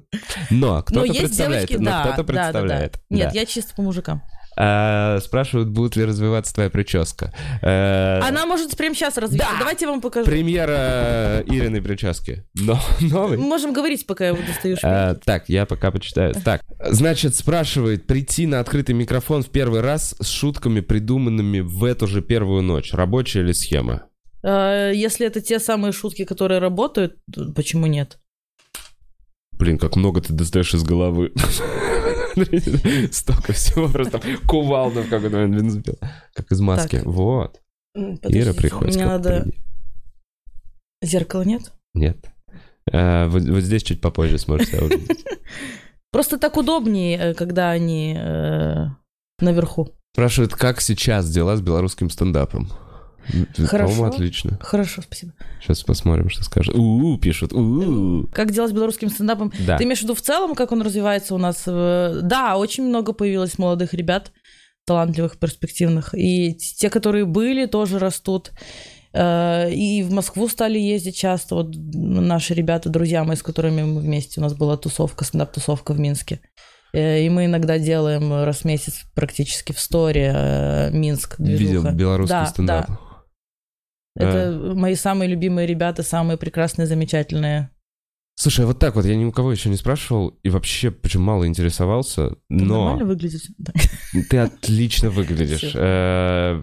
Но 0.50 0.82
кто-то 0.84 1.14
представляет. 1.14 1.68
девочки, 1.68 1.84
но 1.84 2.04
кто-то 2.04 2.24
представляет. 2.24 3.00
Нет, 3.10 3.34
я 3.36 3.46
чисто 3.46 3.76
по 3.76 3.82
мужикам. 3.82 4.22
А, 4.56 5.20
Спрашивают, 5.22 5.70
будет 5.70 5.96
ли 5.96 6.06
развиваться 6.06 6.54
твоя 6.54 6.70
прическа. 6.70 7.34
Э, 7.62 8.20
Она 8.22 8.46
может 8.46 8.76
прямо 8.78 8.94
сейчас 8.96 9.18
развиться. 9.18 9.48
Да. 9.52 9.60
Давайте 9.60 9.86
я 9.86 9.92
вам 9.92 10.02
покажу. 10.02 10.26
Премьера 10.26 11.44
Ириной 11.48 11.82
прически. 11.82 12.46
Но, 12.56 12.80
Мы 13.02 13.10
новый. 13.10 13.38
можем 13.38 13.74
говорить, 13.74 14.06
пока 14.06 14.26
я 14.26 14.30
его 14.32 14.40
достаю. 14.46 14.78
Так, 15.26 15.50
я 15.50 15.66
пока 15.66 15.92
почитаю. 15.92 16.34
Так, 16.44 16.62
значит, 16.90 17.36
спрашивает, 17.36 18.06
прийти 18.08 18.46
на 18.48 18.60
открытый 18.60 18.94
микрофон 18.96 19.44
в 19.44 19.50
первый 19.50 19.82
раз 19.82 20.16
с 20.20 20.28
шутками, 20.30 20.82
придуманными 20.82 21.60
в 21.60 21.84
эту 21.84 22.08
же 22.08 22.22
первую 22.22 22.62
ночь. 22.62 22.94
Рабочая 22.94 23.42
ли 23.42 23.54
схема? 23.54 24.04
Э, 24.44 24.92
Если 24.94 25.26
это 25.26 25.42
те 25.42 25.60
самые 25.60 25.94
шутки, 25.94 26.26
которые 26.26 26.60
работают, 26.60 27.16
почему 27.56 27.88
нет? 27.88 28.18
Блин, 29.58 29.78
как 29.78 29.96
много 29.96 30.20
ты 30.22 30.34
достаешь 30.34 30.74
из 30.74 30.84
головы. 30.84 31.32
Столько 33.12 33.54
всего, 33.54 33.88
просто 33.88 34.20
кувалда 34.48 35.02
в 35.04 35.10
какой-то 35.10 35.36
момент 35.38 35.56
бензопила. 35.56 35.98
Как 36.34 36.52
из 36.52 36.60
маски. 36.60 36.98
Так. 36.98 37.06
Вот. 37.06 37.62
Ира 37.96 38.54
приходит. 38.54 38.96
Мне 38.96 39.06
надо... 39.06 39.44
при- 39.44 41.08
Зеркала 41.08 41.44
нет? 41.44 41.72
Нет. 41.94 42.18
А, 42.92 43.28
вот, 43.28 43.44
вот 43.44 43.62
здесь 43.62 43.84
чуть 43.84 44.02
попозже 44.02 44.38
сможете 44.38 44.80
увидеть. 44.82 45.26
Просто 46.12 46.38
так 46.38 46.58
удобнее, 46.58 47.18
э, 47.18 47.34
когда 47.34 47.72
они 47.72 48.16
э, 48.18 48.86
наверху. 49.40 49.94
Спрашивают, 50.16 50.54
как 50.54 50.80
сейчас 50.82 51.30
дела 51.30 51.58
с 51.58 51.62
белорусским 51.62 52.10
стендапом? 52.10 52.70
Хорошо. 53.68 54.06
Отлично. 54.06 54.58
Хорошо, 54.62 55.02
спасибо. 55.02 55.34
Сейчас 55.62 55.84
посмотрим, 55.84 56.30
что 56.30 56.44
скажут. 56.44 56.76
У-у, 56.76 57.18
пишут. 57.18 57.54
У-у. 57.54 58.28
Как 58.34 58.52
дела 58.52 58.68
с 58.68 58.72
белорусским 58.72 59.10
стендапом? 59.10 59.52
Да. 59.66 59.78
Ты 59.78 59.84
имеешь 59.86 60.00
в 60.00 60.04
виду 60.04 60.16
в 60.16 60.22
целом, 60.22 60.56
как 60.56 60.72
он 60.72 60.82
развивается 60.82 61.36
у 61.36 61.38
нас? 61.38 61.64
э, 61.68 62.20
Да, 62.22 62.58
очень 62.58 62.84
много 62.84 63.14
появилось 63.14 63.58
молодых 63.58 63.94
ребят, 63.94 64.32
талантливых, 64.86 65.38
перспективных. 65.38 66.14
И 66.18 66.54
те, 66.56 66.90
которые 66.90 67.26
были, 67.26 67.66
тоже 67.66 68.00
растут. 68.00 68.52
Э, 69.14 69.72
и 69.72 70.04
в 70.04 70.12
Москву 70.12 70.48
стали 70.50 70.78
ездить 70.80 71.16
часто. 71.18 71.56
Вот 71.56 71.74
наши 71.76 72.54
ребята, 72.54 72.90
друзья 72.90 73.24
мои, 73.24 73.36
с 73.36 73.44
которыми 73.44 73.84
мы 73.84 74.02
вместе, 74.02 74.40
у 74.40 74.44
нас 74.44 74.54
была 74.54 74.76
тусовка, 74.78 75.24
стендап-тусовка 75.24 75.94
в 75.94 76.00
Минске. 76.00 76.42
Э, 76.94 77.24
и 77.24 77.30
мы 77.30 77.46
иногда 77.46 77.80
делаем 77.80 78.32
раз 78.44 78.58
в 78.60 78.66
месяц 78.66 79.04
практически 79.16 79.72
в 79.72 79.80
сторе 79.80 80.90
Минск. 80.92 81.36
Движуха. 81.40 81.64
Видел 81.64 81.92
белорусский 81.94 82.36
Да, 82.38 82.46
стендап. 82.48 82.88
да. 82.88 83.00
Это 84.16 84.74
мои 84.76 84.96
самые 84.96 85.30
любимые 85.30 85.66
ребята, 85.68 86.04
самые 86.04 86.38
прекрасные, 86.38 86.86
замечательные. 86.86 87.70
Слушай, 88.36 88.66
а 88.66 88.68
вот 88.68 88.80
так 88.80 88.96
вот 88.96 89.06
я 89.06 89.16
ни 89.16 89.26
у 89.26 89.32
кого 89.32 89.52
еще 89.52 89.70
не 89.70 89.76
спрашивал 89.76 90.30
и 90.44 90.50
вообще 90.50 90.90
почему 90.92 91.24
мало 91.26 91.48
интересовался, 91.48 92.30
Ты 92.30 92.36
но 92.50 92.86
нормально 92.86 93.06
выглядишь? 93.06 93.50
Ты 94.30 94.38
отлично 94.38 95.10
выглядишь. 95.12 95.72
Э, 95.76 96.60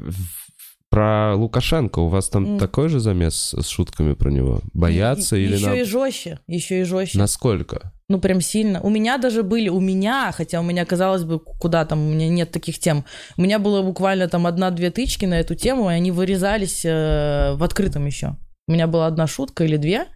Про 0.90 1.36
Лукашенко 1.36 2.00
у 2.00 2.08
вас 2.08 2.28
там 2.28 2.58
такой 2.58 2.88
же 2.88 2.98
замес 2.98 3.54
с 3.56 3.68
шутками 3.68 4.14
про 4.14 4.30
него? 4.30 4.60
Боятся 4.74 5.36
или 5.36 5.54
еще 5.54 5.66
на- 5.68 5.74
и 5.76 5.84
жестче, 5.84 6.40
еще 6.48 6.80
и 6.80 6.84
жестче. 6.84 7.18
насколько? 7.18 7.92
Ну, 8.10 8.18
прям 8.18 8.40
сильно. 8.40 8.80
У 8.80 8.90
меня 8.90 9.18
даже 9.18 9.44
были, 9.44 9.68
у 9.68 9.78
меня, 9.78 10.32
хотя 10.36 10.58
у 10.58 10.64
меня, 10.64 10.84
казалось 10.84 11.22
бы, 11.22 11.38
куда 11.38 11.84
там, 11.84 12.04
у 12.04 12.10
меня 12.10 12.28
нет 12.28 12.50
таких 12.50 12.80
тем. 12.80 13.04
У 13.36 13.42
меня 13.42 13.60
было 13.60 13.82
буквально 13.82 14.26
там 14.28 14.48
одна-две 14.48 14.90
тычки 14.90 15.26
на 15.26 15.38
эту 15.38 15.54
тему, 15.54 15.88
и 15.88 15.94
они 15.94 16.10
вырезались 16.10 16.84
э, 16.84 17.52
в 17.54 17.62
открытом 17.62 18.06
еще. 18.06 18.36
У 18.66 18.72
меня 18.72 18.88
была 18.88 19.06
одна 19.06 19.28
шутка 19.28 19.62
или 19.62 19.76
две, 19.76 20.06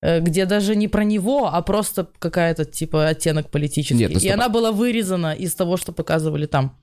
э, 0.00 0.20
где 0.20 0.46
даже 0.46 0.74
не 0.74 0.88
про 0.88 1.04
него, 1.04 1.50
а 1.52 1.60
просто 1.60 2.08
какая-то, 2.18 2.64
типа, 2.64 3.06
оттенок 3.08 3.50
политический. 3.50 3.96
Нет, 3.98 4.12
ну, 4.14 4.20
и 4.20 4.28
она 4.30 4.48
была 4.48 4.72
вырезана 4.72 5.34
из 5.34 5.54
того, 5.54 5.76
что 5.76 5.92
показывали 5.92 6.46
там. 6.46 6.78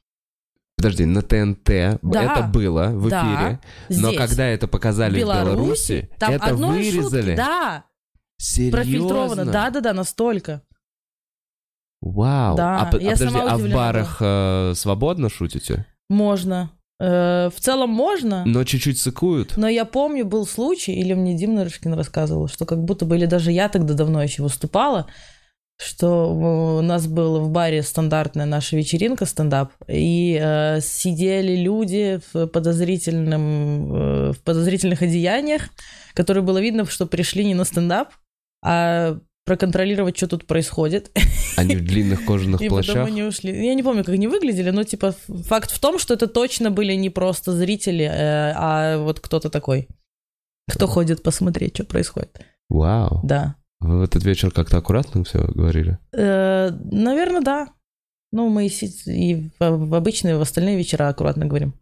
Подожди, 0.78 1.06
на 1.06 1.24
ТНТ 1.24 2.00
Да. 2.04 2.24
это 2.24 2.44
было 2.44 2.90
в 2.94 3.10
Да. 3.10 3.22
эфире, 3.24 3.60
но 3.90 4.10
Здесь. 4.10 4.18
когда 4.20 4.46
это 4.46 4.68
показали 4.68 5.16
в 5.16 5.18
Беларуси, 5.18 6.10
там 6.20 6.34
это 6.36 6.46
одной 6.46 6.78
вырезали. 6.78 7.22
шутки, 7.32 7.36
да, 7.36 7.84
Серьезно? 8.40 8.78
профильтровано, 8.78 9.46
да-да-да, 9.46 9.94
настолько. 9.94 10.62
Вау. 12.02 12.56
Да, 12.56 12.82
а, 12.82 12.86
по- 12.86 12.96
я 12.96 13.12
а 13.12 13.14
подожди, 13.14 13.38
а 13.38 13.58
в 13.58 13.74
барах 13.74 14.18
э, 14.22 14.74
свободно 14.76 15.30
шутите? 15.30 15.86
Можно. 16.10 16.72
Э, 17.02 17.50
в 17.54 17.60
целом 17.60 17.90
можно. 17.90 18.46
Но 18.46 18.64
чуть-чуть 18.64 18.98
сыкуют? 18.98 19.58
Но 19.58 19.68
я 19.68 19.84
помню, 19.84 20.26
был 20.26 20.48
случай, 20.48 20.94
или 20.94 21.14
мне 21.14 21.36
Дим 21.36 21.56
Нарышкин 21.56 21.94
рассказывал, 21.94 22.48
что 22.48 22.66
как 22.66 22.82
будто 22.84 23.06
бы, 23.06 23.18
или 23.18 23.26
даже 23.26 23.52
я 23.52 23.68
тогда 23.68 23.94
давно 23.94 24.24
еще 24.24 24.44
выступала, 24.44 25.08
что 25.78 26.34
у 26.34 26.82
нас 26.82 27.08
была 27.08 27.40
в 27.40 27.50
баре 27.50 27.84
стандартная 27.84 28.46
наша 28.46 28.78
вечеринка 28.78 29.26
стендап, 29.26 29.72
и 29.88 30.40
э, 30.42 30.80
сидели 30.82 31.58
люди 31.58 32.22
в 32.34 32.48
подозрительном, 32.48 33.94
э, 33.94 34.32
в 34.34 34.42
подозрительных 34.44 35.02
одеяниях, 35.02 35.70
которые 36.14 36.44
было 36.44 36.60
видно, 36.60 36.86
что 36.86 37.06
пришли 37.06 37.46
не 37.46 37.56
на 37.56 37.64
стендап, 37.64 38.10
а 38.64 39.20
проконтролировать, 39.46 40.16
что 40.16 40.28
тут 40.28 40.46
происходит. 40.46 41.12
Они 41.58 41.76
в 41.76 41.84
длинных 41.84 42.24
кожаных 42.26 42.62
И 42.62 42.70
потом 42.70 42.84
плащах? 42.84 43.08
они 43.08 43.24
ушли. 43.24 43.66
Я 43.66 43.74
не 43.74 43.82
помню, 43.82 44.04
как 44.04 44.14
они 44.14 44.28
выглядели, 44.28 44.70
но 44.70 44.84
типа 44.84 45.16
факт 45.28 45.72
в 45.72 45.80
том, 45.80 45.98
что 45.98 46.14
это 46.14 46.28
точно 46.28 46.70
были 46.70 46.94
не 46.94 47.10
просто 47.10 47.52
зрители, 47.54 48.06
э, 48.06 48.54
а 48.56 49.00
вот 49.00 49.20
кто-то 49.20 49.50
такой, 49.50 49.88
кто 50.70 50.88
ходит 50.88 51.24
посмотреть, 51.24 51.76
что 51.76 51.84
происходит. 51.86 52.40
Вау. 52.70 53.22
Да. 53.24 53.56
Вы 53.80 53.98
в 53.98 54.02
этот 54.04 54.24
вечер 54.24 54.52
как-то 54.52 54.78
аккуратно 54.78 55.24
все 55.24 55.40
говорили? 55.40 55.98
наверное, 56.14 57.42
да. 57.42 57.70
Ну, 58.32 58.50
мы 58.50 58.68
и, 58.68 59.50
в 59.60 59.96
обычные, 59.96 60.38
в 60.38 60.42
остальные 60.42 60.78
вечера 60.78 61.08
аккуратно 61.08 61.48
говорим. 61.48 61.74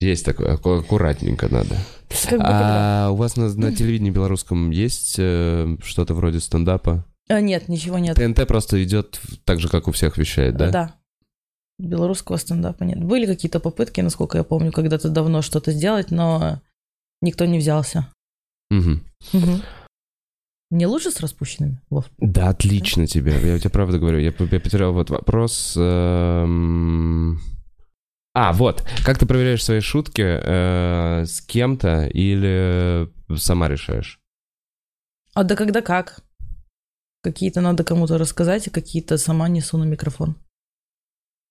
Есть 0.00 0.24
такое, 0.24 0.54
аккуратненько 0.54 1.48
надо. 1.48 1.76
А 2.38 3.10
у 3.10 3.16
вас 3.16 3.36
на, 3.36 3.52
на 3.54 3.74
телевидении 3.74 4.10
белорусском 4.10 4.70
есть 4.70 5.16
э, 5.18 5.76
что-то 5.82 6.14
вроде 6.14 6.40
стендапа? 6.40 7.04
А, 7.28 7.40
нет, 7.40 7.68
ничего 7.68 7.98
нет. 7.98 8.16
ТНТ 8.16 8.46
просто 8.46 8.82
идет 8.84 9.20
так 9.44 9.58
же, 9.58 9.68
как 9.68 9.88
у 9.88 9.92
всех 9.92 10.18
вещает, 10.18 10.56
да? 10.56 10.70
Да. 10.70 10.94
Белорусского 11.78 12.36
стендапа 12.36 12.84
нет. 12.84 13.02
Были 13.02 13.26
какие-то 13.26 13.58
попытки, 13.58 14.00
насколько 14.00 14.38
я 14.38 14.44
помню, 14.44 14.70
когда-то 14.70 15.08
давно 15.08 15.42
что-то 15.42 15.72
сделать, 15.72 16.10
но 16.10 16.60
никто 17.20 17.44
не 17.44 17.58
взялся. 17.58 18.08
Мгм. 18.70 19.02
Мгм. 19.32 19.62
Мне 20.70 20.86
лучше 20.86 21.10
с 21.10 21.20
распущенными, 21.20 21.80
Вов? 21.90 22.06
Да, 22.18 22.48
отлично 22.48 23.06
тебе. 23.06 23.32
Я 23.32 23.58
тебе 23.58 23.70
правда 23.70 23.98
говорю. 23.98 24.18
Я, 24.18 24.32
я 24.38 24.60
потерял 24.60 24.92
вот 24.92 25.10
вопрос. 25.10 25.74
эм, 25.76 27.40
А, 28.38 28.52
вот. 28.52 28.84
Как 29.02 29.18
ты 29.18 29.24
проверяешь 29.24 29.64
свои 29.64 29.80
шутки 29.80 30.20
э, 30.20 31.24
с 31.24 31.40
кем-то 31.40 32.06
или 32.06 33.08
сама 33.34 33.66
решаешь? 33.66 34.20
А 35.32 35.42
да 35.42 35.56
когда 35.56 35.80
как? 35.80 36.20
Какие-то 37.22 37.62
надо 37.62 37.82
кому-то 37.82 38.18
рассказать, 38.18 38.68
а 38.68 38.70
какие-то 38.70 39.16
сама 39.16 39.48
несу 39.48 39.78
на 39.78 39.84
микрофон. 39.84 40.36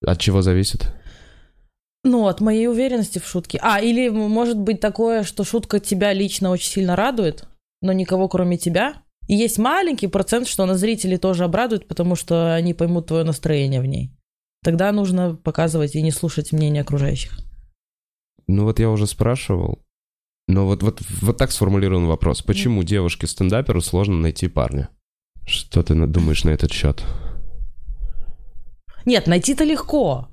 От 0.06 0.20
чего 0.20 0.42
зависит? 0.42 0.94
Ну, 2.04 2.28
от 2.28 2.40
моей 2.40 2.68
уверенности 2.68 3.18
в 3.18 3.26
шутке. 3.26 3.58
А, 3.60 3.80
или 3.80 4.08
может 4.08 4.56
быть 4.56 4.78
такое, 4.78 5.24
что 5.24 5.42
шутка 5.42 5.80
тебя 5.80 6.12
лично 6.12 6.50
очень 6.50 6.70
сильно 6.70 6.94
радует, 6.94 7.48
но 7.82 7.90
никого 7.90 8.28
кроме 8.28 8.58
тебя. 8.58 9.02
И 9.26 9.34
есть 9.34 9.58
маленький 9.58 10.06
процент, 10.06 10.46
что 10.46 10.62
она 10.62 10.76
зрителей 10.76 11.18
тоже 11.18 11.42
обрадует, 11.42 11.88
потому 11.88 12.14
что 12.14 12.54
они 12.54 12.74
поймут 12.74 13.08
твое 13.08 13.24
настроение 13.24 13.80
в 13.80 13.86
ней. 13.86 14.12
Тогда 14.66 14.90
нужно 14.90 15.36
показывать 15.36 15.94
и 15.94 16.02
не 16.02 16.10
слушать 16.10 16.50
мнение 16.50 16.82
окружающих. 16.82 17.38
Ну 18.48 18.64
вот 18.64 18.80
я 18.80 18.90
уже 18.90 19.06
спрашивал. 19.06 19.78
Но 20.48 20.66
вот, 20.66 20.82
вот, 20.82 21.00
вот 21.22 21.36
так 21.36 21.52
сформулирован 21.52 22.06
вопрос. 22.06 22.42
Почему 22.42 22.82
девушке-стендаперу 22.82 23.80
сложно 23.80 24.16
найти 24.16 24.48
парня? 24.48 24.88
Что 25.46 25.84
ты 25.84 25.94
думаешь 25.94 26.42
на 26.42 26.50
этот 26.50 26.72
счет? 26.72 27.04
Нет, 29.04 29.28
найти-то 29.28 29.62
легко. 29.62 30.30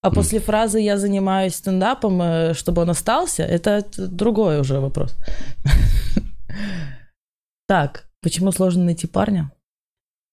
А 0.00 0.10
М. 0.10 0.14
после 0.14 0.38
фразы 0.38 0.78
«я 0.78 0.96
занимаюсь 0.96 1.56
стендапом», 1.56 2.22
э, 2.22 2.54
чтобы 2.54 2.82
он 2.82 2.90
остался, 2.90 3.42
это 3.42 3.84
другой 3.96 4.60
уже 4.60 4.78
вопрос. 4.78 5.16
Так, 7.66 8.08
почему 8.20 8.52
сложно 8.52 8.84
найти 8.84 9.08
парня? 9.08 9.50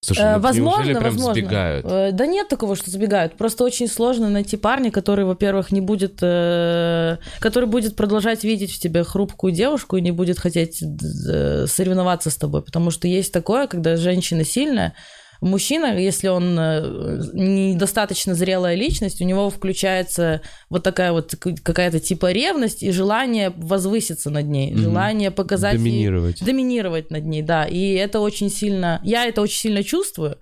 Слушай, 0.07 0.23
Э, 0.23 0.35
ну, 0.35 0.41
возможно, 0.41 0.83
прям 0.99 1.03
возможно. 1.03 1.33
сбегают? 1.33 1.85
Э, 1.85 2.11
Да 2.13 2.25
нет 2.25 2.47
такого, 2.47 2.75
что 2.77 2.89
сбегают. 2.89 3.33
Просто 3.37 3.63
очень 3.65 3.87
сложно 3.89 4.29
найти 4.29 4.55
парня, 4.55 4.89
который, 4.89 5.25
во-первых, 5.25 5.71
не 5.73 5.81
будет, 5.81 6.19
э, 6.21 7.17
который 7.39 7.67
будет 7.67 7.95
продолжать 7.97 8.43
видеть 8.45 8.71
в 8.73 8.79
тебе 8.79 9.03
хрупкую 9.03 9.51
девушку 9.51 9.97
и 9.97 10.01
не 10.01 10.11
будет 10.11 10.39
хотеть 10.39 10.81
э, 10.81 11.65
соревноваться 11.67 12.29
с 12.29 12.37
тобой, 12.37 12.61
потому 12.61 12.89
что 12.89 13.07
есть 13.07 13.33
такое, 13.33 13.67
когда 13.67 13.97
женщина 13.97 14.45
сильная, 14.45 14.93
мужчина, 15.41 15.97
если 15.97 16.27
он 16.27 16.57
э, 16.59 17.21
недостаточно 17.33 18.33
зрелая 18.35 18.75
личность, 18.75 19.21
у 19.21 19.25
него 19.25 19.49
включается 19.49 20.41
вот 20.69 20.83
такая 20.83 21.11
вот 21.11 21.35
какая-то 21.63 21.99
типа 21.99 22.31
ревность 22.31 22.83
и 22.83 22.91
желание 22.91 23.51
возвыситься 23.55 24.29
над 24.29 24.45
ней, 24.47 24.71
Мгм. 24.71 24.81
желание 24.81 25.31
показать 25.31 25.73
ей- 25.75 25.79
Доминировать. 25.83 26.43
доминировать 26.43 27.11
над 27.11 27.25
ней, 27.25 27.41
да. 27.41 27.65
И 27.65 27.93
это 27.93 28.19
очень 28.19 28.49
сильно, 28.49 28.99
я 29.03 29.25
это 29.25 29.41
очень 29.41 29.59
сильно 29.59 29.83
чувствую. 29.83 30.37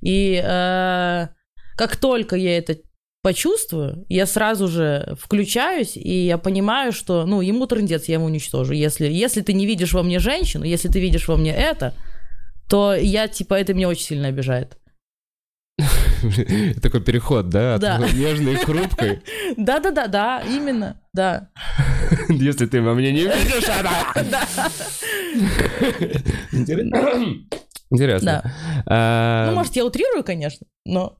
И 0.00 0.40
э, 0.42 1.26
как 1.76 1.96
только 1.96 2.36
я 2.36 2.56
это 2.58 2.76
почувствую, 3.22 4.04
я 4.08 4.26
сразу 4.26 4.68
же 4.68 5.16
включаюсь, 5.20 5.96
и 5.96 6.26
я 6.26 6.38
понимаю, 6.38 6.92
что, 6.92 7.26
ну, 7.26 7.40
ему 7.40 7.66
трындец, 7.66 8.04
я 8.06 8.14
его 8.14 8.24
уничтожу. 8.26 8.72
Если, 8.72 9.08
если 9.08 9.40
ты 9.42 9.52
не 9.52 9.66
видишь 9.66 9.92
во 9.92 10.02
мне 10.04 10.18
женщину, 10.20 10.64
если 10.64 10.88
ты 10.88 11.00
видишь 11.00 11.26
во 11.28 11.36
мне 11.36 11.52
это, 11.52 11.94
то 12.68 12.94
я, 12.94 13.28
типа, 13.28 13.54
это 13.54 13.74
меня 13.74 13.88
очень 13.88 14.04
сильно 14.04 14.28
обижает. 14.28 14.76
Такой 16.82 17.00
переход, 17.00 17.48
да? 17.48 17.74
От 17.76 17.80
Да. 17.80 17.98
нежной 17.98 18.56
к 18.56 18.64
хрупкой. 18.64 19.22
Да-да-да-да, 19.56 20.42
именно, 20.46 21.00
да. 21.14 21.50
Если 22.28 22.66
ты 22.66 22.82
во 22.82 22.94
мне 22.94 23.12
не 23.12 23.20
видишь, 23.22 23.68
она... 23.68 24.12
Интерес- 26.52 26.90
Интересно. 27.90 28.42
Да. 28.44 28.82
А, 28.86 29.50
Ну, 29.50 29.56
может, 29.56 29.76
я 29.76 29.84
утрирую, 29.84 30.24
конечно, 30.24 30.66
но 30.84 31.16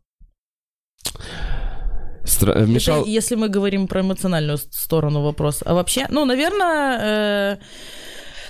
стра- 2.25 2.67
Мешал... 2.67 3.03
Это 3.03 3.09
если 3.11 3.37
мы 3.37 3.49
говорим 3.49 3.87
про 3.89 4.01
эмоциональную 4.01 4.59
сторону 4.59 5.23
вопроса. 5.23 5.65
А 5.67 5.75
вообще, 5.75 6.07
ну, 6.11 6.25
наверное, 6.25 6.99
э, 7.55 7.59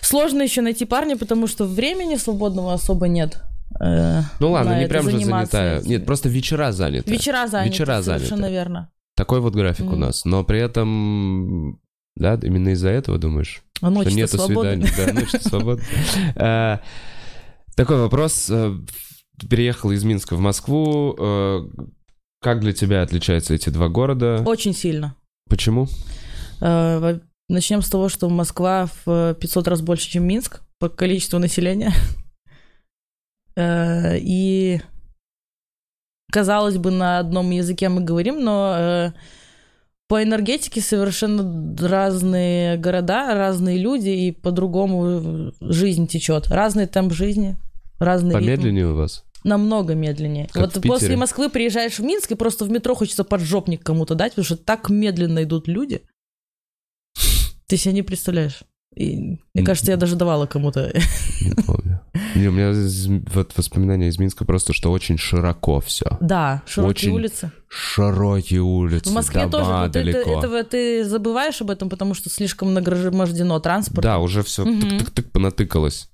сложно 0.08 0.42
еще 0.42 0.60
найти 0.62 0.84
парня, 0.84 1.16
потому 1.16 1.46
что 1.46 1.64
времени 1.66 2.16
свободного 2.16 2.72
особо 2.72 3.08
нет. 3.08 3.42
э, 3.80 4.22
Ну 4.40 4.50
ладно, 4.50 4.78
не 4.80 4.86
прям 4.88 5.08
же 5.10 5.18
занятая. 5.18 5.80
Нет, 5.82 6.06
просто 6.06 6.28
вечера 6.28 6.72
заняты. 6.72 7.10
Вечера 7.10 7.46
заняты, 7.46 7.70
вечера 7.70 8.02
совершенно 8.02 8.36
заняты. 8.42 8.52
верно. 8.52 8.90
Такой 9.16 9.40
вот 9.40 9.54
график 9.54 9.86
у 9.86 9.90
Мгм. 9.90 10.00
нас. 10.00 10.24
Но 10.24 10.44
при 10.44 10.60
этом... 10.60 11.78
Да, 12.16 12.38
именно 12.42 12.70
из-за 12.70 12.88
этого 12.88 13.18
думаешь? 13.18 13.62
А 13.80 13.90
ночь 13.90 14.08
что 14.08 14.16
нету 14.16 14.38
свободна. 14.38 14.86
свиданий. 14.86 14.92
Да, 14.96 15.12
ночь 15.20 15.30
свободна. 15.42 15.84
А, 16.36 16.80
Такой 17.76 17.96
вопрос. 18.00 18.48
Э, 18.50 18.74
Переехал 19.48 19.92
из 19.92 20.02
Минска 20.02 20.34
в 20.34 20.40
Москву. 20.40 21.14
Э, 21.18 21.60
Как 22.40 22.60
для 22.60 22.72
тебя 22.72 23.02
отличаются 23.02 23.54
эти 23.54 23.70
два 23.70 23.88
города? 23.88 24.42
Очень 24.46 24.74
сильно. 24.74 25.14
Почему? 25.48 25.86
Э, 27.48 27.52
начнем 27.52 27.82
с 27.82 27.88
того, 27.88 28.08
что 28.08 28.28
Москва 28.28 28.88
в 29.04 29.34
500 29.34 29.68
раз 29.68 29.80
больше, 29.80 30.08
чем 30.08 30.24
Минск 30.24 30.60
по 30.78 30.88
количеству 30.88 31.38
населения. 31.38 31.92
Э, 33.60 34.16
и 34.20 34.80
казалось 36.30 36.76
бы, 36.76 36.92
на 36.92 37.18
одном 37.18 37.50
языке 37.50 37.88
мы 37.88 38.02
говорим, 38.02 38.44
но 38.44 38.76
э, 38.78 39.12
по 40.06 40.22
энергетике 40.22 40.80
совершенно 40.80 41.76
разные 41.88 42.76
города, 42.76 43.34
разные 43.34 43.78
люди, 43.78 44.10
и 44.10 44.30
по-другому 44.30 45.52
жизнь 45.60 46.06
течет. 46.06 46.46
Разный 46.46 46.86
темп 46.86 47.12
жизни, 47.12 47.56
разный 47.98 48.34
Помедленнее 48.34 48.84
ритм. 48.84 48.92
у 48.92 48.96
вас? 48.96 49.24
Намного 49.42 49.96
медленнее. 49.96 50.46
Как 50.52 50.76
вот 50.76 50.86
после 50.86 51.16
Москвы 51.16 51.50
приезжаешь 51.50 51.98
в 51.98 52.04
Минск, 52.04 52.30
и 52.30 52.36
просто 52.36 52.64
в 52.64 52.70
метро 52.70 52.94
хочется 52.94 53.24
поджопник 53.24 53.82
кому-то 53.82 54.14
дать, 54.14 54.34
потому 54.34 54.44
что 54.44 54.56
так 54.56 54.88
медленно 54.88 55.42
идут 55.42 55.66
люди. 55.66 56.02
Ты 57.68 57.76
себе 57.76 57.94
не 57.94 58.02
представляешь. 58.02 58.62
И, 58.96 59.38
мне 59.54 59.64
кажется, 59.64 59.92
я 59.92 59.96
даже 59.96 60.16
давала 60.16 60.46
кому-то. 60.46 60.92
Не 61.40 61.54
помню. 61.62 62.00
Не, 62.34 62.48
у 62.48 62.52
меня 62.52 62.72
вот 63.32 63.56
воспоминания 63.56 64.08
из 64.08 64.18
Минска 64.18 64.44
просто, 64.44 64.72
что 64.72 64.90
очень 64.90 65.18
широко 65.18 65.80
все. 65.80 66.16
Да, 66.20 66.62
широкие 66.66 66.90
Очень 66.90 67.12
улицы. 67.12 67.52
Широкие 67.68 68.60
улицы, 68.62 69.10
В 69.10 69.12
Москве 69.12 69.46
дома 69.46 69.52
тоже. 69.52 69.70
Вот 69.70 69.84
это- 69.84 69.92
далеко. 69.92 70.38
этого 70.38 70.64
ты 70.64 71.04
забываешь 71.04 71.60
об 71.60 71.70
этом, 71.70 71.88
потому 71.90 72.14
что 72.14 72.28
слишком 72.30 72.74
нагромождено 72.74 73.60
транспорт. 73.60 74.02
Да, 74.02 74.18
уже 74.18 74.42
все 74.42 74.64
Мгм. 74.64 74.80
тык-тык-тык 74.80 75.30
понатыкалось. 75.30 76.10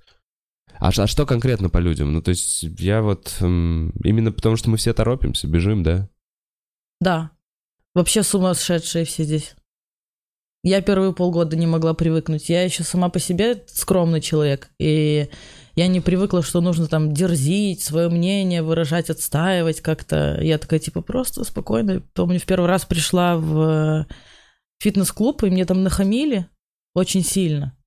А, 0.77 0.89
а 0.89 1.07
что 1.07 1.25
конкретно 1.25 1.69
по 1.69 1.77
людям? 1.79 2.11
Ну, 2.13 2.21
то 2.21 2.29
есть 2.29 2.61
я 2.63 3.01
вот... 3.01 3.37
м, 3.39 3.91
именно 4.03 4.31
потому, 4.33 4.57
что 4.57 4.69
мы 4.69 4.77
все 4.77 4.93
торопимся, 4.93 5.47
бежим, 5.47 5.81
да? 5.83 6.09
Да. 6.99 7.31
Вообще 7.95 8.21
сумасшедшие 8.23 9.05
все 9.05 9.23
здесь. 9.23 9.55
Я 10.65 10.81
первые 10.81 11.13
полгода 11.13 11.55
не 11.55 11.67
могла 11.67 11.93
привыкнуть. 11.93 12.49
Я 12.49 12.63
еще 12.63 12.81
сама 12.81 13.09
по 13.09 13.19
себе 13.19 13.63
скромный 13.67 14.19
человек. 14.19 14.69
И 14.79 15.29
я 15.75 15.85
не 15.85 16.01
привыкла, 16.01 16.41
что 16.41 16.59
нужно 16.59 16.87
там 16.87 17.13
дерзить, 17.13 17.83
свое 17.83 18.09
мнение 18.09 18.63
выражать, 18.63 19.11
отстаивать 19.11 19.81
как-то. 19.81 20.39
Я 20.41 20.57
такая, 20.57 20.79
типа, 20.79 21.01
просто 21.01 21.43
спокойно. 21.43 22.01
Помню, 22.15 22.39
в 22.39 22.45
первый 22.45 22.65
раз 22.65 22.83
пришла 22.83 23.37
в 23.37 24.07
фитнес-клуб, 24.81 25.43
и 25.43 25.51
мне 25.51 25.65
там 25.65 25.83
нахамили 25.83 26.47
очень 26.95 27.23
сильно. 27.23 27.77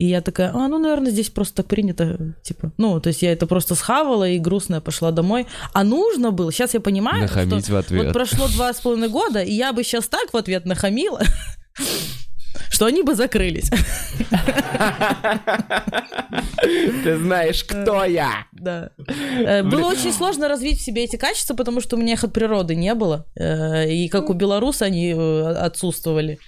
И 0.00 0.06
я 0.06 0.20
такая, 0.20 0.50
а, 0.52 0.66
ну, 0.66 0.78
наверное, 0.78 1.12
здесь 1.12 1.30
просто 1.30 1.56
так 1.56 1.66
принято, 1.66 2.34
типа, 2.42 2.72
ну, 2.76 3.00
то 3.00 3.08
есть 3.08 3.22
я 3.22 3.32
это 3.32 3.46
просто 3.46 3.76
схавала 3.76 4.26
и 4.26 4.40
грустная 4.40 4.80
пошла 4.80 5.12
домой. 5.12 5.46
А 5.74 5.84
нужно 5.84 6.32
было, 6.32 6.50
сейчас 6.50 6.74
я 6.74 6.80
понимаю, 6.80 7.28
что 7.28 7.36
Нахамить 7.36 7.68
в 7.68 7.76
ответ. 7.76 8.04
вот 8.06 8.12
прошло 8.14 8.48
два 8.48 8.72
с 8.72 8.80
половиной 8.80 9.10
года, 9.10 9.42
и 9.42 9.52
я 9.52 9.72
бы 9.72 9.84
сейчас 9.84 10.08
так 10.08 10.32
в 10.32 10.36
ответ 10.36 10.64
нахамила, 10.64 11.22
что 12.70 12.86
они 12.86 13.02
бы 13.02 13.14
закрылись. 13.14 13.70
Ты 17.04 17.16
знаешь, 17.18 17.64
кто 17.64 18.04
я? 18.04 18.46
Да. 18.52 18.90
Э, 19.06 19.62
Было 19.62 19.88
очень 19.88 20.12
сложно 20.12 20.48
развить 20.48 20.78
в 20.78 20.84
себе 20.84 21.04
эти 21.04 21.16
качества, 21.16 21.54
потому 21.54 21.80
что 21.80 21.96
у 21.96 22.00
меня 22.00 22.14
их 22.14 22.24
от 22.24 22.32
природы 22.32 22.74
не 22.74 22.94
было. 22.94 23.26
Э, 23.36 23.90
И 23.90 24.08
как 24.08 24.30
у 24.30 24.34
белоруса 24.34 24.84
они 24.86 25.12
э, 25.12 25.42
отсутствовали. 25.52 26.38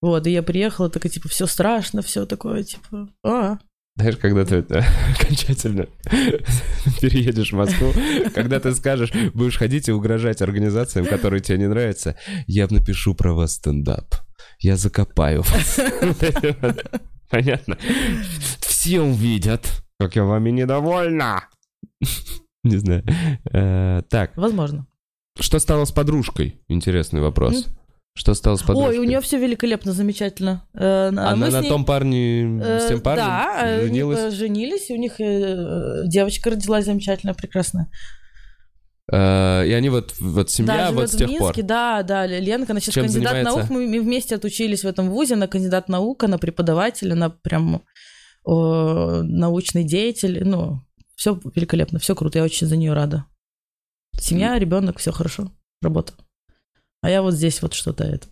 Вот, 0.00 0.26
и 0.26 0.30
я 0.32 0.42
приехала, 0.42 0.90
такая, 0.90 1.10
типа, 1.10 1.28
все 1.28 1.46
страшно, 1.46 2.02
все 2.02 2.26
такое, 2.26 2.62
типа, 2.62 3.08
а, 3.24 3.56
Знаешь, 3.96 4.18
когда 4.18 4.44
ты 4.44 4.56
это, 4.56 4.84
окончательно 5.18 5.86
переедешь 7.00 7.52
в 7.52 7.56
Москву, 7.56 7.90
когда 8.34 8.60
ты 8.60 8.74
скажешь, 8.74 9.12
будешь 9.32 9.56
ходить 9.56 9.88
и 9.88 9.92
угрожать 9.92 10.42
организациям, 10.42 11.06
которые 11.06 11.40
тебе 11.40 11.56
не 11.58 11.68
нравятся, 11.68 12.16
я 12.46 12.66
напишу 12.68 13.14
про 13.14 13.32
вас 13.32 13.54
стендап. 13.54 14.14
Я 14.60 14.76
закопаю 14.76 15.42
вас. 15.42 15.80
Понятно? 17.30 17.76
Все 18.60 19.00
увидят, 19.00 19.82
как 19.98 20.16
я 20.16 20.24
вами 20.24 20.50
недовольна. 20.50 21.44
Не 22.62 22.76
знаю. 22.76 23.04
Э, 23.52 24.02
Так, 24.08 24.36
возможно. 24.36 24.86
что 25.38 25.58
стало 25.58 25.84
с 25.84 25.92
подружкой? 25.92 26.60
Интересный 26.68 27.20
вопрос. 27.20 27.66
Что 28.16 28.32
стало 28.34 28.56
с 28.56 28.60
Ой, 28.62 28.66
подружкой? 28.68 28.98
у 28.98 29.04
нее 29.04 29.20
все 29.20 29.38
великолепно, 29.40 29.92
замечательно. 29.92 30.66
Э, 30.72 31.08
Она 31.08 31.34
мы 31.36 31.50
с 31.50 31.52
на 31.52 31.60
ней- 31.62 31.68
том 31.68 31.84
парне, 31.84 32.60
с 32.62 32.84
Э, 32.84 32.88
тем 32.88 33.00
парнем 33.00 33.26
Да, 33.26 33.80
женилась? 33.82 34.32
женились, 34.34 34.88
и 34.90 34.94
у 34.94 34.96
них 34.96 35.14
девочка 36.08 36.50
родилась 36.50 36.84
замечательная, 36.84 37.34
прекрасная. 37.34 37.88
Э, 39.12 39.66
И 39.66 39.72
они 39.72 39.88
вот, 39.90 40.14
вот 40.20 40.50
семья 40.50 40.86
да, 40.86 40.92
вот 40.92 41.10
с 41.10 41.14
в 41.14 41.18
тех 41.18 41.28
Минске, 41.28 41.44
пор. 41.60 41.62
да, 41.62 42.02
да, 42.02 42.26
Ленка, 42.26 42.72
она 42.72 42.80
сейчас 42.80 42.94
Чем 42.94 43.04
кандидат 43.04 43.32
занимается? 43.32 43.58
наук, 43.58 43.70
мы, 43.70 44.00
вместе 44.00 44.34
отучились 44.34 44.82
в 44.84 44.86
этом 44.86 45.10
вузе, 45.10 45.34
она 45.34 45.46
кандидат 45.46 45.88
наук, 45.88 46.24
она 46.24 46.38
преподаватель, 46.38 47.12
она 47.12 47.28
прям 47.30 47.82
о, 48.44 49.22
научный 49.22 49.84
деятель, 49.84 50.42
ну, 50.44 50.80
все 51.16 51.38
великолепно, 51.54 51.98
все 51.98 52.14
круто, 52.14 52.38
я 52.38 52.44
очень 52.44 52.66
за 52.66 52.76
нее 52.76 52.92
рада. 52.94 53.26
Семья, 54.18 54.58
ребенок, 54.58 54.98
все 54.98 55.12
хорошо, 55.12 55.50
работа. 55.82 56.12
А 57.02 57.10
я 57.10 57.20
вот 57.20 57.34
здесь 57.34 57.60
вот 57.62 57.74
что-то 57.74 58.04
это, 58.04 58.26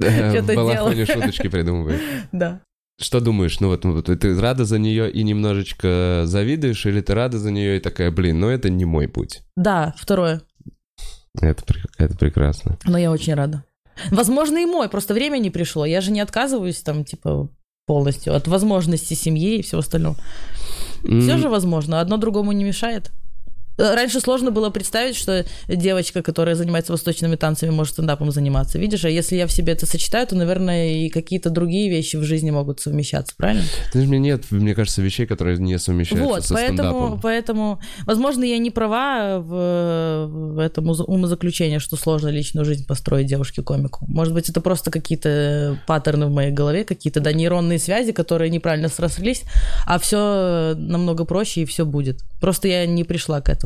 Э, 0.00 0.30
Что-то 0.38 0.52
В 0.64 0.72
делаю. 0.72 1.06
шуточки 1.06 1.48
придумываешь. 1.48 2.00
да. 2.32 2.60
Что 3.00 3.20
думаешь? 3.20 3.58
Ну 3.60 3.68
вот, 3.68 3.84
ну 3.84 3.92
вот 3.92 4.06
ты 4.06 4.40
рада 4.40 4.64
за 4.64 4.78
нее 4.78 5.10
и 5.10 5.22
немножечко 5.24 6.22
завидуешь, 6.26 6.86
или 6.86 7.00
ты 7.00 7.14
рада 7.14 7.38
за 7.38 7.50
нее 7.50 7.76
и 7.76 7.80
такая, 7.80 8.10
блин, 8.10 8.38
ну 8.40 8.48
это 8.48 8.70
не 8.70 8.84
мой 8.84 9.08
путь. 9.08 9.42
Да, 9.56 9.94
второе, 9.98 10.42
Это, 11.40 11.64
это 11.98 12.16
прекрасно. 12.16 12.78
но 12.84 12.96
я 12.98 13.10
очень 13.10 13.34
рада. 13.34 13.64
Возможно, 14.10 14.58
и 14.58 14.66
мой, 14.66 14.88
просто 14.88 15.14
время 15.14 15.38
не 15.38 15.50
пришло, 15.50 15.84
я 15.84 16.00
же 16.00 16.10
не 16.12 16.20
отказываюсь 16.20 16.80
там, 16.82 17.04
типа, 17.04 17.48
полностью 17.86 18.34
от 18.34 18.46
возможности 18.48 19.14
семьи 19.14 19.58
и 19.58 19.62
всего 19.62 19.80
остального. 19.80 20.16
Все 21.02 21.32
М, 21.32 21.38
же 21.38 21.48
возможно, 21.48 22.00
одно 22.00 22.16
другому 22.16 22.52
не 22.52 22.64
мешает. 22.64 23.12
Э, 23.78 23.94
Раньше 23.94 24.20
сложно 24.20 24.50
было 24.50 24.70
представить, 24.70 25.16
что 25.16 25.44
девочка, 25.68 26.22
которая 26.22 26.54
занимается 26.54 26.92
восточными 26.92 27.36
танцами, 27.36 27.70
может 27.70 27.94
стендапом 27.94 28.30
заниматься. 28.30 28.78
Видишь, 28.78 29.04
а 29.04 29.10
если 29.10 29.36
я 29.36 29.46
в 29.46 29.52
себе 29.52 29.72
это 29.72 29.86
сочетаю, 29.86 30.26
то, 30.26 30.36
наверное, 30.36 30.92
и 30.92 31.08
какие-то 31.08 31.50
другие 31.50 31.90
вещи 31.90 32.16
в 32.16 32.24
жизни 32.24 32.50
могут 32.50 32.80
совмещаться, 32.80 33.34
правильно? 33.36 33.64
Ты 33.92 34.00
у 34.00 34.04
меня 34.04 34.18
нет, 34.18 34.44
мне 34.50 34.74
кажется, 34.74 35.02
вещей, 35.02 35.26
которые 35.26 35.58
не 35.58 35.78
совмещаются 35.78 36.26
вот, 36.26 36.44
со 36.44 36.54
поэтому, 36.54 36.76
стендапом. 36.76 37.20
поэтому, 37.20 37.80
возможно, 38.06 38.44
я 38.44 38.58
не 38.58 38.70
права 38.70 39.38
в, 39.38 40.26
в 40.28 40.58
этом 40.58 40.88
умозаключении, 40.88 41.78
что 41.78 41.96
сложно 41.96 42.28
личную 42.28 42.64
жизнь 42.64 42.86
построить 42.86 43.26
девушке-комику. 43.26 44.04
Может 44.08 44.34
быть, 44.34 44.48
это 44.48 44.60
просто 44.60 44.90
какие-то 44.90 45.78
паттерны 45.86 46.26
в 46.26 46.30
моей 46.30 46.52
голове, 46.52 46.84
какие-то 46.84 47.20
да, 47.20 47.32
нейронные 47.32 47.78
связи, 47.78 48.12
которые 48.12 48.50
неправильно 48.50 48.88
срослись, 48.88 49.42
а 49.86 49.98
все 49.98 50.74
намного 50.76 51.24
проще 51.24 51.62
и 51.62 51.64
все 51.64 51.84
будет. 51.84 52.20
Просто 52.40 52.68
я 52.68 52.86
не 52.86 53.04
пришла 53.04 53.40
к 53.40 53.48
этому. 53.48 53.63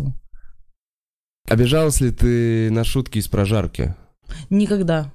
Обижалась 1.49 2.01
ли 2.01 2.11
ты 2.11 2.71
на 2.71 2.85
шутки 2.85 3.19
из 3.19 3.29
прожарки? 3.29 3.95
Никогда. 4.51 5.11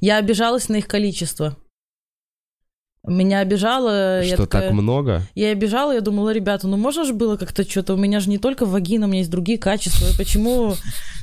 Я 0.00 0.18
обижалась 0.18 0.68
на 0.68 0.76
их 0.76 0.88
количество. 0.88 1.56
Меня 3.06 3.40
обижало... 3.40 4.22
я 4.22 4.34
Что 4.34 4.46
такая- 4.46 4.62
так 4.68 4.72
много? 4.72 5.22
Я 5.34 5.50
обижала, 5.50 5.92
я 5.92 6.00
думала, 6.00 6.32
ребята, 6.32 6.66
ну 6.66 6.78
можно 6.78 7.04
же 7.04 7.12
было 7.12 7.36
как-то 7.36 7.68
что-то, 7.68 7.94
у 7.94 7.96
меня 7.98 8.18
же 8.18 8.30
не 8.30 8.38
только 8.38 8.64
вагина, 8.64 9.06
у 9.06 9.08
меня 9.10 9.18
есть 9.18 9.30
другие 9.30 9.58
качества, 9.58 10.06
и 10.06 10.16
почему 10.16 10.74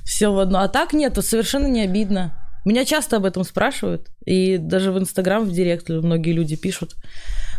все 0.06 0.32
в 0.32 0.38
одно? 0.38 0.60
А 0.60 0.68
так 0.68 0.94
нет, 0.94 1.14
это 1.14 1.24
совершенно 1.24 1.66
не 1.66 1.82
обидно. 1.82 2.38
Меня 2.66 2.86
часто 2.86 3.18
об 3.18 3.26
этом 3.26 3.44
спрашивают, 3.44 4.10
и 4.26 4.58
даже 4.58 4.92
в 4.92 5.00
Инстаграм, 5.00 5.44
в 5.44 5.52
Директ 5.52 5.90
многие 5.90 6.34
люди 6.34 6.56
пишут. 6.56 6.96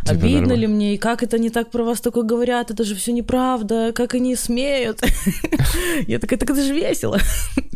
Типа 0.05 0.15
Обидно 0.15 0.41
нормально. 0.41 0.61
ли 0.61 0.67
мне, 0.67 0.95
и 0.95 0.99
как 0.99 1.23
это 1.23 1.37
они 1.37 1.49
так 1.51 1.71
про 1.71 1.85
вас 1.85 2.01
такое 2.01 2.25
говорят, 2.25 2.71
это 2.73 2.83
же 2.83 2.97
все 2.97 3.13
неправда, 3.13 3.93
как 3.95 4.15
они 4.15 4.35
смеют. 4.35 5.01
Я 6.09 6.19
такая, 6.19 6.39
так 6.39 6.51
это 6.51 6.61
же 6.63 6.75
весело. 6.75 7.19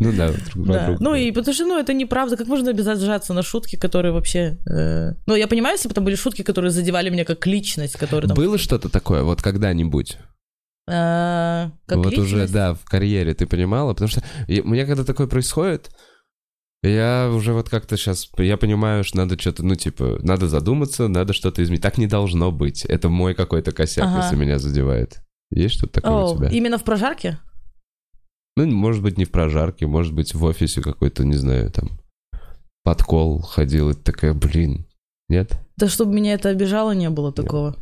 Ну 0.01 0.13
да, 0.13 0.29
друг 0.33 0.67
про 0.67 0.85
друга. 0.87 0.97
Ну 0.99 1.15
и 1.15 1.31
потому 1.31 1.55
что, 1.55 1.65
ну, 1.67 1.79
это 1.79 1.95
неправда. 1.95 2.37
Как 2.37 2.49
можно 2.49 2.71
обижаться 2.71 3.33
на 3.33 3.43
шутки, 3.43 3.77
которые 3.77 4.13
вообще... 4.13 4.59
э, 4.69 5.13
Ну, 5.27 5.37
я 5.37 5.47
понимаю, 5.47 5.77
если 5.77 5.89
бы 5.89 5.95
там 5.95 6.05
были 6.05 6.17
шутки, 6.17 6.43
которые 6.43 6.73
задевали 6.73 7.11
меня 7.11 7.25
как 7.25 7.47
личность, 7.47 7.97
которые 7.97 8.29
там... 8.29 8.37
Было 8.37 8.59
что-то 8.59 8.89
такое 8.89 9.23
вот 9.23 9.41
когда-нибудь? 9.41 10.19
э, 10.89 11.71
Как 11.87 11.99
вот 11.99 12.19
уже, 12.19 12.49
да, 12.49 12.75
в 12.75 12.85
карьере 12.85 13.35
ты 13.35 13.47
понимала? 13.47 13.93
Потому 13.93 14.09
что 14.09 14.23
у 14.49 14.69
меня 14.69 14.85
когда 14.87 15.05
такое 15.05 15.27
происходит, 15.27 15.91
я 16.87 17.31
уже 17.33 17.53
вот 17.53 17.69
как-то 17.69 17.97
сейчас, 17.97 18.31
я 18.39 18.57
понимаю, 18.57 19.05
что 19.05 19.19
надо 19.19 19.39
что-то, 19.39 19.65
ну, 19.65 19.75
типа, 19.75 20.19
надо 20.23 20.49
задуматься, 20.49 21.09
надо 21.09 21.33
что-то 21.33 21.63
изменить. 21.63 21.83
Так 21.83 21.99
не 21.99 22.07
должно 22.07 22.53
быть. 22.53 22.85
Это 22.85 23.09
мой 23.09 23.35
какой-то 23.35 23.73
косяк, 23.73 24.05
Ага. 24.05 24.23
если 24.23 24.37
меня 24.37 24.59
задевает. 24.59 25.21
Есть 25.51 25.77
что-то 25.77 26.01
такое 26.01 26.13
О, 26.13 26.33
у 26.33 26.37
тебя? 26.37 26.49
именно 26.49 26.79
в 26.79 26.85
прожарке? 26.85 27.39
Ну, 28.57 28.67
может 28.71 29.03
быть, 29.03 29.19
не 29.19 29.25
в 29.25 29.31
прожарке, 29.31 29.87
может 29.87 30.13
быть, 30.15 30.35
в 30.35 30.43
офисе 30.45 30.81
какой-то, 30.81 31.25
не 31.25 31.37
знаю, 31.37 31.71
там, 31.71 31.91
подкол 32.83 33.41
ходил, 33.43 33.91
и 33.91 33.95
такая, 33.95 34.33
блин, 34.33 34.87
нет? 35.29 35.59
Да 35.77 35.89
чтобы 35.89 36.15
меня 36.15 36.35
это 36.35 36.49
обижало, 36.49 36.93
не 36.93 37.11
было 37.11 37.33
такого. 37.33 37.77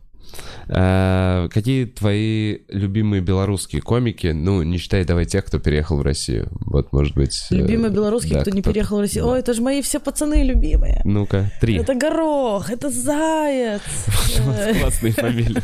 А, 0.69 1.49
какие 1.49 1.85
твои 1.85 2.59
любимые 2.69 3.21
белорусские 3.23 3.83
комики? 3.83 4.29
Ну, 4.29 4.63
не 4.63 4.79
считай, 4.79 5.05
давай 5.05 5.25
тех, 5.27 5.45
кто 5.45 5.59
переехал 5.59 5.99
в 5.99 6.03
Россию. 6.03 6.49
Вот, 6.67 6.93
может 6.93 7.15
быть... 7.15 7.39
э, 7.51 7.55
Любимые 7.57 7.91
белорусские, 7.91 8.35
да, 8.35 8.41
кто 8.43 8.51
не 8.51 8.63
кто- 8.63 8.71
переехал 8.73 8.97
в 8.99 9.01
Россию. 9.01 9.25
да. 9.25 9.31
Ой, 9.33 9.39
это 9.41 9.53
же 9.55 9.63
мои 9.63 9.83
все 9.83 10.01
пацаны 10.01 10.43
любимые. 10.43 11.01
Ну-ка, 11.05 11.51
три. 11.61 11.77
Это 11.77 11.95
Горох, 11.95 12.71
это 12.71 12.91
Заяц. 12.91 13.83
Э, 14.47 14.75
Классные 14.81 15.13
фамилии. 15.15 15.63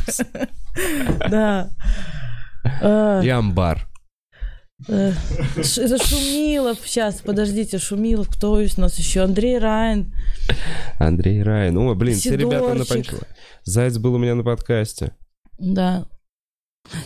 Да. 1.29 1.71
Э, 2.83 3.21
И 3.25 3.29
Амбар. 3.29 3.87
э, 4.89 5.13
Ш- 5.63 5.83
Это 5.83 6.03
Шумилов. 6.05 6.79
Сейчас, 6.85 7.17
подождите, 7.17 7.79
Шумилов. 7.79 8.29
Кто 8.29 8.61
есть 8.61 8.79
у 8.79 8.83
нас 8.83 8.99
еще? 8.99 9.23
Андрей 9.23 9.59
Райн. 9.59 10.13
Андрей 10.99 11.43
Райан. 11.43 11.77
О, 11.79 11.95
блин, 11.95 12.15
все 12.17 12.37
ребята 12.37 12.75
на 12.75 12.85
Сидорчик. 12.85 13.11
панчлайне. 13.11 13.27
Заяц 13.65 13.99
был 13.99 14.15
у 14.15 14.19
меня 14.19 14.35
на 14.35 14.43
подкасте. 14.43 15.15
Да. 15.59 16.07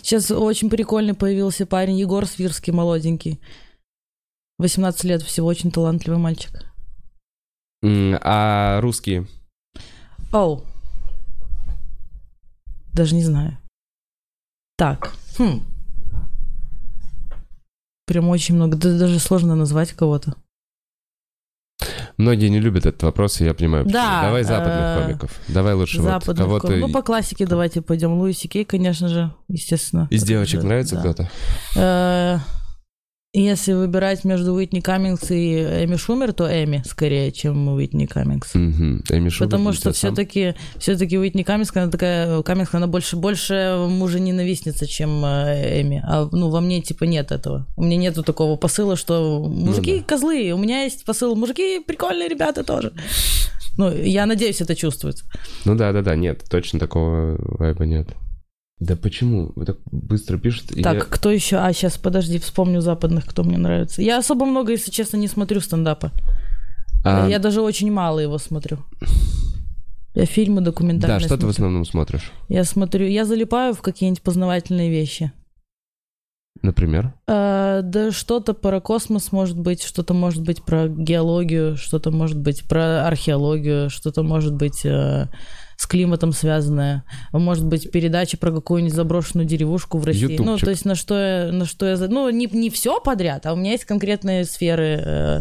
Сейчас 0.03 0.31
очень 0.31 0.71
прикольный 0.71 1.15
появился 1.15 1.67
парень 1.67 1.99
Егор 1.99 2.27
Свирский, 2.27 2.73
молоденький. 2.73 3.41
18 4.59 5.05
лет 5.05 5.23
всего, 5.23 5.47
очень 5.47 5.73
талантливый 5.73 6.19
мальчик. 6.19 6.73
А 7.83 8.81
русские? 8.81 9.27
Оу. 10.33 10.65
Даже 12.93 13.15
не 13.15 13.25
знаю. 13.25 13.59
Так. 14.77 15.13
Хм. 15.39 15.63
Прям 18.07 18.29
очень 18.29 18.55
много. 18.55 18.77
Да, 18.77 18.97
даже 18.99 19.19
сложно 19.19 19.55
назвать 19.57 19.93
кого-то. 19.93 20.37
Многие 22.17 22.49
не 22.49 22.61
любят 22.61 22.87
этот 22.87 23.03
вопрос, 23.03 23.41
и 23.41 23.45
я 23.45 23.55
понимаю. 23.55 23.85
почему. 23.85 24.01
Да, 24.01 24.23
Давай 24.23 24.43
западных 24.45 24.77
э, 24.77 25.03
комиков. 25.03 25.31
Давай 25.49 25.75
лучше 25.75 26.01
вот 26.01 26.25
кого-то... 26.25 26.77
Ну, 26.77 26.89
по 26.91 27.03
классике 27.03 27.47
давайте 27.47 27.83
пойдем. 27.83 28.13
Луиси 28.15 28.47
Кей, 28.47 28.65
конечно 28.65 29.09
же, 29.09 29.33
естественно. 29.49 30.07
Из 30.11 30.23
девочек 30.23 30.63
нравится 30.63 30.97
кто-то? 30.97 31.29
Если 33.37 33.73
выбирать 33.73 34.23
между 34.23 34.55
Уитни 34.55 34.79
Каммингс 34.79 35.33
и 35.33 35.57
Эми 35.57 35.97
Шумер, 35.97 36.33
то 36.33 36.47
Эми 36.47 36.85
скорее, 36.87 37.33
чем 37.33 37.67
Уитни 37.67 38.07
Каммингс. 38.07 38.55
Эми 38.55 39.29
Шубер 39.29 39.49
Потому 39.49 39.73
что 39.73 39.93
все-таки 39.93 40.55
все-таки 40.79 41.19
Уитни 41.19 41.43
Каммингс, 41.43 41.73
она 41.75 41.91
такая, 41.91 42.43
Каммингс, 42.43 42.73
она 42.75 42.87
больше, 42.87 43.17
больше 43.17 43.87
мужа 43.89 44.21
ненавистница, 44.21 44.87
чем 44.87 45.25
э, 45.25 45.83
Эми. 45.83 46.01
А 46.07 46.29
ну, 46.31 46.49
во 46.49 46.61
мне 46.61 46.81
типа 46.81 47.05
нет 47.05 47.33
этого. 47.33 47.67
У 47.77 47.83
меня 47.83 47.97
нету 47.97 48.23
такого 48.23 48.55
посыла, 48.55 48.95
что 48.95 49.43
мужики 49.43 49.99
да. 49.99 50.05
козлы. 50.05 50.53
У 50.53 50.59
меня 50.59 50.85
есть 50.85 51.05
посыл, 51.05 51.35
мужики 51.35 51.81
прикольные 51.81 52.29
ребята 52.29 52.63
тоже. 52.63 52.93
Ну, 53.77 53.93
я 53.93 54.27
надеюсь, 54.27 54.61
это 54.61 54.77
чувствуется. 54.77 55.25
Ну 55.65 55.75
да-да-да, 55.75 56.15
нет, 56.15 56.45
точно 56.49 56.79
такого 56.79 57.37
вайба 57.59 57.85
нет. 57.85 58.15
Да 58.81 58.97
почему? 58.97 59.53
Вы 59.55 59.67
так 59.67 59.79
быстро 59.91 60.37
пишете? 60.39 60.83
Так, 60.83 60.95
я- 60.95 61.01
кто 61.01 61.31
еще? 61.31 61.57
А, 61.59 61.73
сейчас, 61.73 61.97
подожди, 61.97 62.39
вспомню 62.39 62.81
западных, 62.81 63.25
кто 63.25 63.45
мне 63.45 63.57
нравится. 63.57 64.03
Я 64.03 64.19
особо 64.19 64.45
много, 64.47 64.73
если 64.73 64.91
честно, 64.91 65.17
не 65.17 65.29
смотрю 65.29 65.61
стендапа. 65.61 66.11
А, 67.05 67.29
Я 67.29 67.39
даже 67.39 67.61
очень 67.61 67.93
мало 67.93 68.19
его 68.19 68.39
смотрю. 68.39 68.79
Я 70.15 70.27
фильмы 70.27 70.61
Да, 70.61 70.67
документальные 70.67 71.21
что 71.21 71.29
ты 71.31 71.35
в 71.35 71.39
смотрю. 71.39 71.51
основном 71.51 71.85
смотришь? 71.85 72.33
Я 72.49 72.65
смотрю, 72.65 73.07
я 73.07 73.25
залипаю 73.25 73.75
в 73.75 73.83
какие-нибудь 73.83 74.23
познавательные 74.23 74.91
вещи. 74.91 75.33
Например? 76.63 77.13
А, 77.27 77.83
да 77.83 78.11
что-то 78.11 78.55
про 78.55 78.81
космос 78.81 79.33
может 79.33 79.59
быть, 79.59 79.83
что-то 79.83 80.15
может 80.15 80.43
быть 80.43 80.63
про 80.65 80.89
геологию, 80.89 81.77
что-то 81.77 82.11
может 82.11 82.39
быть 82.39 82.67
про 82.69 83.07
археологию, 83.07 83.91
что-то 83.91 84.23
может 84.23 84.55
быть 84.55 84.85
э, 84.87 85.29
с 85.77 85.87
климатом 85.87 86.33
связанное, 86.33 87.05
может 87.33 87.67
быть 87.67 87.91
передача 87.91 88.37
про 88.37 88.53
какую-нибудь 88.53 88.95
заброшенную 88.95 89.47
деревушку 89.47 89.99
в 89.99 90.05
России. 90.05 90.37
Ну, 90.39 90.53
Ютубчик. 90.53 90.65
то 90.65 90.71
есть 90.71 90.85
на 90.85 90.95
что 90.95 91.19
я, 91.19 91.53
на 91.53 91.65
что 91.65 91.87
я, 91.87 91.97
ну 92.09 92.31
не 92.31 92.47
не 92.47 92.71
все 92.71 93.01
подряд, 93.01 93.47
а 93.47 93.53
у 93.53 93.57
меня 93.57 93.73
есть 93.73 93.85
конкретные 93.85 94.45
сферы 94.45 95.01
э, 95.05 95.41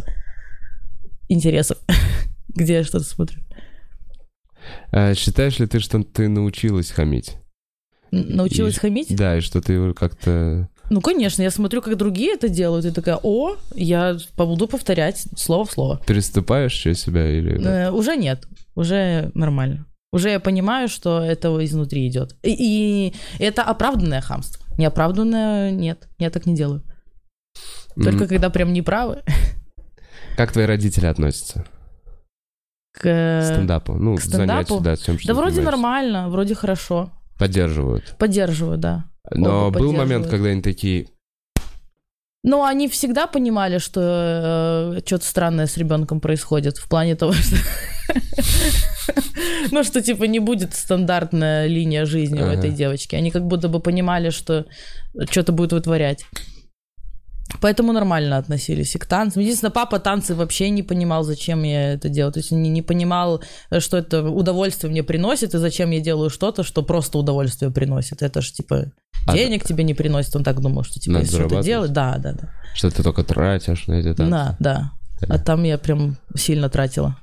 интересов, 1.30 1.78
где 2.50 2.76
я 2.76 2.84
что-то 2.84 3.06
смотрю. 3.06 3.40
А, 4.92 5.14
считаешь 5.14 5.60
ли 5.60 5.68
ты, 5.68 5.80
что 5.80 6.04
ты 6.04 6.30
научилась 6.30 6.92
хамить? 6.92 7.38
Научилась 8.12 8.76
И- 8.78 8.80
хамить? 8.80 9.16
Да, 9.16 9.38
и 9.38 9.42
что 9.42 9.62
ты 9.62 9.94
как-то... 9.94 10.70
Ну, 10.90 11.02
конечно, 11.02 11.42
я 11.42 11.50
смотрю, 11.50 11.82
как 11.82 11.98
другие 11.98 12.34
это 12.34 12.50
делают, 12.50 12.86
и 12.86 12.92
такая, 12.92 13.18
о, 13.24 13.56
я 13.74 14.18
буду 14.38 14.68
повторять 14.68 15.26
слово 15.36 15.66
в 15.66 15.72
слово. 15.72 16.02
Переступаешь 16.06 16.74
через 16.74 17.02
себя 17.02 17.28
или... 17.30 17.60
Э, 17.66 17.92
уже 17.92 18.16
нет, 18.16 18.46
уже 18.76 19.32
нормально. 19.34 19.88
Уже 20.14 20.30
я 20.30 20.40
понимаю, 20.40 20.88
что 20.88 21.20
это 21.22 21.50
изнутри 21.66 22.08
идет. 22.08 22.36
И, 22.44 22.54
и 23.10 23.16
это 23.40 23.64
оправданное 23.64 24.22
хамство. 24.22 24.64
Неоправданное 24.78 25.72
нет, 25.72 26.08
я 26.20 26.30
так 26.30 26.46
не 26.46 26.56
делаю. 26.56 26.84
Только 27.96 28.24
М, 28.24 28.28
когда 28.28 28.50
прям 28.52 28.72
неправы. 28.74 29.24
Как 30.38 30.52
твои 30.52 30.66
родители 30.66 31.08
относятся 31.08 31.66
К... 32.94 33.02
к 33.02 33.44
стендапу? 33.44 33.94
Ну, 33.96 34.16
к 34.16 34.22
стендапу? 34.22 34.80
да, 34.80 34.96
тем, 34.96 35.18
что 35.18 35.28
Да 35.28 35.34
вроде 35.34 35.56
занимаешься. 35.56 35.72
нормально, 35.82 36.30
вроде 36.30 36.54
хорошо. 36.56 37.12
Поддерживают. 37.40 38.16
Поддерживаю, 38.20 38.78
да. 38.78 39.06
Но 39.32 39.68
Оба 39.68 39.80
был 39.80 39.92
момент, 39.94 40.26
поддерживают. 40.26 40.30
когда 40.32 40.50
они 40.50 40.62
такие... 40.62 41.08
Но 42.44 42.66
они 42.66 42.88
всегда 42.88 43.26
понимали, 43.26 43.78
что 43.80 45.02
что-то 45.06 45.26
странное 45.26 45.66
с 45.66 45.78
ребенком 45.78 46.20
происходит 46.20 46.78
в 46.78 46.88
плане 46.88 47.16
того, 47.16 47.34
что... 47.34 47.56
Ну, 49.72 49.84
что, 49.84 50.02
типа, 50.02 50.26
не 50.26 50.40
будет 50.40 50.74
стандартная 50.74 51.68
линия 51.68 52.06
жизни 52.06 52.42
у 52.42 52.46
этой 52.46 52.72
девочки. 52.72 53.16
Они 53.16 53.32
как 53.32 53.46
будто 53.46 53.70
бы 53.70 53.80
понимали, 53.80 54.30
что 54.30 54.66
что-то 55.30 55.52
будет 55.52 55.74
вытворять. 55.74 56.26
Поэтому 57.62 57.94
нормально 57.94 58.38
относились 58.38 58.96
и 58.96 59.00
к 59.00 59.06
танцам. 59.06 59.42
Единственное, 59.42 59.72
папа 59.72 60.00
танцы 60.00 60.34
вообще 60.34 60.70
не 60.70 60.84
понимал, 60.84 61.24
зачем 61.24 61.64
я 61.64 61.94
это 61.94 62.10
делаю. 62.10 62.34
То 62.34 62.40
есть 62.40 62.52
он 62.52 62.62
не, 62.62 62.70
не 62.70 62.82
понимал, 62.82 63.44
что 63.80 63.98
это 63.98 64.24
удовольствие 64.24 64.92
мне 64.92 65.04
приносит, 65.04 65.54
и 65.54 65.58
зачем 65.58 65.92
я 65.92 66.00
делаю 66.00 66.30
что-то, 66.30 66.64
что 66.64 66.84
просто 66.84 67.18
удовольствие 67.18 67.72
приносит. 67.72 68.22
Это 68.22 68.42
же, 68.42 68.52
типа, 68.54 68.92
А, 69.28 69.34
денег 69.34 69.66
тебе 69.66 69.84
не 69.84 69.94
приносит. 69.94 70.36
Он 70.36 70.44
так 70.44 70.62
думал, 70.62 70.84
что, 70.84 71.00
типа, 71.00 71.18
если 71.18 71.36
что-то 71.36 71.62
делать... 71.62 71.94
Да, 71.94 72.18
да, 72.18 72.34
да. 72.34 72.50
Что 72.74 72.90
ты 72.90 73.04
только 73.04 73.24
тратишь 73.24 73.88
на 73.88 73.94
эти 73.94 74.14
танцы. 74.14 74.32
Да, 74.32 74.58
да. 74.60 74.92
А 75.30 75.40
там 75.40 75.64
я 75.64 75.78
прям 75.78 76.18
сильно 76.36 76.70
тратила. 76.70 77.18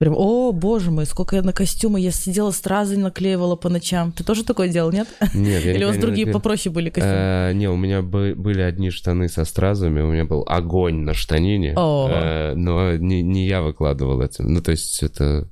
Прям, 0.00 0.14
о, 0.16 0.50
боже 0.52 0.90
мой, 0.90 1.04
сколько 1.04 1.36
я 1.36 1.42
на 1.42 1.52
костюмы. 1.52 2.00
Я 2.00 2.10
сидела 2.10 2.52
стразы 2.52 2.96
наклеивала 2.96 3.54
по 3.54 3.68
ночам. 3.68 4.12
Ты 4.12 4.24
тоже 4.24 4.44
такое 4.44 4.68
делал, 4.68 4.90
нет? 4.90 5.06
Нет, 5.34 5.62
я 5.62 5.74
Или 5.74 5.84
у 5.84 5.88
вас 5.88 5.98
другие 5.98 6.24
наклеил. 6.24 6.38
попроще 6.38 6.72
были 6.72 6.88
костюмы? 6.88 7.14
Э, 7.14 7.52
Не, 7.52 7.68
у 7.68 7.76
меня 7.76 8.00
бы- 8.00 8.34
были 8.34 8.62
одни 8.62 8.88
штаны 8.88 9.28
со 9.28 9.44
стразами, 9.44 10.00
у 10.00 10.10
меня 10.10 10.24
был 10.24 10.42
огонь 10.48 11.00
на 11.00 11.12
штанине, 11.12 11.74
э, 11.76 12.54
но 12.54 12.96
не, 12.96 13.20
не 13.20 13.46
я 13.46 13.60
выкладывал 13.60 14.22
это. 14.22 14.42
Ну, 14.42 14.62
то 14.62 14.70
есть 14.70 15.02
это 15.02 15.50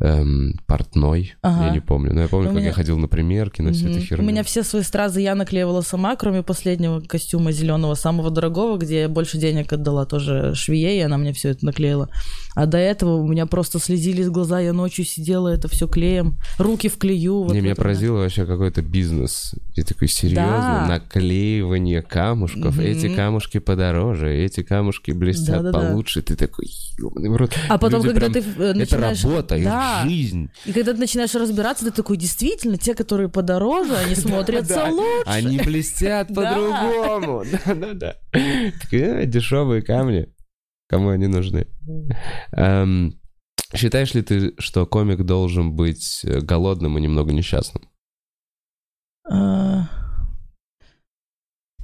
эм, 0.00 0.54
портной, 0.66 1.34
Ага. 1.42 1.66
я 1.66 1.72
не 1.72 1.80
помню. 1.80 2.12
Но 2.14 2.20
я 2.22 2.28
помню, 2.28 2.46
У 2.46 2.52
как 2.52 2.58
меня- 2.58 2.68
я 2.68 2.72
ходил 2.72 2.98
на 2.98 3.08
примерки, 3.08 3.62
на 3.62 3.72
всю 3.72 3.88
эту 3.88 4.00
херню. 4.00 4.24
У 4.24 4.26
меня 4.26 4.42
все 4.44 4.62
свои 4.62 4.82
стразы 4.82 5.20
я 5.20 5.34
наклеивала 5.34 5.80
сама, 5.80 6.14
кроме 6.16 6.42
последнего 6.42 7.00
костюма 7.00 7.52
зеленого, 7.52 7.94
самого 7.94 8.30
дорогого, 8.30 8.78
где 8.78 9.00
я 9.02 9.08
больше 9.08 9.38
денег 9.38 9.72
отдала 9.72 10.06
тоже 10.06 10.54
швее, 10.54 10.98
и 10.98 11.00
она 11.00 11.18
мне 11.18 11.32
все 11.32 11.50
это 11.50 11.64
наклеила. 11.66 12.08
А 12.54 12.66
до 12.66 12.78
этого 12.78 13.16
у 13.16 13.26
меня 13.26 13.46
просто 13.46 13.78
слезились 13.78 14.28
глаза, 14.28 14.60
я 14.60 14.72
ночью 14.72 15.04
сидела, 15.04 15.48
это 15.48 15.68
все 15.68 15.86
клеем, 15.88 16.38
руки 16.58 16.88
в 16.88 16.98
клею. 16.98 17.42
вот 17.42 17.52
Не, 17.52 17.60
меня 17.60 17.72
это, 17.72 17.80
да. 17.80 17.82
поразило 17.84 18.18
вообще 18.18 18.46
какой-то 18.46 18.82
бизнес. 18.82 19.54
Я 19.74 19.84
такой, 19.84 20.08
серьезно? 20.08 20.86
Да. 20.86 20.86
Наклеивание 20.88 22.02
камушков. 22.02 22.76
Мгм. 22.76 22.80
Эти 22.80 23.14
камушки 23.14 23.58
подороже, 23.58 24.32
эти 24.34 24.62
камушки 24.62 25.10
блестят 25.12 25.62
Да-да-да. 25.62 25.88
получше. 25.90 26.22
Ты 26.22 26.36
такой, 26.36 26.66
ёбаный 26.98 27.28
в 27.30 27.36
рот. 27.36 27.52
А 27.68 27.78
потом, 27.78 28.02
Люди 28.04 28.18
когда 28.20 28.30
прям- 28.30 28.44
ты 28.54 28.62
э, 28.62 28.64
Это 28.70 28.78
начинаешь... 28.78 29.24
работа, 29.24 29.56
их 29.56 29.64
Да. 29.88 30.04
жизнь. 30.08 30.50
И 30.64 30.72
когда 30.72 30.92
ты 30.92 30.98
начинаешь 30.98 31.34
разбираться, 31.34 31.84
ты 31.84 31.90
такой, 31.90 32.16
действительно, 32.16 32.76
те, 32.76 32.94
которые 32.94 33.28
подороже, 33.28 33.96
они 33.96 34.14
смотрятся 34.26 34.86
лучше. 34.86 35.22
Они 35.26 35.58
блестят 35.58 36.28
по-другому. 36.34 37.44
Да-да-да. 37.66 38.16
«А, 38.32 39.24
Дешевые 39.26 39.82
камни. 39.82 40.32
Кому 40.88 41.10
они 41.10 41.26
нужны? 41.26 41.66
Эм, 42.52 43.20
Считаешь 43.74 44.14
ли 44.14 44.22
ты, 44.22 44.54
что 44.58 44.86
комик 44.86 45.24
должен 45.24 45.72
быть 45.76 46.22
э, 46.24 46.40
голодным 46.40 46.96
и 46.96 47.02
немного 47.02 47.32
несчастным? 47.32 47.82
А, 49.30 49.88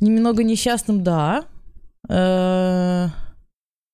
Немного 0.01 0.43
несчастным, 0.43 1.03
да. 1.05 1.45
Э, 2.09 3.09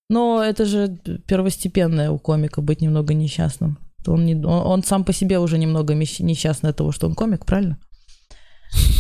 Но 0.09 0.43
это 0.43 0.65
же 0.65 0.99
первостепенное 1.27 2.11
у 2.11 2.19
комика 2.19 2.63
быть 2.63 2.81
немного 2.81 3.15
несчастным. 3.15 3.79
Он, 4.07 4.25
не, 4.25 4.35
он, 4.35 4.45
он 4.47 4.83
сам 4.83 5.05
по 5.05 5.13
себе 5.13 5.39
уже 5.39 5.59
немного 5.59 5.95
несчастный 5.95 6.71
от 6.71 6.77
того, 6.77 6.93
что 6.93 7.07
он 7.07 7.15
комик, 7.15 7.45
правильно? 7.47 7.79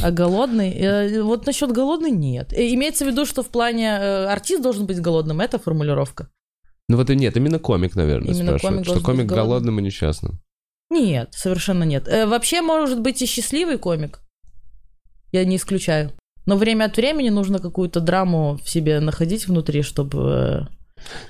А 0.02 0.10
голодный? 0.10 0.70
э, 0.72 1.22
Вот 1.22 1.46
насчет 1.46 1.70
голодный 1.72 2.10
нет. 2.10 2.52
Имеется 2.52 3.04
в 3.04 3.08
виду, 3.08 3.24
что 3.26 3.42
в 3.42 3.48
плане 3.48 3.86
э, 3.88 4.24
артист 4.26 4.62
должен 4.62 4.86
быть 4.86 5.00
голодным, 5.00 5.40
это 5.40 5.58
формулировка. 5.58 6.28
Ну 6.88 6.96
вот 6.96 7.08
и 7.10 7.14
нет, 7.16 7.36
именно 7.36 7.58
комик, 7.60 7.94
наверное, 7.94 8.34
Именно 8.34 8.58
спрашивают. 8.58 8.84
комик 8.84 8.84
что 8.84 9.04
комик 9.06 9.26
голодным. 9.26 9.48
голодным 9.48 9.78
и 9.78 9.82
несчастным. 9.82 10.40
Нет, 10.90 11.28
совершенно 11.34 11.84
нет. 11.84 12.08
Э, 12.08 12.26
вообще, 12.26 12.62
может 12.62 13.00
быть, 13.00 13.22
и 13.22 13.26
счастливый 13.26 13.78
комик. 13.78 14.20
Я 15.32 15.44
не 15.44 15.54
исключаю. 15.56 16.12
Но 16.46 16.56
время 16.56 16.86
от 16.86 16.96
времени 16.96 17.28
нужно 17.28 17.60
какую-то 17.60 18.00
драму 18.00 18.58
в 18.64 18.68
себе 18.68 18.98
находить 18.98 19.46
внутри, 19.46 19.82
чтобы... 19.82 20.66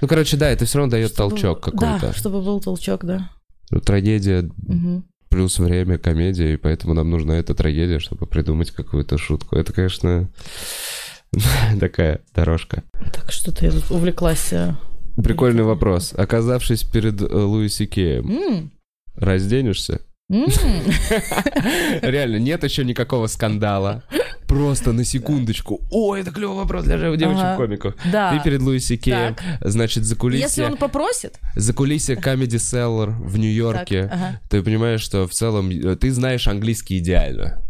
Ну, 0.01 0.09
короче, 0.09 0.37
да, 0.39 0.49
это 0.49 0.65
все 0.65 0.79
равно 0.79 0.93
дает 0.93 1.13
чтобы- 1.13 1.31
толчок 1.31 1.61
какой-то. 1.63 1.99
Да, 2.01 2.13
чтобы 2.15 2.41
был 2.41 2.61
толчок, 2.61 3.05
да. 3.05 3.31
Трагедия 3.85 4.49
Мгм. 4.67 5.05
плюс 5.29 5.59
время, 5.59 5.97
комедия, 5.99 6.55
и 6.55 6.57
поэтому 6.57 6.95
нам 6.95 7.09
нужна 7.11 7.37
эта 7.37 7.55
трагедия, 7.55 7.99
чтобы 8.01 8.27
придумать 8.27 8.71
какую-то 8.73 9.17
шутку. 9.19 9.57
Это, 9.57 9.73
конечно, 9.73 10.29
такая 11.81 12.21
дорожка. 12.35 12.83
Так 13.13 13.31
что-то 13.31 13.65
я 13.65 13.71
тут 13.73 13.91
увлеклась. 13.91 14.53
э. 14.53 14.75
Прикольный 15.23 15.63
вопрос. 15.65 16.13
Оказавшись 16.17 16.83
перед 16.85 17.21
э, 17.23 17.27
Луиси 17.27 17.87
Кеем, 17.87 18.71
разденешься? 19.17 20.01
Реально, 22.03 22.37
нет 22.37 22.63
еще 22.65 22.85
никакого 22.85 23.27
скандала. 23.27 24.03
Просто 24.47 24.93
на 24.93 25.05
секундочку. 25.05 25.81
О, 25.91 26.17
это 26.17 26.31
клевый 26.31 26.57
вопрос 26.57 26.85
для 26.85 26.97
девочек-комиков. 26.97 27.95
Да. 28.11 28.33
Ты 28.33 28.43
перед 28.43 28.61
Луиси 28.61 28.97
Кеем, 28.97 29.37
значит, 29.61 30.05
за 30.05 30.15
Если 30.15 30.21
кулисье, 30.21 30.67
он 30.67 30.77
попросит, 30.77 31.39
за 31.55 31.73
кулисье 31.73 32.17
Comedy 32.17 32.57
Cellar 32.57 33.11
в 33.11 33.39
Нью-Йорке, 33.39 34.41
ты 34.49 34.63
понимаешь, 34.63 35.01
что 35.01 35.27
в 35.27 35.33
целом 35.33 35.71
э, 35.71 35.97
ты 35.97 36.11
знаешь 36.13 36.49
английский 36.49 36.99
идеально. 36.99 37.63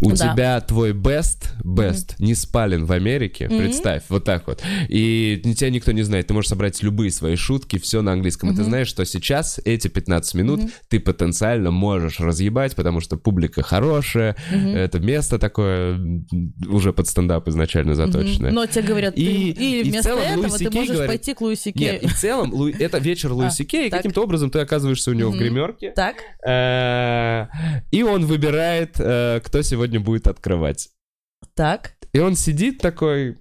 У 0.00 0.10
Да. 0.10 0.16
тебя 0.16 0.60
твой 0.60 0.92
best, 0.92 1.48
best 1.64 2.14
не 2.18 2.34
спален 2.34 2.84
в 2.84 2.92
Америке, 2.92 3.48
Мгм. 3.48 3.58
представь, 3.58 4.02
вот 4.08 4.24
так 4.24 4.46
вот. 4.46 4.62
И 4.88 5.40
тебя 5.56 5.70
никто 5.70 5.92
не 5.92 6.02
знает, 6.02 6.26
ты 6.26 6.34
можешь 6.34 6.48
собрать 6.50 6.82
любые 6.82 7.10
свои 7.10 7.36
шутки, 7.36 7.78
все 7.78 8.02
на 8.02 8.12
английском. 8.12 8.50
И 8.52 8.56
ты 8.56 8.64
знаешь, 8.64 8.88
что 8.88 9.04
сейчас 9.04 9.60
эти 9.64 9.88
15 9.88 10.34
минут 10.34 10.60
ты 10.88 11.00
потенциально 11.00 11.70
можешь 11.70 12.20
разъебать, 12.20 12.74
потому 12.76 13.00
что 13.00 13.16
публика 13.16 13.62
хорошая, 13.62 14.36
это 14.50 14.98
место 15.00 15.38
такое 15.38 15.98
уже 16.68 16.92
под 16.92 17.08
стендап 17.08 17.48
изначально 17.48 17.94
заточенное. 17.94 18.50
но 18.50 18.66
тебе 18.66 18.82
говорят, 18.84 19.14
ты- 19.14 19.20
И- 19.22 19.50
и 19.50 19.82
в 19.82 19.86
вместо 19.88 20.02
целом 20.10 20.22
этого 20.22 20.40
Луиси 20.42 20.58
ты 20.64 20.70
Кей 20.70 20.80
можешь 20.80 20.94
говорит- 20.94 21.10
пойти 21.10 21.34
к 21.34 21.40
Луиси 21.40 21.68
Нет, 21.74 21.74
Кею. 22.00 22.02
и 22.02 22.06
в 22.06 22.14
целом 22.18 22.52
Луи- 22.52 22.74
это 22.78 22.98
вечер 22.98 23.32
Луиси 23.32 23.64
Кей, 23.64 23.86
и 23.88 23.90
каким-то 23.90 24.22
образом 24.22 24.50
ты 24.50 24.58
оказываешься 24.60 25.10
у 25.10 25.14
него 25.14 25.30
в 25.30 25.38
гримерке. 25.38 25.90
Так, 25.92 26.16
Э, 26.44 27.46
И 27.90 28.02
он 28.02 28.26
выбирает, 28.26 28.96
э, 28.98 29.40
кто 29.62 29.68
сегодня 29.68 30.00
будет 30.00 30.26
открывать. 30.26 30.88
так. 31.54 31.94
И 32.12 32.18
он 32.18 32.34
сидит 32.34 32.78
такой... 32.78 33.38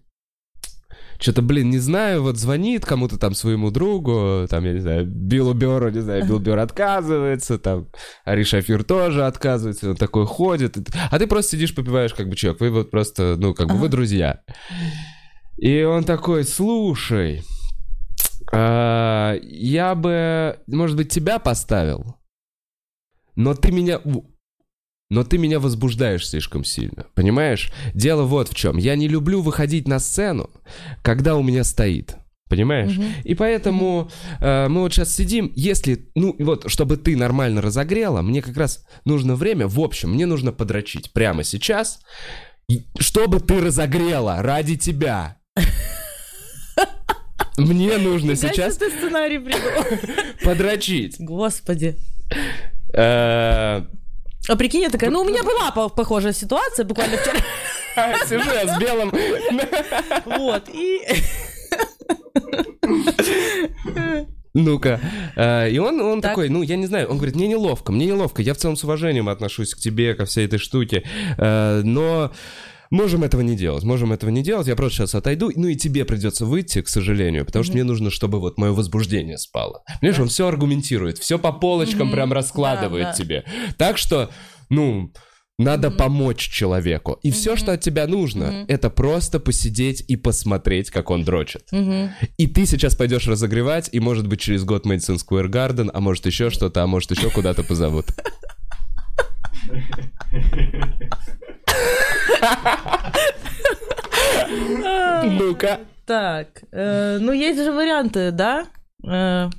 Что-то, 1.19 1.43
блин, 1.43 1.69
не 1.69 1.77
знаю, 1.77 2.23
вот 2.23 2.37
звонит 2.37 2.83
кому-то 2.83 3.19
там 3.19 3.35
своему 3.35 3.69
другу, 3.69 4.47
там, 4.49 4.65
я 4.65 4.73
не 4.73 4.79
знаю, 4.79 5.05
Биллу 5.05 5.53
Бёру, 5.53 5.91
не 5.91 5.99
знаю, 5.99 6.25
Билл 6.25 6.39
Бёр 6.39 6.57
отказывается, 6.57 7.59
там, 7.59 7.89
Ари 8.25 8.41
Шафир 8.41 8.83
тоже 8.83 9.27
отказывается, 9.27 9.91
он 9.91 9.97
такой 9.97 10.25
ходит. 10.25 10.77
А 11.11 11.19
ты 11.19 11.27
просто 11.27 11.51
сидишь, 11.51 11.75
попиваешь, 11.75 12.15
как 12.15 12.27
бы, 12.27 12.35
чувак, 12.35 12.59
вы 12.59 12.71
вот 12.71 12.89
просто, 12.89 13.35
ну, 13.37 13.53
как 13.53 13.67
бы, 13.67 13.75
вы 13.75 13.87
друзья. 13.87 14.41
И 15.57 15.83
он 15.83 16.05
такой, 16.05 16.43
слушай, 16.43 17.43
а, 18.51 19.35
я 19.43 19.93
бы, 19.93 20.59
может 20.65 20.97
быть, 20.97 21.11
тебя 21.11 21.37
поставил, 21.37 22.15
но 23.35 23.53
ты 23.53 23.71
меня... 23.71 24.01
Но 25.11 25.25
ты 25.25 25.37
меня 25.37 25.59
возбуждаешь 25.59 26.25
слишком 26.25 26.63
сильно, 26.63 27.05
понимаешь? 27.15 27.69
Дело 27.93 28.23
вот 28.23 28.47
в 28.47 28.55
чем. 28.55 28.77
Я 28.77 28.95
не 28.95 29.09
люблю 29.09 29.41
выходить 29.41 29.85
на 29.85 29.99
сцену, 29.99 30.49
когда 31.01 31.35
у 31.35 31.43
меня 31.43 31.65
стоит. 31.65 32.15
Понимаешь? 32.47 32.97
И 33.25 33.35
поэтому 33.35 34.09
э, 34.39 34.69
мы 34.69 34.79
вот 34.79 34.93
сейчас 34.93 35.13
сидим, 35.13 35.51
если, 35.53 36.09
ну 36.15 36.33
вот, 36.39 36.71
чтобы 36.71 36.95
ты 36.95 37.17
нормально 37.17 37.61
разогрела, 37.61 38.21
мне 38.21 38.41
как 38.41 38.55
раз 38.55 38.85
нужно 39.03 39.35
время, 39.35 39.67
в 39.67 39.81
общем, 39.81 40.13
мне 40.13 40.25
нужно 40.25 40.53
подрочить 40.53 41.11
прямо 41.11 41.43
сейчас, 41.43 41.99
чтобы 42.97 43.41
ты 43.41 43.59
разогрела 43.59 44.41
ради 44.41 44.77
тебя. 44.77 45.37
Мне 47.57 47.97
нужно 47.97 48.37
сейчас 48.37 48.77
ты 48.77 48.89
сценарий 48.89 49.39
придумал. 49.39 49.83
подрочить. 50.45 51.17
Господи. 51.19 51.97
А 54.49 54.55
прикинь, 54.55 54.81
я 54.81 54.89
такая, 54.89 55.09
ну 55.09 55.21
у 55.21 55.25
меня 55.25 55.43
была 55.43 55.71
по- 55.71 55.89
похожая 55.89 56.33
ситуация 56.33 56.83
буквально 56.85 57.17
вчера. 57.17 57.39
Сижу 58.27 58.49
я 58.51 58.75
с 58.75 58.79
белым 58.79 59.11
Вот, 60.25 60.69
и... 60.73 61.01
Ну-ка. 64.53 64.99
Э, 65.37 65.69
И 65.69 65.77
он, 65.79 66.01
он 66.01 66.21
Так. 66.21 66.31
такой, 66.31 66.49
ну, 66.49 66.61
я 66.61 66.75
не 66.75 66.85
знаю, 66.85 67.07
он 67.09 67.15
говорит, 67.17 67.35
мне 67.35 67.47
неловко, 67.47 67.91
мне 67.93 68.05
неловко, 68.05 68.41
я 68.41 68.53
в 68.53 68.57
целом 68.57 68.75
с 68.75 68.83
уважением 68.83 69.29
отношусь 69.29 69.73
к 69.73 69.77
тебе, 69.77 70.13
ко 70.13 70.25
всей 70.25 70.45
этой 70.45 70.59
штуке, 70.59 71.03
Э, 71.37 71.81
но 71.83 72.31
можем 72.91 73.23
этого 73.23 73.41
не 73.41 73.55
делать, 73.55 73.83
можем 73.83 74.13
этого 74.13 74.29
не 74.29 74.43
делать, 74.43 74.67
я 74.67 74.75
просто 74.75 74.97
сейчас 74.97 75.15
отойду, 75.15 75.51
ну 75.55 75.67
и 75.67 75.75
тебе 75.75 76.05
придется 76.05 76.45
выйти, 76.45 76.81
к 76.81 76.89
сожалению, 76.89 77.45
потому 77.45 77.63
что 77.63 77.73
мне 77.73 77.83
нужно, 77.83 78.11
чтобы 78.11 78.39
вот 78.39 78.57
мое 78.59 78.71
возбуждение 78.73 79.37
спало. 79.37 79.83
Понимаешь, 79.99 80.19
он 80.19 80.27
все 80.27 80.47
аргументирует, 80.47 81.17
все 81.17 81.39
по 81.39 81.51
полочкам 81.51 82.11
прям 82.11 82.31
раскладывает 82.31 83.05
Да, 83.05 83.11
да. 83.11 83.17
тебе. 83.17 83.45
Так 83.77 83.97
что, 83.97 84.29
ну... 84.69 85.11
Надо 85.59 85.91
помочь 85.91 86.49
человеку. 86.49 87.19
И 87.21 87.29
все, 87.29 87.55
что 87.55 87.73
от 87.73 87.81
тебя 87.81 88.07
нужно, 88.07 88.65
это 88.67 88.89
просто 88.89 89.39
посидеть 89.39 90.03
и 90.07 90.15
посмотреть, 90.15 90.89
как 90.89 91.11
он 91.11 91.23
дрочит. 91.23 91.69
И 92.37 92.47
ты 92.47 92.65
сейчас 92.65 92.95
пойдешь 92.95 93.27
разогревать, 93.27 93.87
и, 93.91 93.99
может 93.99 94.27
быть, 94.27 94.39
через 94.39 94.63
год 94.63 94.87
Мэдисон 94.87 95.19
Сквер 95.19 95.49
Гарден, 95.49 95.91
а 95.93 95.99
может 95.99 96.25
еще 96.25 96.49
что-то, 96.49 96.81
а 96.81 96.87
может 96.87 97.11
еще 97.11 97.29
куда-то 97.29 97.61
позовут. 97.63 98.07
Ну-ка. 105.23 105.79
Так, 106.05 106.47
э, 106.71 107.17
ну 107.21 107.31
есть 107.31 107.63
же 107.63 107.71
варианты, 107.71 108.31
да? 108.31 108.65
Э, 109.07 109.49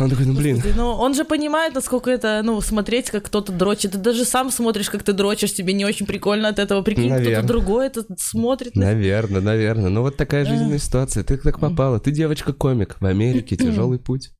Он 0.00 0.10
такой, 0.10 0.26
ну 0.26 0.34
блин. 0.34 0.56
Господи, 0.56 0.74
ну 0.76 0.90
он 0.92 1.14
же 1.14 1.24
понимает, 1.24 1.74
насколько 1.74 2.10
это, 2.10 2.40
ну, 2.42 2.60
смотреть, 2.60 3.10
как 3.10 3.24
кто-то 3.24 3.52
дрочит. 3.52 3.92
Ты 3.92 3.98
даже 3.98 4.24
сам 4.24 4.50
смотришь, 4.50 4.90
как 4.90 5.02
ты 5.02 5.12
дрочишь, 5.12 5.52
тебе 5.54 5.72
не 5.72 5.84
очень 5.84 6.06
прикольно 6.06 6.48
от 6.48 6.58
этого. 6.58 6.82
Прикинь, 6.82 7.12
кто-то 7.14 7.42
другой 7.46 7.86
это 7.86 8.04
смотрит. 8.16 8.74
на- 8.74 8.86
Наверное, 8.86 9.40
наверное. 9.40 9.90
Ну 9.90 10.02
вот 10.02 10.16
такая 10.16 10.44
жизненная 10.44 10.78
ситуация. 10.78 11.22
Ты 11.22 11.36
так 11.36 11.60
попала. 11.60 12.00
Ты 12.00 12.10
девочка-комик. 12.10 12.96
В 13.00 13.06
Америке 13.06 13.56
тяжелый 13.56 13.98
путь. 13.98 14.30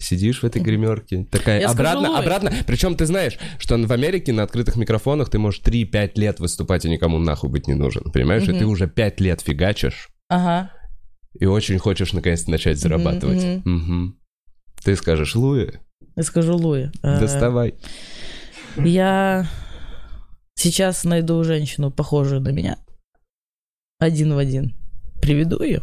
Сидишь 0.00 0.42
в 0.42 0.44
этой 0.46 0.62
гримерке. 0.62 1.24
Такая 1.30 1.60
Я 1.60 1.68
скажу, 1.70 1.88
обратно, 1.90 2.10
Луи. 2.10 2.20
обратно. 2.20 2.52
Причем 2.66 2.94
ты 2.94 3.04
знаешь, 3.04 3.36
что 3.58 3.76
в 3.76 3.92
Америке 3.92 4.32
на 4.32 4.44
открытых 4.44 4.76
микрофонах 4.76 5.28
ты 5.28 5.38
можешь 5.38 5.60
3-5 5.60 6.12
лет 6.14 6.38
выступать 6.38 6.84
и 6.84 6.88
никому 6.90 7.18
нахуй 7.18 7.50
быть 7.50 7.66
не 7.66 7.74
нужен. 7.74 8.04
Понимаешь? 8.12 8.44
И 8.46 8.50
Мгм. 8.50 8.58
ты 8.60 8.66
уже 8.66 8.86
5 8.88 9.20
лет 9.20 9.40
фигачишь. 9.40 10.08
Ага. 10.28 10.70
И 11.38 11.46
очень 11.46 11.78
хочешь 11.78 12.12
наконец-то 12.12 12.50
начать 12.50 12.78
зарабатывать. 12.78 13.42
мгм. 13.42 13.62
Мгм. 13.64 14.18
Ты 14.84 14.94
скажешь, 14.94 15.34
Луи, 15.34 15.72
Я 16.16 16.22
скажу 16.22 16.56
Луи. 16.56 16.90
э, 17.02 17.18
доставай. 17.20 17.74
Я 18.76 19.48
сейчас 20.54 21.02
найду 21.04 21.42
женщину, 21.42 21.90
похожую 21.90 22.40
на 22.40 22.50
меня. 22.50 22.78
Один 23.98 24.32
в 24.34 24.38
один. 24.38 24.76
Приведу 25.20 25.60
ее. 25.60 25.82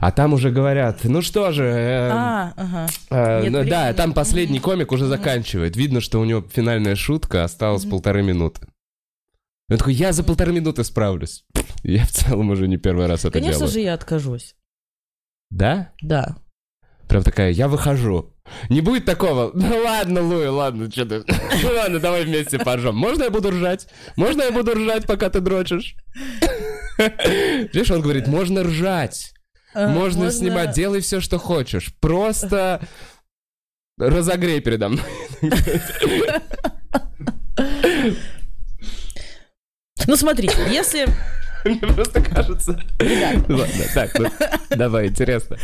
А 0.00 0.12
там 0.12 0.32
уже 0.32 0.50
говорят, 0.50 1.00
ну 1.04 1.22
что 1.22 1.50
же, 1.50 1.64
э, 1.64 2.08
А, 2.10 2.52
ага. 2.56 2.86
э, 3.10 3.42
нет 3.42 3.52
ну 3.52 3.64
да, 3.64 3.92
там 3.92 4.12
последний 4.12 4.60
комик 4.60 4.92
уже 4.92 5.06
заканчивает. 5.06 5.76
Видно, 5.76 6.00
что 6.00 6.20
у 6.20 6.24
него 6.24 6.40
финальная 6.52 6.94
шутка, 6.94 7.42
осталось 7.44 7.84
полторы 7.84 8.22
минуты. 8.22 8.68
Он 9.70 9.76
такой, 9.76 9.94
я 9.94 10.12
за 10.12 10.22
полторы 10.22 10.52
минуты 10.52 10.84
справлюсь. 10.84 11.44
Я 11.82 12.04
в 12.04 12.10
целом 12.10 12.50
уже 12.50 12.68
не 12.68 12.76
первый 12.76 13.06
раз 13.06 13.20
это 13.24 13.32
Конечно 13.32 13.58
делаю. 13.58 13.72
же, 13.72 13.80
я 13.80 13.94
откажусь. 13.94 14.56
Да? 15.50 15.92
Да. 16.02 16.36
Прям 17.08 17.22
такая, 17.22 17.50
я 17.52 17.68
выхожу. 17.68 18.34
Не 18.68 18.80
будет 18.80 19.04
такого, 19.04 19.50
ну 19.54 19.76
ладно, 19.84 20.22
Луи, 20.22 20.46
ладно, 20.46 20.90
что 20.90 21.06
ты, 21.06 21.24
ну 21.62 21.68
ладно, 21.74 22.00
давай 22.00 22.24
вместе 22.24 22.58
поржем. 22.58 22.96
Можно 22.96 23.24
я 23.24 23.30
буду 23.30 23.50
ржать? 23.50 23.88
Можно 24.16 24.42
я 24.42 24.52
буду 24.52 24.74
ржать, 24.74 25.06
пока 25.06 25.30
ты 25.30 25.40
дрочишь? 25.40 25.94
Видишь, 26.98 27.90
он 27.90 28.00
говорит, 28.02 28.26
можно 28.26 28.62
ржать. 28.64 29.32
Э, 29.78 29.86
Можно, 29.86 30.32
снимать, 30.32 30.72
делай 30.72 31.00
все, 31.00 31.20
что 31.20 31.38
хочешь. 31.38 31.94
Просто 32.00 32.80
разогрей 33.96 34.60
передо 34.60 34.88
мной. 34.88 35.04
Ну 40.06 40.16
смотри, 40.16 40.50
если... 40.68 41.06
Мне 41.64 41.78
просто 41.78 42.22
кажется. 42.22 42.80
Ладно, 43.48 43.84
так, 43.94 44.18
ну, 44.18 44.30
давай, 44.70 45.08
интересно. 45.08 45.58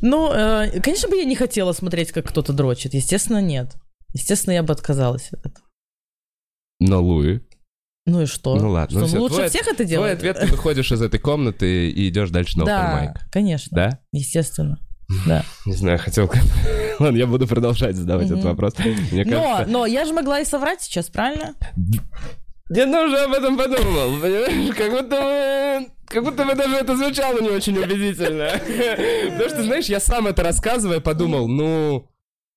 Ну, 0.00 0.32
э, 0.32 0.80
конечно 0.80 1.08
бы 1.08 1.16
я 1.16 1.24
не 1.24 1.36
хотела 1.36 1.72
смотреть, 1.72 2.10
как 2.10 2.26
кто-то 2.26 2.52
дрочит. 2.52 2.94
Естественно, 2.94 3.40
нет. 3.40 3.76
Естественно, 4.12 4.54
я 4.54 4.62
бы 4.62 4.72
отказалась 4.72 5.28
от 5.32 5.46
этого. 5.46 5.66
Но 6.80 7.02
Луи, 7.02 7.40
Ну 8.10 8.22
и 8.22 8.26
что? 8.26 8.56
Ну 8.56 8.70
ладно, 8.70 9.06
Что, 9.06 9.16
ну 9.16 9.22
лучше 9.22 9.36
твой- 9.36 9.48
всех 9.48 9.62
это 9.68 9.76
твой 9.76 9.86
делать? 9.86 10.12
ответ, 10.18 10.40
ты 10.40 10.46
выходишь 10.46 10.90
из 10.90 11.00
этой 11.00 11.20
комнаты 11.20 11.90
и 11.90 12.08
идешь 12.08 12.30
дальше 12.30 12.58
на 12.58 12.62
open 12.62 12.66
Да, 12.66 13.04
mic. 13.04 13.20
конечно. 13.30 13.74
Да? 13.74 13.98
Естественно. 14.12 14.78
Да. 15.26 15.44
Не 15.66 15.74
знаю, 15.74 15.98
хотел... 15.98 16.28
Ладно, 16.98 17.16
я 17.16 17.26
буду 17.26 17.46
продолжать 17.46 17.94
задавать 17.96 18.26
этот 18.26 18.38
Мгм. 18.40 18.48
вопрос. 18.48 18.74
Мне 19.12 19.24
Но, 19.24 19.30
кажется... 19.42 19.64
но 19.72 19.86
я 19.86 20.04
же 20.04 20.12
могла 20.12 20.40
и 20.40 20.44
соврать 20.44 20.82
сейчас, 20.82 21.06
правильно? 21.08 21.54
Я 22.72 22.84
уже 23.04 23.18
об 23.18 23.32
этом 23.32 23.56
подумал, 23.56 24.10
понимаешь? 24.20 24.74
Как 24.76 24.90
будто 24.90 25.20
бы... 25.20 25.86
Как 26.06 26.24
будто 26.24 26.44
бы 26.44 26.54
даже 26.56 26.74
это 26.76 26.96
звучало 26.96 27.40
не 27.40 27.48
очень 27.50 27.76
убедительно. 27.78 28.48
Потому 29.32 29.48
что, 29.50 29.62
знаешь, 29.62 29.86
я 29.86 30.00
сам 30.00 30.26
это 30.26 30.42
рассказывая 30.42 30.98
подумал, 31.00 31.46
ну... 31.48 32.08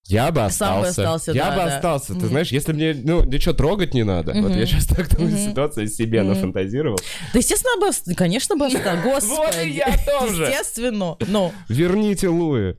Я 0.08 0.32
бы 0.32 0.50
Сам 0.50 0.82
бы 0.82 0.88
остался. 0.88 0.90
остался, 0.90 1.32
я 1.32 1.46
да, 1.46 1.52
бы 1.52 1.56
да. 1.70 1.76
остался. 1.78 2.08
Ты 2.14 2.20
Мгм. 2.20 2.28
знаешь, 2.28 2.52
если 2.52 2.74
мне, 2.74 2.94
ну, 2.94 3.24
ничего 3.24 3.54
трогать 3.54 3.94
не 3.94 4.04
надо. 4.04 4.34
Вот 4.34 4.50
Мгм. 4.52 4.60
я 4.60 4.66
сейчас 4.66 4.86
так 4.86 5.08
такую 5.08 5.30
Мгм. 5.30 5.38
ситуацию 5.38 5.88
себе 5.88 6.22
Мгм. 6.24 6.34
нафантазировал. 6.34 6.98
Да, 7.32 7.40
естественно, 7.40 7.80
бы, 7.80 8.16
конечно, 8.16 8.58
бы 8.58 8.66
осталось. 8.66 9.02
Господи. 9.04 9.38
Вот 9.38 9.56
и 9.64 9.70
я 9.70 9.98
тоже. 10.06 10.44
Естественно. 10.44 11.16
Ну, 11.28 11.54
Верните 11.70 12.28
Луи. 12.28 12.76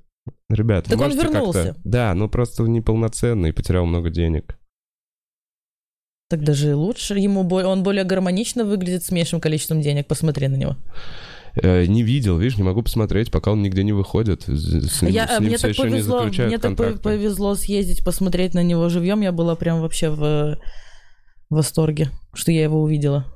Ребят, 0.50 0.84
Так 0.84 1.00
он 1.00 1.12
вернулся. 1.12 1.74
Да, 1.84 2.12
ну 2.14 2.28
просто 2.28 2.62
неполноценный, 2.64 3.52
потерял 3.54 3.86
много 3.86 4.10
денег. 4.10 4.58
так 6.30 6.42
даже 6.42 6.74
лучше. 6.74 7.14
Ему 7.18 7.40
он 7.48 7.82
более 7.82 8.02
гармонично 8.04 8.64
выглядит 8.64 9.04
с 9.04 9.10
меньшим 9.12 9.40
количеством 9.40 9.80
денег. 9.80 10.06
Посмотри 10.08 10.48
на 10.48 10.56
него. 10.56 10.76
Э, 11.62 11.86
не 11.86 12.02
видел, 12.02 12.38
видишь, 12.38 12.56
не 12.56 12.62
могу 12.64 12.82
посмотреть, 12.82 13.30
пока 13.30 13.52
он 13.52 13.62
нигде 13.62 13.84
не 13.84 13.92
выходит. 13.92 14.42
С, 14.48 15.02
ним, 15.02 15.12
Я, 15.12 15.26
с 15.28 15.38
ним 15.38 15.48
мне 15.48 15.56
все 15.56 15.68
так 15.68 15.76
еще 15.76 15.82
не 15.84 15.90
повезло, 15.90 16.18
заключают 16.18 16.50
мне 16.50 16.58
так 16.58 16.68
контракты. 16.70 16.98
повезло 17.00 17.54
съездить, 17.54 18.04
посмотреть 18.04 18.54
на 18.54 18.62
него 18.62 18.88
живьем. 18.88 19.20
Я 19.20 19.32
была 19.32 19.54
прям 19.54 19.80
вообще 19.80 20.10
в 20.10 20.58
в 21.50 21.56
восторге, 21.56 22.10
что 22.34 22.50
я 22.50 22.62
его 22.64 22.82
увидела. 22.82 23.26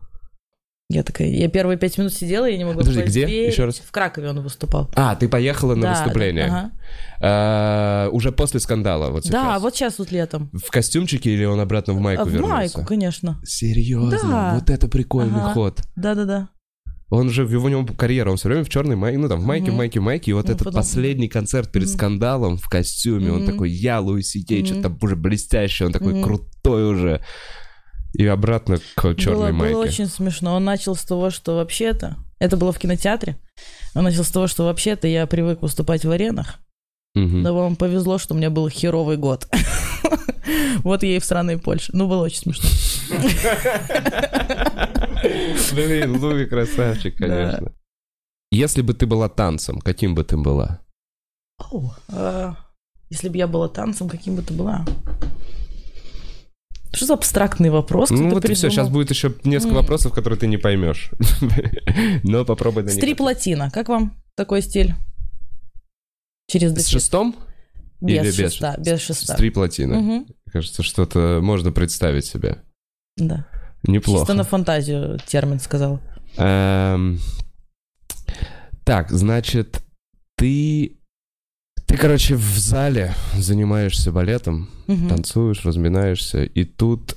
Я 0.91 1.03
такая, 1.03 1.29
я 1.29 1.49
первые 1.49 1.77
пять 1.77 1.99
минут 1.99 2.14
сидела, 2.14 2.47
я 2.47 2.57
не 2.57 2.64
могла 2.64 2.81
Подожди, 2.81 3.03
где? 3.03 3.25
поверить. 3.27 3.53
Еще 3.53 3.66
раз. 3.66 3.77
В 3.77 3.91
Кракове 3.93 4.31
он 4.31 4.41
выступал. 4.41 4.91
А, 4.97 5.14
ты 5.14 5.29
поехала 5.29 5.75
на 5.75 5.83
Да, 5.83 5.91
выступление. 6.01 6.47
да, 6.49 6.71
ага. 7.21 8.07
Э, 8.07 8.09
уже 8.11 8.33
после 8.33 8.59
скандала, 8.61 9.11
вот 9.11 9.25
сейчас. 9.25 9.33
Да, 9.33 9.59
вот 9.59 9.75
сейчас 9.77 9.99
вот 9.99 10.11
летом. 10.11 10.51
В 10.55 10.71
костюмчике 10.71 11.31
или 11.31 11.45
он 11.45 11.61
обратно 11.61 11.93
в 11.93 12.01
майку 12.01 12.23
А, 12.23 12.25
в 12.25 12.29
вернулся? 12.31 12.55
майку, 12.55 12.85
конечно. 12.87 13.39
Серьезно? 13.45 14.19
Да. 14.23 14.55
Вот 14.55 14.71
это 14.71 14.89
прикольный 14.89 15.41
Ага. 15.41 15.53
ход. 15.53 15.83
Да-да-да. 15.95 16.49
Он 17.11 17.30
же, 17.30 17.46
у 17.46 17.68
него 17.68 17.86
карьера, 17.86 18.30
он 18.30 18.36
все 18.36 18.48
время 18.48 18.64
в 18.64 18.68
черной 18.68 18.96
майке, 18.96 19.16
ну 19.18 19.28
там 19.28 19.40
в 19.40 19.44
майке, 19.44 19.70
в 19.70 19.74
майке, 19.74 19.98
в 20.00 20.02
майке, 20.02 20.30
и 20.30 20.34
вот 20.34 20.46
Ну, 20.46 20.52
этот 20.52 20.64
потом- 20.66 20.80
последний 20.82 21.28
концерт 21.28 21.72
перед 21.72 21.88
скандалом 21.88 22.59
в 22.59 22.68
костюме, 22.68 23.32
он 23.32 23.46
такой, 23.46 23.70
я 23.70 24.00
Луиси 24.00 24.42
Кей, 24.44 24.62
Мгм. 24.62 24.66
что-то 24.82 24.92
уже 25.04 25.16
блестящий, 25.16 25.84
он 25.84 25.92
такой 25.92 26.22
крутой 26.22 26.90
уже. 26.90 27.22
И 28.14 28.26
обратно 28.26 28.78
к 28.94 29.14
черной 29.14 29.52
было, 29.52 29.59
майке. 29.59 29.74
было 29.74 29.84
очень 29.84 30.06
смешно. 30.06 30.54
Он 30.56 30.64
начал 30.64 30.94
с 30.96 31.02
того, 31.04 31.30
что 31.30 31.56
вообще-то... 31.56 32.16
Это 32.40 32.56
было 32.56 32.72
в 32.72 32.78
кинотеатре. 32.78 33.36
Он 33.94 34.04
начал 34.04 34.24
с 34.24 34.30
того, 34.30 34.46
что 34.46 34.64
вообще-то 34.64 35.06
я 35.09 35.26
привык 35.26 35.61
выступать 35.62 36.04
в 36.04 36.11
аренах. 36.11 36.56
Но 37.14 37.54
вам 37.54 37.74
повезло, 37.76 38.16
что 38.18 38.34
у 38.34 38.36
меня 38.36 38.50
был 38.50 38.68
херовый 38.68 39.16
год. 39.16 39.48
Вот 40.82 41.02
я 41.02 41.16
и 41.16 41.18
в 41.18 41.24
странной 41.24 41.59
Польше. 41.59 41.90
Ну, 41.92 42.09
было 42.09 42.22
очень 42.22 42.38
смешно. 42.38 42.68
Блин, 45.75 46.16
Луи 46.16 46.47
красавчик, 46.47 47.16
конечно. 47.16 47.73
Если 48.51 48.83
бы 48.83 48.95
ты 48.95 49.07
была 49.07 49.29
танцем, 49.29 49.81
каким 49.81 50.14
бы 50.14 50.25
ты 50.25 50.37
была? 50.37 50.81
А, 52.09 52.57
Если 53.11 53.29
бы 53.29 53.37
я 53.37 53.47
была 53.47 53.69
танцем, 53.69 54.09
каким 54.09 54.37
бы 54.37 54.43
ты 54.43 54.55
была? 54.55 54.85
Что 56.93 57.07
за 57.07 57.14
абстрактный 57.14 57.71
вопрос? 57.71 58.11
Ну 58.11 58.31
вот 58.31 58.45
и 58.45 58.55
все, 58.55 58.69
придумал? 58.69 58.71
сейчас 58.71 58.89
будет 58.89 59.11
еще 59.11 59.35
несколько 59.45 59.75
вопросов, 59.75 60.12
которые 60.12 60.39
ты 60.39 60.47
не 60.47 60.57
поймешь. 60.57 61.11
Но 62.23 62.45
попробуй 62.45 62.83
на 62.85 62.89
них. 62.89 62.97
Стрип-латина. 62.97 63.71
Как 63.71 63.89
вам 63.89 64.14
такой 64.35 64.62
стиль? 64.62 64.95
Через 66.47 66.75
С 66.75 66.89
шестом? 66.89 67.37
Без 68.01 68.25
или 68.25 68.49
шеста. 68.49 68.75
Без 68.79 69.01
шеста. 69.01 69.35
Стрип-латина. 69.35 69.99
Мгм, 69.99 70.27
Кажется, 70.51 70.83
что-то 70.83 71.41
можно 71.43 71.73
представить 71.73 72.25
себе. 72.25 72.62
Да. 73.16 73.47
Неплохо. 73.85 74.20
Чисто 74.20 74.35
на 74.35 74.45
фантазию 74.45 75.18
термин 75.26 75.61
сказал. 75.61 76.01
Эм, 76.37 77.20
Так, 78.85 79.11
значит, 79.11 79.83
ты... 80.37 80.95
Ты, 81.87 81.97
короче, 81.97 82.35
в 82.37 82.59
зале 82.59 83.14
занимаешься 83.35 84.12
балетом, 84.12 84.68
Мгм. 84.89 85.09
танцуешь, 85.09 85.64
разминаешься, 85.64 86.45
и 86.45 86.64
тут 86.64 87.16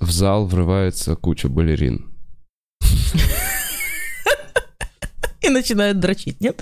в 0.00 0.10
зал 0.10 0.46
врывается 0.46 1.14
куча 1.14 1.48
балерин. 1.48 2.10
И 5.42 5.48
начинают 5.48 5.98
дрочить, 6.00 6.40
нет? 6.40 6.60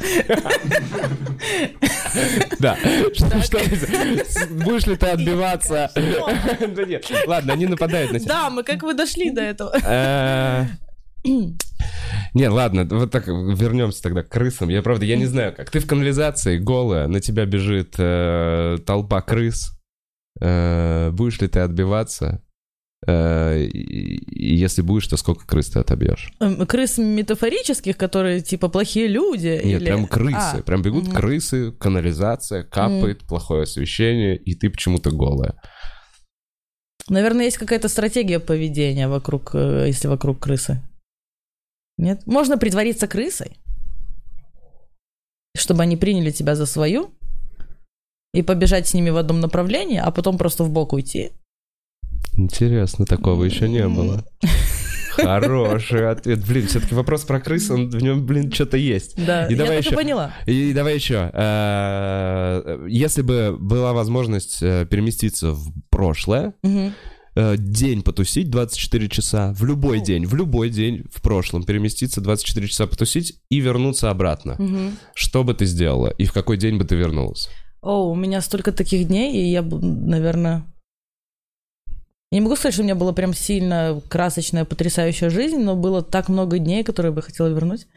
Да. 2.59 2.77
Что- 3.15 3.43
что 3.43 3.59
это? 3.59 4.47
Будешь 4.51 4.87
ли 4.87 4.97
ты 4.97 5.07
отбиваться? 5.07 5.91
Да 5.95 6.85
нет. 6.85 7.07
Ладно, 7.27 7.53
они 7.53 7.67
нападают 7.67 8.13
на 8.13 8.19
тебя. 8.21 8.29
Да, 8.29 8.51
мы 8.51 8.63
как 8.63 8.83
вы 8.83 8.95
дошли 8.95 9.31
до 9.31 9.41
этого? 9.43 9.75
Э, 9.85 10.67
Не, 12.35 12.49
ладно, 12.49 12.87
вот 12.91 13.11
так 13.11 13.27
вернемся 13.27 14.03
тогда 14.03 14.23
к 14.23 14.29
крысам. 14.29 14.69
Я 14.69 14.83
правда, 14.83 15.05
я 15.05 15.17
не 15.17 15.27
знаю, 15.27 15.55
как 15.55 15.71
ты 15.71 15.81
в 15.81 15.87
канализации 15.87 16.59
голая, 16.59 17.07
на 17.09 17.21
тебя 17.21 17.45
бежит 17.47 17.95
э, 17.99 18.79
толпа 18.87 19.21
крыс. 19.21 19.73
Э, 20.41 21.11
будешь 21.13 21.41
ли 21.41 21.49
ты 21.49 21.61
отбиваться? 21.61 22.43
Э, 23.07 23.63
и, 23.63 24.55
если 24.57 24.83
будешь, 24.83 25.07
то 25.09 25.17
сколько 25.17 25.47
крыс 25.47 25.71
ты 25.71 25.79
отобьешь? 25.79 26.33
Эм, 26.41 26.67
Крыс 26.67 26.99
метафорических, 26.99 27.97
которые 27.97 28.43
типа 28.43 28.69
плохие 28.69 29.07
люди? 29.07 29.61
Нет, 29.65 29.81
или- 29.81 29.85
прям 29.87 30.07
крысы. 30.07 30.59
А, 30.59 30.63
Прям 30.63 30.83
бегут 30.83 31.05
мгм. 31.05 31.13
крысы, 31.17 31.73
канализация, 31.73 32.63
капает, 32.63 33.21
плохое 33.27 33.63
освещение, 33.63 34.37
и 34.37 34.55
ты 34.55 34.69
почему-то 34.69 35.11
голая. 35.11 35.55
Наверное, 37.09 37.47
есть 37.47 37.57
какая-то 37.57 37.89
стратегия 37.89 38.39
поведения 38.39 39.09
вокруг, 39.09 39.55
э, 39.55 39.87
если 39.89 40.07
вокруг 40.09 40.39
крысы. 40.39 40.83
Нет? 41.97 42.27
Можно 42.27 42.59
притвориться 42.59 43.09
крысой, 43.09 43.57
чтобы 45.57 45.83
они 45.83 45.97
приняли 45.97 46.31
тебя 46.31 46.55
за 46.55 46.67
свою, 46.67 47.15
и 48.33 48.43
побежать 48.43 48.87
с 48.87 48.95
ними 48.95 49.11
в 49.11 49.17
одном 49.17 49.41
направлении, 49.41 49.99
а 49.99 50.11
потом 50.11 50.39
просто 50.39 50.65
в 50.65 50.71
бок 50.71 50.93
уйти. 50.93 51.33
Интересно, 52.37 53.05
такого 53.07 53.45
еще 53.45 53.69
не 53.69 53.87
было. 53.89 54.25
Хороший 55.17 56.09
ответ. 56.11 56.47
Блин, 56.47 56.67
все-таки 56.67 56.95
вопрос 56.95 57.25
про 57.25 57.41
крыс, 57.41 57.71
он, 57.71 57.91
в 57.91 58.03
нем, 58.03 58.25
блин, 58.25 58.51
что-то 58.53 58.77
есть. 58.77 59.15
Да, 59.27 59.47
И 59.49 59.53
я 59.53 59.59
давай 59.59 59.79
еще- 59.79 59.91
и 59.91 59.95
поняла. 59.95 60.33
И 60.47 60.73
давай 60.73 60.95
еще. 60.95 61.31
э, 61.33 62.87
Если 62.89 63.23
бы 63.23 63.57
была 63.59 63.93
возможность 63.93 64.63
э, 64.63 64.87
переместиться 64.89 65.53
в 65.53 65.73
прошлое, 65.91 66.55
э, 66.63 67.57
день 67.59 68.03
потусить 68.03 68.51
24 68.51 69.09
часа, 69.09 69.53
в 69.53 69.65
любой 69.65 70.01
день, 70.01 70.27
в 70.27 70.35
любой 70.35 70.71
день 70.71 71.05
в 71.13 71.21
прошлом 71.23 71.65
переместиться 71.65 72.21
24 72.21 72.69
часа 72.69 72.87
потусить 72.87 73.41
и 73.51 73.61
вернуться 73.61 74.11
обратно. 74.11 74.57
Что 75.15 75.45
бы 75.45 75.55
ты 75.55 75.67
сделала? 75.67 76.09
И 76.19 76.25
в 76.25 76.33
какой 76.33 76.57
день 76.57 76.79
бы 76.79 76.85
ты 76.85 76.95
вернулась? 76.97 77.49
О, 77.83 78.11
у 78.11 78.15
меня 78.15 78.41
столько 78.43 78.73
таких 78.73 79.09
дней, 79.09 79.33
и 79.43 79.51
я, 79.51 79.63
бы, 79.63 79.81
наверное... 79.81 80.65
Я 82.33 82.39
не 82.39 82.43
могу 82.45 82.55
сказать, 82.55 82.75
что 82.75 82.83
у 82.83 82.85
меня 82.85 82.95
была 82.95 83.13
прям 83.13 83.35
сильно 83.35 84.01
красочная, 84.09 84.65
потрясающая 84.65 85.31
жизнь, 85.31 85.59
но 85.59 85.75
было 85.75 86.01
так 86.01 86.29
много 86.29 86.59
дней, 86.59 86.85
которые 86.85 87.11
я 87.11 87.15
бы 87.17 87.23
хотела 87.23 87.49
вернуть. 87.49 87.89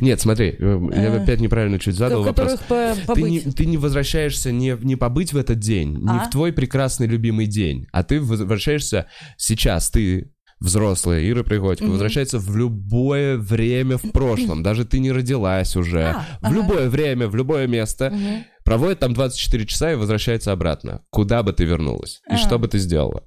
Нет, 0.00 0.22
смотри, 0.22 0.56
э, 0.58 0.80
я 0.94 1.02
Э, 1.08 1.22
опять 1.22 1.40
неправильно 1.40 1.78
чуть 1.78 1.94
задал 1.96 2.22
вопрос. 2.22 2.58
по- 2.66 2.94
Ты 3.14 3.22
не, 3.22 3.40
ты 3.40 3.66
не 3.66 3.76
возвращаешься 3.76 4.52
не, 4.52 4.74
не 4.82 4.96
побыть 4.96 5.34
в 5.34 5.36
этот 5.36 5.58
день, 5.58 5.98
не 5.98 6.08
А? 6.18 6.24
в 6.24 6.30
твой 6.30 6.52
прекрасный 6.52 7.06
любимый 7.06 7.46
день, 7.46 7.86
а 7.92 8.02
ты 8.04 8.22
возвращаешься 8.22 9.06
сейчас, 9.36 9.90
ты 9.90 10.32
взрослая 10.58 11.22
Ира 11.28 11.42
Пригодько, 11.42 11.84
Мгм. 11.84 11.92
возвращается 11.92 12.38
в 12.38 12.56
любое 12.56 13.36
время 13.36 13.98
в 13.98 14.12
прошлом, 14.12 14.62
даже 14.62 14.86
ты 14.86 14.98
не 14.98 15.12
родилась 15.12 15.76
уже, 15.76 16.04
А, 16.04 16.24
в 16.40 16.44
ага. 16.46 16.54
любое 16.54 16.88
время, 16.88 17.28
в 17.28 17.34
любое 17.36 17.66
место, 17.66 18.10
Мгм. 18.10 18.44
проводит 18.64 19.00
там 19.00 19.12
24 19.12 19.66
часа 19.66 19.92
и 19.92 19.96
возвращается 19.96 20.52
обратно. 20.52 21.02
Куда 21.10 21.42
бы 21.42 21.52
ты 21.52 21.64
вернулась? 21.64 22.22
И 22.30 22.34
А. 22.34 22.38
что 22.38 22.58
бы 22.58 22.68
ты 22.68 22.78
сделала? 22.78 23.24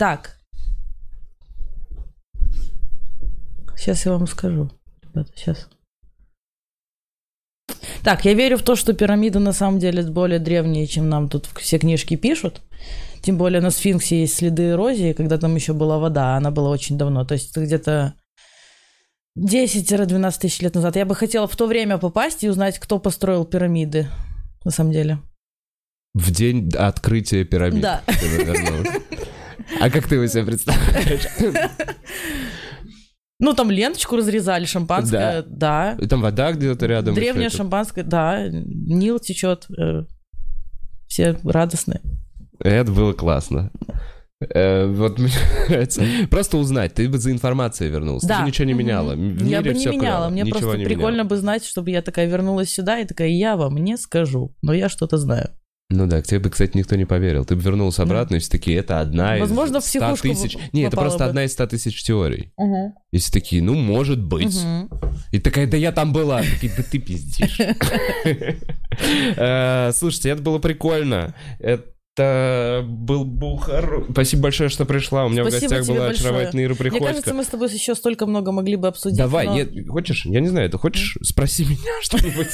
Так. 0.00 0.38
Сейчас 3.76 4.06
я 4.06 4.12
вам 4.12 4.26
скажу. 4.26 4.70
Ребята, 5.02 5.30
сейчас. 5.36 5.68
Так, 8.02 8.24
я 8.24 8.32
верю 8.32 8.56
в 8.56 8.62
то, 8.62 8.76
что 8.76 8.94
пирамиды 8.94 9.40
на 9.40 9.52
самом 9.52 9.78
деле 9.78 10.02
более 10.04 10.38
древние, 10.38 10.86
чем 10.86 11.10
нам 11.10 11.28
тут 11.28 11.50
все 11.58 11.78
книжки 11.78 12.16
пишут. 12.16 12.62
Тем 13.20 13.36
более 13.36 13.60
на 13.60 13.70
сфинксе 13.70 14.22
есть 14.22 14.36
следы 14.36 14.70
эрозии, 14.70 15.12
когда 15.12 15.36
там 15.36 15.54
еще 15.54 15.74
была 15.74 15.98
вода, 15.98 16.32
а 16.32 16.36
она 16.38 16.50
была 16.50 16.70
очень 16.70 16.96
давно. 16.96 17.26
То 17.26 17.34
есть 17.34 17.50
это 17.50 17.60
где-то 17.62 18.14
10-12 19.38 20.40
тысяч 20.40 20.60
лет 20.62 20.74
назад. 20.76 20.96
Я 20.96 21.04
бы 21.04 21.14
хотела 21.14 21.46
в 21.46 21.54
то 21.56 21.66
время 21.66 21.98
попасть 21.98 22.42
и 22.42 22.48
узнать, 22.48 22.78
кто 22.78 22.98
построил 22.98 23.44
пирамиды, 23.44 24.08
на 24.64 24.70
самом 24.70 24.92
деле. 24.92 25.18
В 26.14 26.30
день 26.30 26.70
открытия 26.74 27.44
пирамид. 27.44 27.82
Да. 27.82 28.02
Ты. 29.70 29.76
А 29.84 29.90
как 29.90 30.06
ты 30.06 30.16
его 30.16 30.26
себе 30.26 30.44
представляешь? 30.44 31.26
Ну, 33.42 33.54
там 33.54 33.70
ленточку 33.70 34.16
разрезали, 34.16 34.66
шампанское, 34.66 35.42
да. 35.46 35.96
И 35.98 36.06
там 36.06 36.20
вода 36.20 36.52
где-то 36.52 36.84
рядом. 36.86 37.16
Это. 37.16 37.48
шампанское, 37.48 38.02
да. 38.04 38.46
Нил 38.50 39.18
течет. 39.18 39.66
э, 39.78 40.04
Все 41.06 41.38
радостные. 41.42 42.02
Это 42.58 42.92
было 42.92 43.14
классно. 43.14 43.70
Э, 44.46 44.86
вот 44.86 45.18
мне 45.18 45.30
нравится. 45.70 46.02
Просто 46.30 46.58
узнать, 46.58 46.92
ты 46.92 47.08
бы 47.08 47.16
за 47.16 47.30
информацией 47.32 47.88
вернулся. 47.88 48.26
Ты 48.26 48.34
Да. 48.34 48.40
бы 48.42 48.46
ничего 48.48 48.66
не 48.66 48.74
меняла. 48.74 49.14
В 49.14 49.46
Я 49.46 49.62
бы 49.62 49.72
не 49.72 49.86
меняла. 49.86 50.28
Мне 50.28 50.42
Ничего 50.42 50.58
просто 50.60 50.84
прикольно 50.84 51.12
меняла. 51.22 51.28
бы 51.28 51.36
знать, 51.38 51.64
чтобы 51.64 51.90
я 51.92 52.02
такая 52.02 52.26
вернулась 52.26 52.70
сюда 52.70 52.98
и 52.98 53.06
такая, 53.06 53.28
я 53.28 53.56
вам 53.56 53.78
не 53.78 53.96
скажу, 53.96 54.54
но 54.60 54.74
я 54.74 54.90
что-то 54.90 55.16
знаю. 55.16 55.48
Ну 55.92 56.06
да, 56.06 56.22
к 56.22 56.26
тебе 56.26 56.38
бы, 56.38 56.50
кстати, 56.50 56.76
никто 56.76 56.94
не 56.94 57.04
поверил. 57.04 57.44
Ты 57.44 57.56
бы 57.56 57.62
вернулся 57.62 58.04
обратно, 58.04 58.36
и 58.36 58.38
все 58.38 58.50
такие, 58.50 58.78
это 58.78 59.00
одна 59.00 59.36
из 59.36 59.40
Возможно, 59.40 59.80
в 59.80 59.84
100 59.84 59.98
психушку 59.98 60.28
тысяч... 60.28 60.56
Не, 60.72 60.82
это 60.82 60.92
попала 60.92 61.08
просто 61.08 61.24
бы. 61.24 61.30
одна 61.30 61.44
из 61.44 61.52
100 61.52 61.66
тысяч 61.66 62.02
теорий. 62.04 62.52
И 63.10 63.18
все 63.18 63.32
такие, 63.32 63.60
ну, 63.60 63.74
может 63.74 64.22
быть. 64.22 64.56
Мгм. 64.62 64.88
И 65.32 65.40
такая, 65.40 65.66
да 65.66 65.76
я 65.76 65.90
там 65.90 66.12
была. 66.12 66.42
Такие, 66.42 66.72
да 66.76 66.84
ты 66.84 66.98
пиздишь. 66.98 67.58
Э, 69.36 69.92
Слушайте, 69.94 70.30
это 70.30 70.42
было 70.42 70.58
прикольно. 70.58 71.34
Это 71.58 71.84
был 72.86 73.24
Бухар. 73.24 74.04
Спасибо 74.10 74.42
большое, 74.44 74.68
что 74.68 74.84
пришла. 74.84 75.24
У 75.24 75.28
меня 75.28 75.42
в 75.44 75.50
Спасибо 75.50 75.70
гостях 75.70 75.84
тебе 75.86 75.94
была 75.96 76.06
большое. 76.08 76.28
очаровательная 76.30 76.64
Ира 76.66 76.74
Мне 76.78 76.90
кажется, 76.90 77.08
Приходько. 77.12 77.34
мы 77.34 77.44
с 77.44 77.46
тобой 77.46 77.68
еще 77.72 77.94
столько 77.94 78.26
много 78.26 78.52
могли 78.52 78.76
бы 78.76 78.88
обсудить. 78.88 79.18
Давай, 79.18 79.46
но- 79.46 79.54
нет, 79.54 79.70
хочешь? 79.88 80.24
Я 80.26 80.40
не 80.40 80.48
знаю, 80.48 80.70
ты 80.70 80.78
хочешь? 80.78 81.16
Спроси 81.22 81.64
меня 81.64 81.92
что-нибудь. 82.02 82.48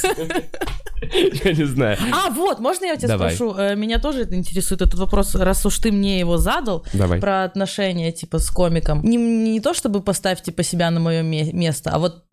Я 1.43 1.53
не 1.53 1.63
знаю. 1.65 1.97
А, 2.11 2.29
вот, 2.31 2.59
можно 2.59 2.85
я 2.85 2.95
тебя 2.97 3.15
спрошу? 3.17 3.55
Э, 3.55 3.75
Меня 3.75 3.99
тоже 3.99 4.21
это 4.23 4.35
интересует, 4.35 4.81
этот 4.81 4.99
вопрос, 4.99 5.35
раз 5.35 5.65
уж 5.65 5.77
ты 5.77 5.91
мне 5.91 6.19
его 6.19 6.37
задал, 6.37 6.85
Давай. 6.93 7.19
про 7.19 7.43
отношения, 7.43 8.11
типа, 8.11 8.39
с 8.39 8.49
комиком. 8.49 9.03
Не, 9.03 9.17
не 9.17 9.59
то, 9.59 9.73
чтобы 9.73 10.01
поставь, 10.01 10.41
типа, 10.41 10.63
себя 10.63 10.89
на 10.91 10.99
мое 10.99 11.21
ме- 11.21 11.51
место, 11.53 11.91
а 11.91 11.99
вот 11.99 12.23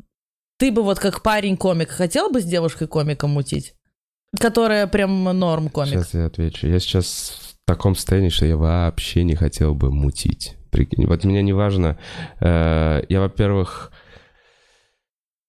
ты 0.59 0.70
бы 0.72 0.82
вот 0.82 0.99
как 0.99 1.22
парень-комик 1.22 1.91
хотел 1.91 2.30
бы 2.30 2.41
с 2.41 2.45
девушкой-комиком 2.45 3.30
мутить? 3.30 3.74
Которая 4.41 4.87
прям 4.87 5.24
норм 5.24 5.68
комик. 5.68 5.91
Сейчас 5.95 6.14
я 6.14 6.26
отвечу. 6.26 6.66
Я 6.66 6.80
сейчас 6.80 7.57
в 7.62 7.66
таком 7.66 7.95
состоянии, 7.95 8.28
что 8.30 8.47
я 8.47 8.57
вообще 8.57 9.24
не 9.24 9.35
хотел 9.35 9.74
бы 9.74 9.91
мутить. 9.91 10.57
Прикинь. 10.70 11.07
Вот 11.07 11.24
меня 11.24 11.43
не 11.43 11.53
важно. 11.53 11.99
э, 12.41 13.03
Я, 13.09 13.20
во-первых, 13.20 13.93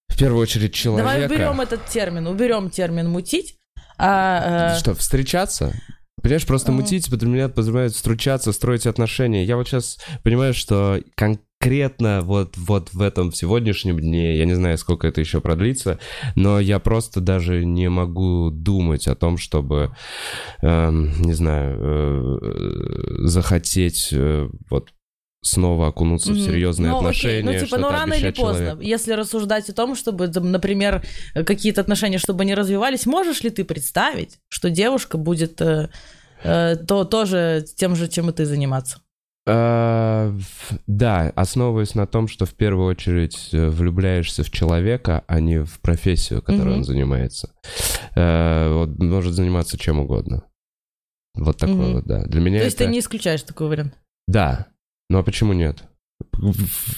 в 0.08 0.16
первую 0.18 0.40
очередь 0.42 0.72
человека... 0.72 1.10
Давай 1.10 1.26
уберем 1.26 1.60
этот 1.60 1.84
термин, 1.86 2.26
уберем 2.26 2.70
термин 2.70 3.08
мутить. 3.08 3.58
А, 3.98 4.74
э, 4.74 4.78
Что, 4.78 4.94
встречаться? 4.94 5.74
Понимаешь, 6.22 6.46
просто 6.46 6.72
мутить 6.72 7.10
под 7.10 7.22
меня 7.22 7.48
подразумевает 7.48 7.92
встречаться, 7.92 8.52
строить 8.52 8.86
отношения. 8.86 9.44
Я 9.44 9.56
вот 9.56 9.68
сейчас 9.68 9.98
понимаю, 10.22 10.54
что 10.54 11.00
конкретно 11.14 12.22
вот, 12.22 12.56
вот 12.56 12.92
в 12.92 13.00
этом 13.02 13.32
сегодняшнем 13.32 14.00
дне, 14.00 14.36
я 14.36 14.44
не 14.46 14.54
знаю, 14.54 14.78
сколько 14.78 15.06
это 15.06 15.20
еще 15.20 15.40
продлится, 15.40 15.98
но 16.34 16.58
я 16.58 16.78
просто 16.78 17.20
даже 17.20 17.64
не 17.64 17.88
могу 17.88 18.50
думать 18.50 19.06
о 19.08 19.14
том, 19.14 19.36
чтобы, 19.36 19.94
эм, 20.62 21.12
не 21.20 21.34
знаю, 21.34 22.40
э, 22.42 23.26
захотеть 23.26 24.08
э, 24.12 24.48
вот 24.70 24.90
снова 25.46 25.88
окунуться 25.88 26.32
в 26.32 26.36
Мгм. 26.36 26.44
серьезные 26.44 26.90
Ну, 26.90 26.96
окей, 26.98 27.08
отношения, 27.08 27.52
Ну, 27.60 27.64
типа, 27.66 27.78
ну, 27.78 27.90
рано 27.90 28.14
или 28.14 28.30
поздно, 28.30 28.66
человеку. 28.66 28.82
если 28.82 29.12
рассуждать 29.12 29.68
о 29.70 29.72
том, 29.72 29.94
чтобы, 29.94 30.28
например, 30.28 31.02
какие-то 31.34 31.80
отношения, 31.80 32.18
чтобы 32.18 32.42
они 32.42 32.54
развивались, 32.54 33.06
можешь 33.06 33.42
ли 33.42 33.50
ты 33.50 33.64
представить, 33.64 34.38
что 34.48 34.70
девушка 34.70 35.16
будет 35.18 35.60
э, 35.60 35.88
э, 36.42 36.76
то, 36.76 37.04
тоже 37.04 37.64
тем 37.76 37.96
же, 37.96 38.08
чем 38.08 38.30
и 38.30 38.32
ты 38.32 38.44
заниматься? 38.44 39.00
А, 39.48 40.30
в- 40.30 40.78
Да, 40.88 41.32
основываясь 41.36 41.94
на 41.94 42.06
том, 42.08 42.26
что 42.26 42.46
в 42.46 42.54
первую 42.54 42.88
очередь 42.88 43.50
э, 43.52 43.68
влюбляешься 43.68 44.42
в 44.42 44.50
человека, 44.50 45.22
а 45.28 45.38
не 45.40 45.62
в 45.64 45.78
профессию, 45.80 46.42
которой 46.42 46.70
Мгм. 46.70 46.78
он 46.78 46.84
занимается. 46.84 47.50
Вот 48.16 48.98
может 48.98 49.34
заниматься 49.34 49.78
чем 49.78 50.00
угодно. 50.00 50.42
Вот 51.34 51.58
такое 51.58 51.76
Мгм. 51.76 51.92
вот, 51.96 52.04
да. 52.06 52.22
Для 52.24 52.40
меня 52.40 52.58
То 52.60 52.64
есть 52.64 52.76
это... 52.76 52.84
ты 52.86 52.90
не 52.90 53.00
исключаешь 53.00 53.42
такой 53.42 53.68
вариант? 53.68 53.94
Да. 54.26 54.66
Ну 55.08 55.18
а 55.18 55.22
почему 55.22 55.52
нет? 55.52 55.84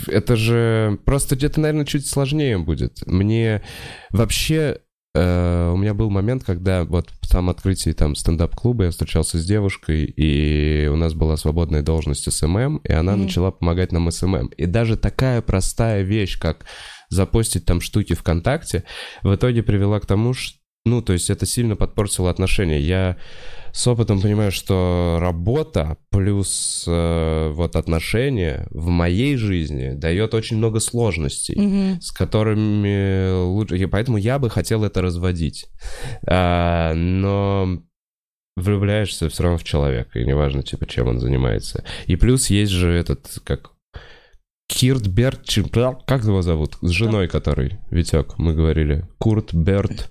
Это 0.06 0.36
же 0.36 0.98
просто 1.04 1.36
где-то, 1.36 1.60
наверное, 1.60 1.84
чуть 1.86 2.06
сложнее 2.06 2.58
будет. 2.58 3.04
Мне 3.06 3.62
вообще 4.10 4.78
э, 5.14 5.70
у 5.72 5.76
меня 5.76 5.94
был 5.94 6.08
момент, 6.10 6.44
когда 6.44 6.84
вот 6.84 7.10
в 7.20 7.26
самом 7.26 7.50
открытии 7.50 7.90
там 7.92 8.14
стендап-клуба 8.14 8.84
я 8.84 8.90
встречался 8.90 9.38
с 9.38 9.44
девушкой, 9.44 10.04
и 10.04 10.86
у 10.86 10.96
нас 10.96 11.14
была 11.14 11.36
свободная 11.36 11.82
должность 11.82 12.30
SMM, 12.32 12.78
и 12.78 12.92
она 12.92 13.12
Мгм. 13.12 13.22
начала 13.24 13.50
помогать 13.50 13.90
нам 13.92 14.10
SMM. 14.10 14.48
И 14.56 14.66
даже 14.66 14.96
такая 14.96 15.42
простая 15.42 16.02
вещь, 16.02 16.38
как 16.38 16.64
запостить 17.10 17.64
там 17.64 17.80
штуки 17.80 18.14
ВКонтакте, 18.14 18.84
в 19.22 19.34
итоге 19.34 19.62
привела 19.62 19.98
к 19.98 20.06
тому, 20.06 20.34
что 20.34 20.58
ну, 20.88 21.02
то 21.02 21.12
есть 21.12 21.30
это 21.30 21.46
сильно 21.46 21.76
подпортило 21.76 22.30
отношения. 22.30 22.80
Я 22.80 23.16
с 23.72 23.86
опытом 23.86 24.20
понимаю, 24.20 24.50
что 24.50 25.18
работа 25.20 25.98
плюс 26.10 26.84
э, 26.86 27.50
вот 27.52 27.76
отношения 27.76 28.66
в 28.70 28.88
моей 28.88 29.36
жизни 29.36 29.92
дает 29.94 30.34
очень 30.34 30.56
много 30.56 30.80
сложностей, 30.80 31.54
Мгм. 31.60 32.00
с 32.00 32.10
которыми 32.10 33.44
лучше... 33.44 33.76
и 33.76 33.86
Поэтому 33.86 34.16
я 34.16 34.38
бы 34.38 34.50
хотел 34.50 34.84
это 34.84 35.02
разводить. 35.02 35.66
А, 36.26 36.94
но 36.94 37.82
влюбляешься 38.56 39.28
все 39.28 39.42
равно 39.44 39.58
в 39.58 39.64
человека, 39.64 40.18
и 40.18 40.24
неважно, 40.24 40.62
типа, 40.62 40.86
чем 40.86 41.08
он 41.08 41.20
занимается. 41.20 41.84
И 42.06 42.16
плюс 42.16 42.50
есть 42.50 42.72
же 42.72 42.90
этот, 42.90 43.38
как... 43.44 43.70
Кирт 44.68 45.08
Берт, 45.08 45.40
как 46.06 46.24
его 46.24 46.42
зовут? 46.42 46.76
С 46.82 46.90
женой 46.90 47.26
который, 47.26 47.78
Витек, 47.90 48.38
мы 48.38 48.54
говорили. 48.54 49.08
Курт 49.18 49.52
Берт. 49.54 50.10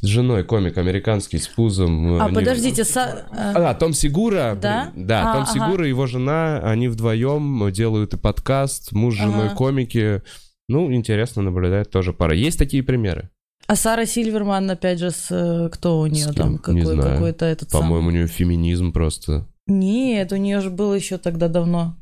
С 0.00 0.06
женой 0.06 0.44
комик 0.44 0.78
американский 0.78 1.38
с 1.38 1.48
пузом. 1.48 2.20
А, 2.20 2.26
Они- 2.26 2.34
подождите, 2.34 2.82
э, 2.82 3.24
а, 3.32 3.74
Том 3.74 3.92
Сигура. 3.94 4.56
Да? 4.60 4.92
Да, 4.94 5.30
А, 5.30 5.34
Том 5.34 5.42
ага. 5.42 5.52
Сигура 5.52 5.86
и 5.86 5.88
его 5.88 6.06
жена, 6.06 6.58
они 6.60 6.86
вдвоем 6.86 7.72
делают 7.72 8.14
и 8.14 8.16
подкаст, 8.16 8.92
муж 8.92 9.14
с 9.14 9.18
женой 9.18 9.46
Ага. 9.46 9.56
комики. 9.56 10.22
Ну, 10.68 10.92
интересно 10.92 11.42
наблюдать 11.42 11.90
тоже 11.90 12.12
пара. 12.12 12.34
Есть 12.36 12.58
такие 12.58 12.82
примеры? 12.84 13.30
а 13.66 13.74
Сара 13.76 14.06
Сильверман, 14.06 14.70
опять 14.70 14.98
же, 14.98 15.10
с 15.10 15.26
э, 15.30 15.68
кто 15.70 15.98
у 16.00 16.06
нее 16.06 16.24
С 16.30 16.34
там? 16.34 16.58
кем? 16.58 16.74
Не 16.76 16.80
Какой, 16.82 16.94
знаю. 16.94 17.12
какой-то 17.14 17.44
этот 17.44 17.70
По-моему, 17.70 18.08
у 18.08 18.10
нее 18.10 18.26
феминизм 18.26 18.92
просто. 18.92 19.46
Нет, 19.66 20.32
у 20.32 20.36
нее 20.36 20.60
же 20.60 20.70
было 20.70 20.94
еще 20.94 21.18
тогда 21.18 21.48
давно. 21.48 21.94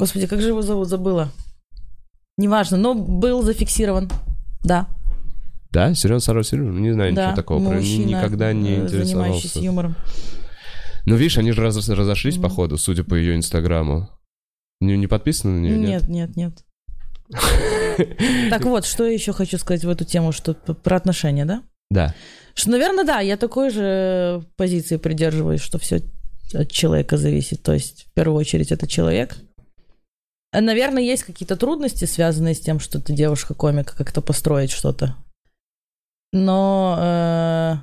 Господи, 0.00 0.26
как 0.26 0.40
же 0.40 0.48
его 0.48 0.62
зовут, 0.62 0.88
забыла. 0.88 1.30
Неважно, 2.36 2.76
но 2.76 2.94
был 2.94 3.42
зафиксирован. 3.42 4.10
Да, 4.64 4.88
Да, 5.70 5.94
серьезно, 5.94 6.20
Сара 6.24 6.42
Сильвер? 6.42 6.72
Не 6.72 6.92
знаю 6.92 7.14
да. 7.14 7.26
ничего 7.26 7.36
такого. 7.36 7.60
Про- 7.64 7.74
ни- 7.76 7.78
мужчина, 7.80 8.06
никогда 8.08 8.52
не 8.52 8.70
э, 8.78 8.88
занимающийся 8.88 9.08
интересовался. 9.10 9.60
юмором. 9.60 9.96
Ну, 11.06 11.14
видишь, 11.16 11.38
они 11.38 11.52
же 11.52 11.62
раз- 11.62 11.88
разошлись, 11.88 12.34
Мгм. 12.36 12.42
походу, 12.42 12.76
судя 12.78 13.04
по 13.04 13.14
ее 13.14 13.36
инстаграму. 13.36 14.08
Не, 14.80 14.96
не 14.96 15.06
подписаны 15.06 15.60
на 15.60 15.62
нее? 15.64 15.76
Нет, 15.78 16.08
нет, 16.08 16.36
нет. 16.36 16.64
Так 18.50 18.64
вот, 18.64 18.84
что 18.84 19.06
я 19.06 19.12
еще 19.12 19.32
хочу 19.32 19.58
сказать 19.58 19.84
в 19.84 19.88
эту 19.90 20.04
тему, 20.04 20.32
что 20.32 20.54
про 20.54 20.96
отношения, 20.96 21.44
да? 21.44 21.62
Да. 21.90 22.14
Что, 22.54 22.70
наверное, 22.70 23.04
да, 23.04 23.20
я 23.20 23.36
такой 23.36 23.70
же 23.70 24.42
позиции 24.56 24.96
придерживаюсь, 24.96 25.60
что 25.60 25.78
все 25.78 26.00
от 26.54 26.70
человека 26.70 27.16
зависит. 27.16 27.62
То 27.62 27.72
есть, 27.74 28.06
в 28.10 28.14
первую 28.14 28.38
очередь, 28.38 28.72
это 28.72 28.86
человек. 28.86 29.36
Наверное, 30.52 31.02
есть 31.02 31.22
какие-то 31.22 31.56
трудности, 31.56 32.04
связанные 32.06 32.54
с 32.54 32.60
тем, 32.60 32.80
что 32.80 33.00
ты 33.00 33.12
девушка-комика, 33.12 33.96
как-то 33.96 34.20
построить 34.20 34.70
что-то. 34.70 35.16
Но 36.32 37.82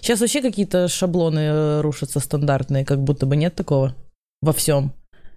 сейчас 0.00 0.20
вообще 0.20 0.40
какие-то 0.40 0.88
шаблоны 0.88 1.40
э, 1.40 1.80
рушатся 1.80 2.20
стандартные, 2.20 2.84
как 2.84 3.02
будто 3.02 3.26
бы 3.26 3.36
нет 3.36 3.54
такого 3.54 3.94
во 4.40 4.52
всем. 4.52 4.92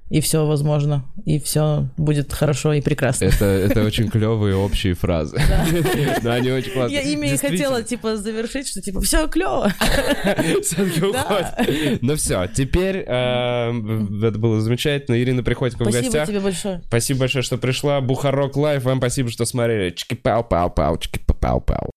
И 0.09 0.21
все 0.21 0.45
возможно, 0.45 1.05
и 1.25 1.39
все 1.39 1.87
будет 1.97 2.31
хорошо 2.33 2.73
и 2.73 2.81
прекрасно. 2.81 3.25
Это, 3.25 3.45
это 3.45 3.83
очень 3.83 4.09
клевые 4.09 4.55
общие 4.55 4.93
фразы. 4.93 5.41
Да, 6.21 6.35
они 6.35 6.51
очень 6.51 6.71
классные. 6.71 7.01
Я 7.01 7.09
ими 7.11 7.33
и 7.33 7.37
хотела, 7.37 7.81
типа, 7.81 8.17
завершить, 8.17 8.67
что, 8.67 8.81
типа, 8.81 9.01
все 9.01 9.27
клево. 9.27 9.73
Ну 12.01 12.15
все, 12.15 12.47
теперь 12.47 12.97
э, 12.97 13.07
это 13.07 14.37
было 14.37 14.61
замечательно. 14.61 15.19
Ирина 15.19 15.41
Приходько 15.43 15.83
в 15.83 15.89
Спасибо 15.89 16.03
гостях. 16.03 16.27
тебе 16.27 16.39
большое. 16.41 16.81
Спасибо 16.87 17.21
большое, 17.21 17.43
что 17.43 17.57
пришла. 17.57 17.99
Бухарок 18.01 18.55
Лайв. 18.55 18.83
Вам 18.83 18.99
спасибо, 18.99 19.29
что 19.29 19.45
смотрели. 19.45 19.93
Чики-пау-пау-пау, 19.93 20.99
чики-пау-пау. 20.99 21.89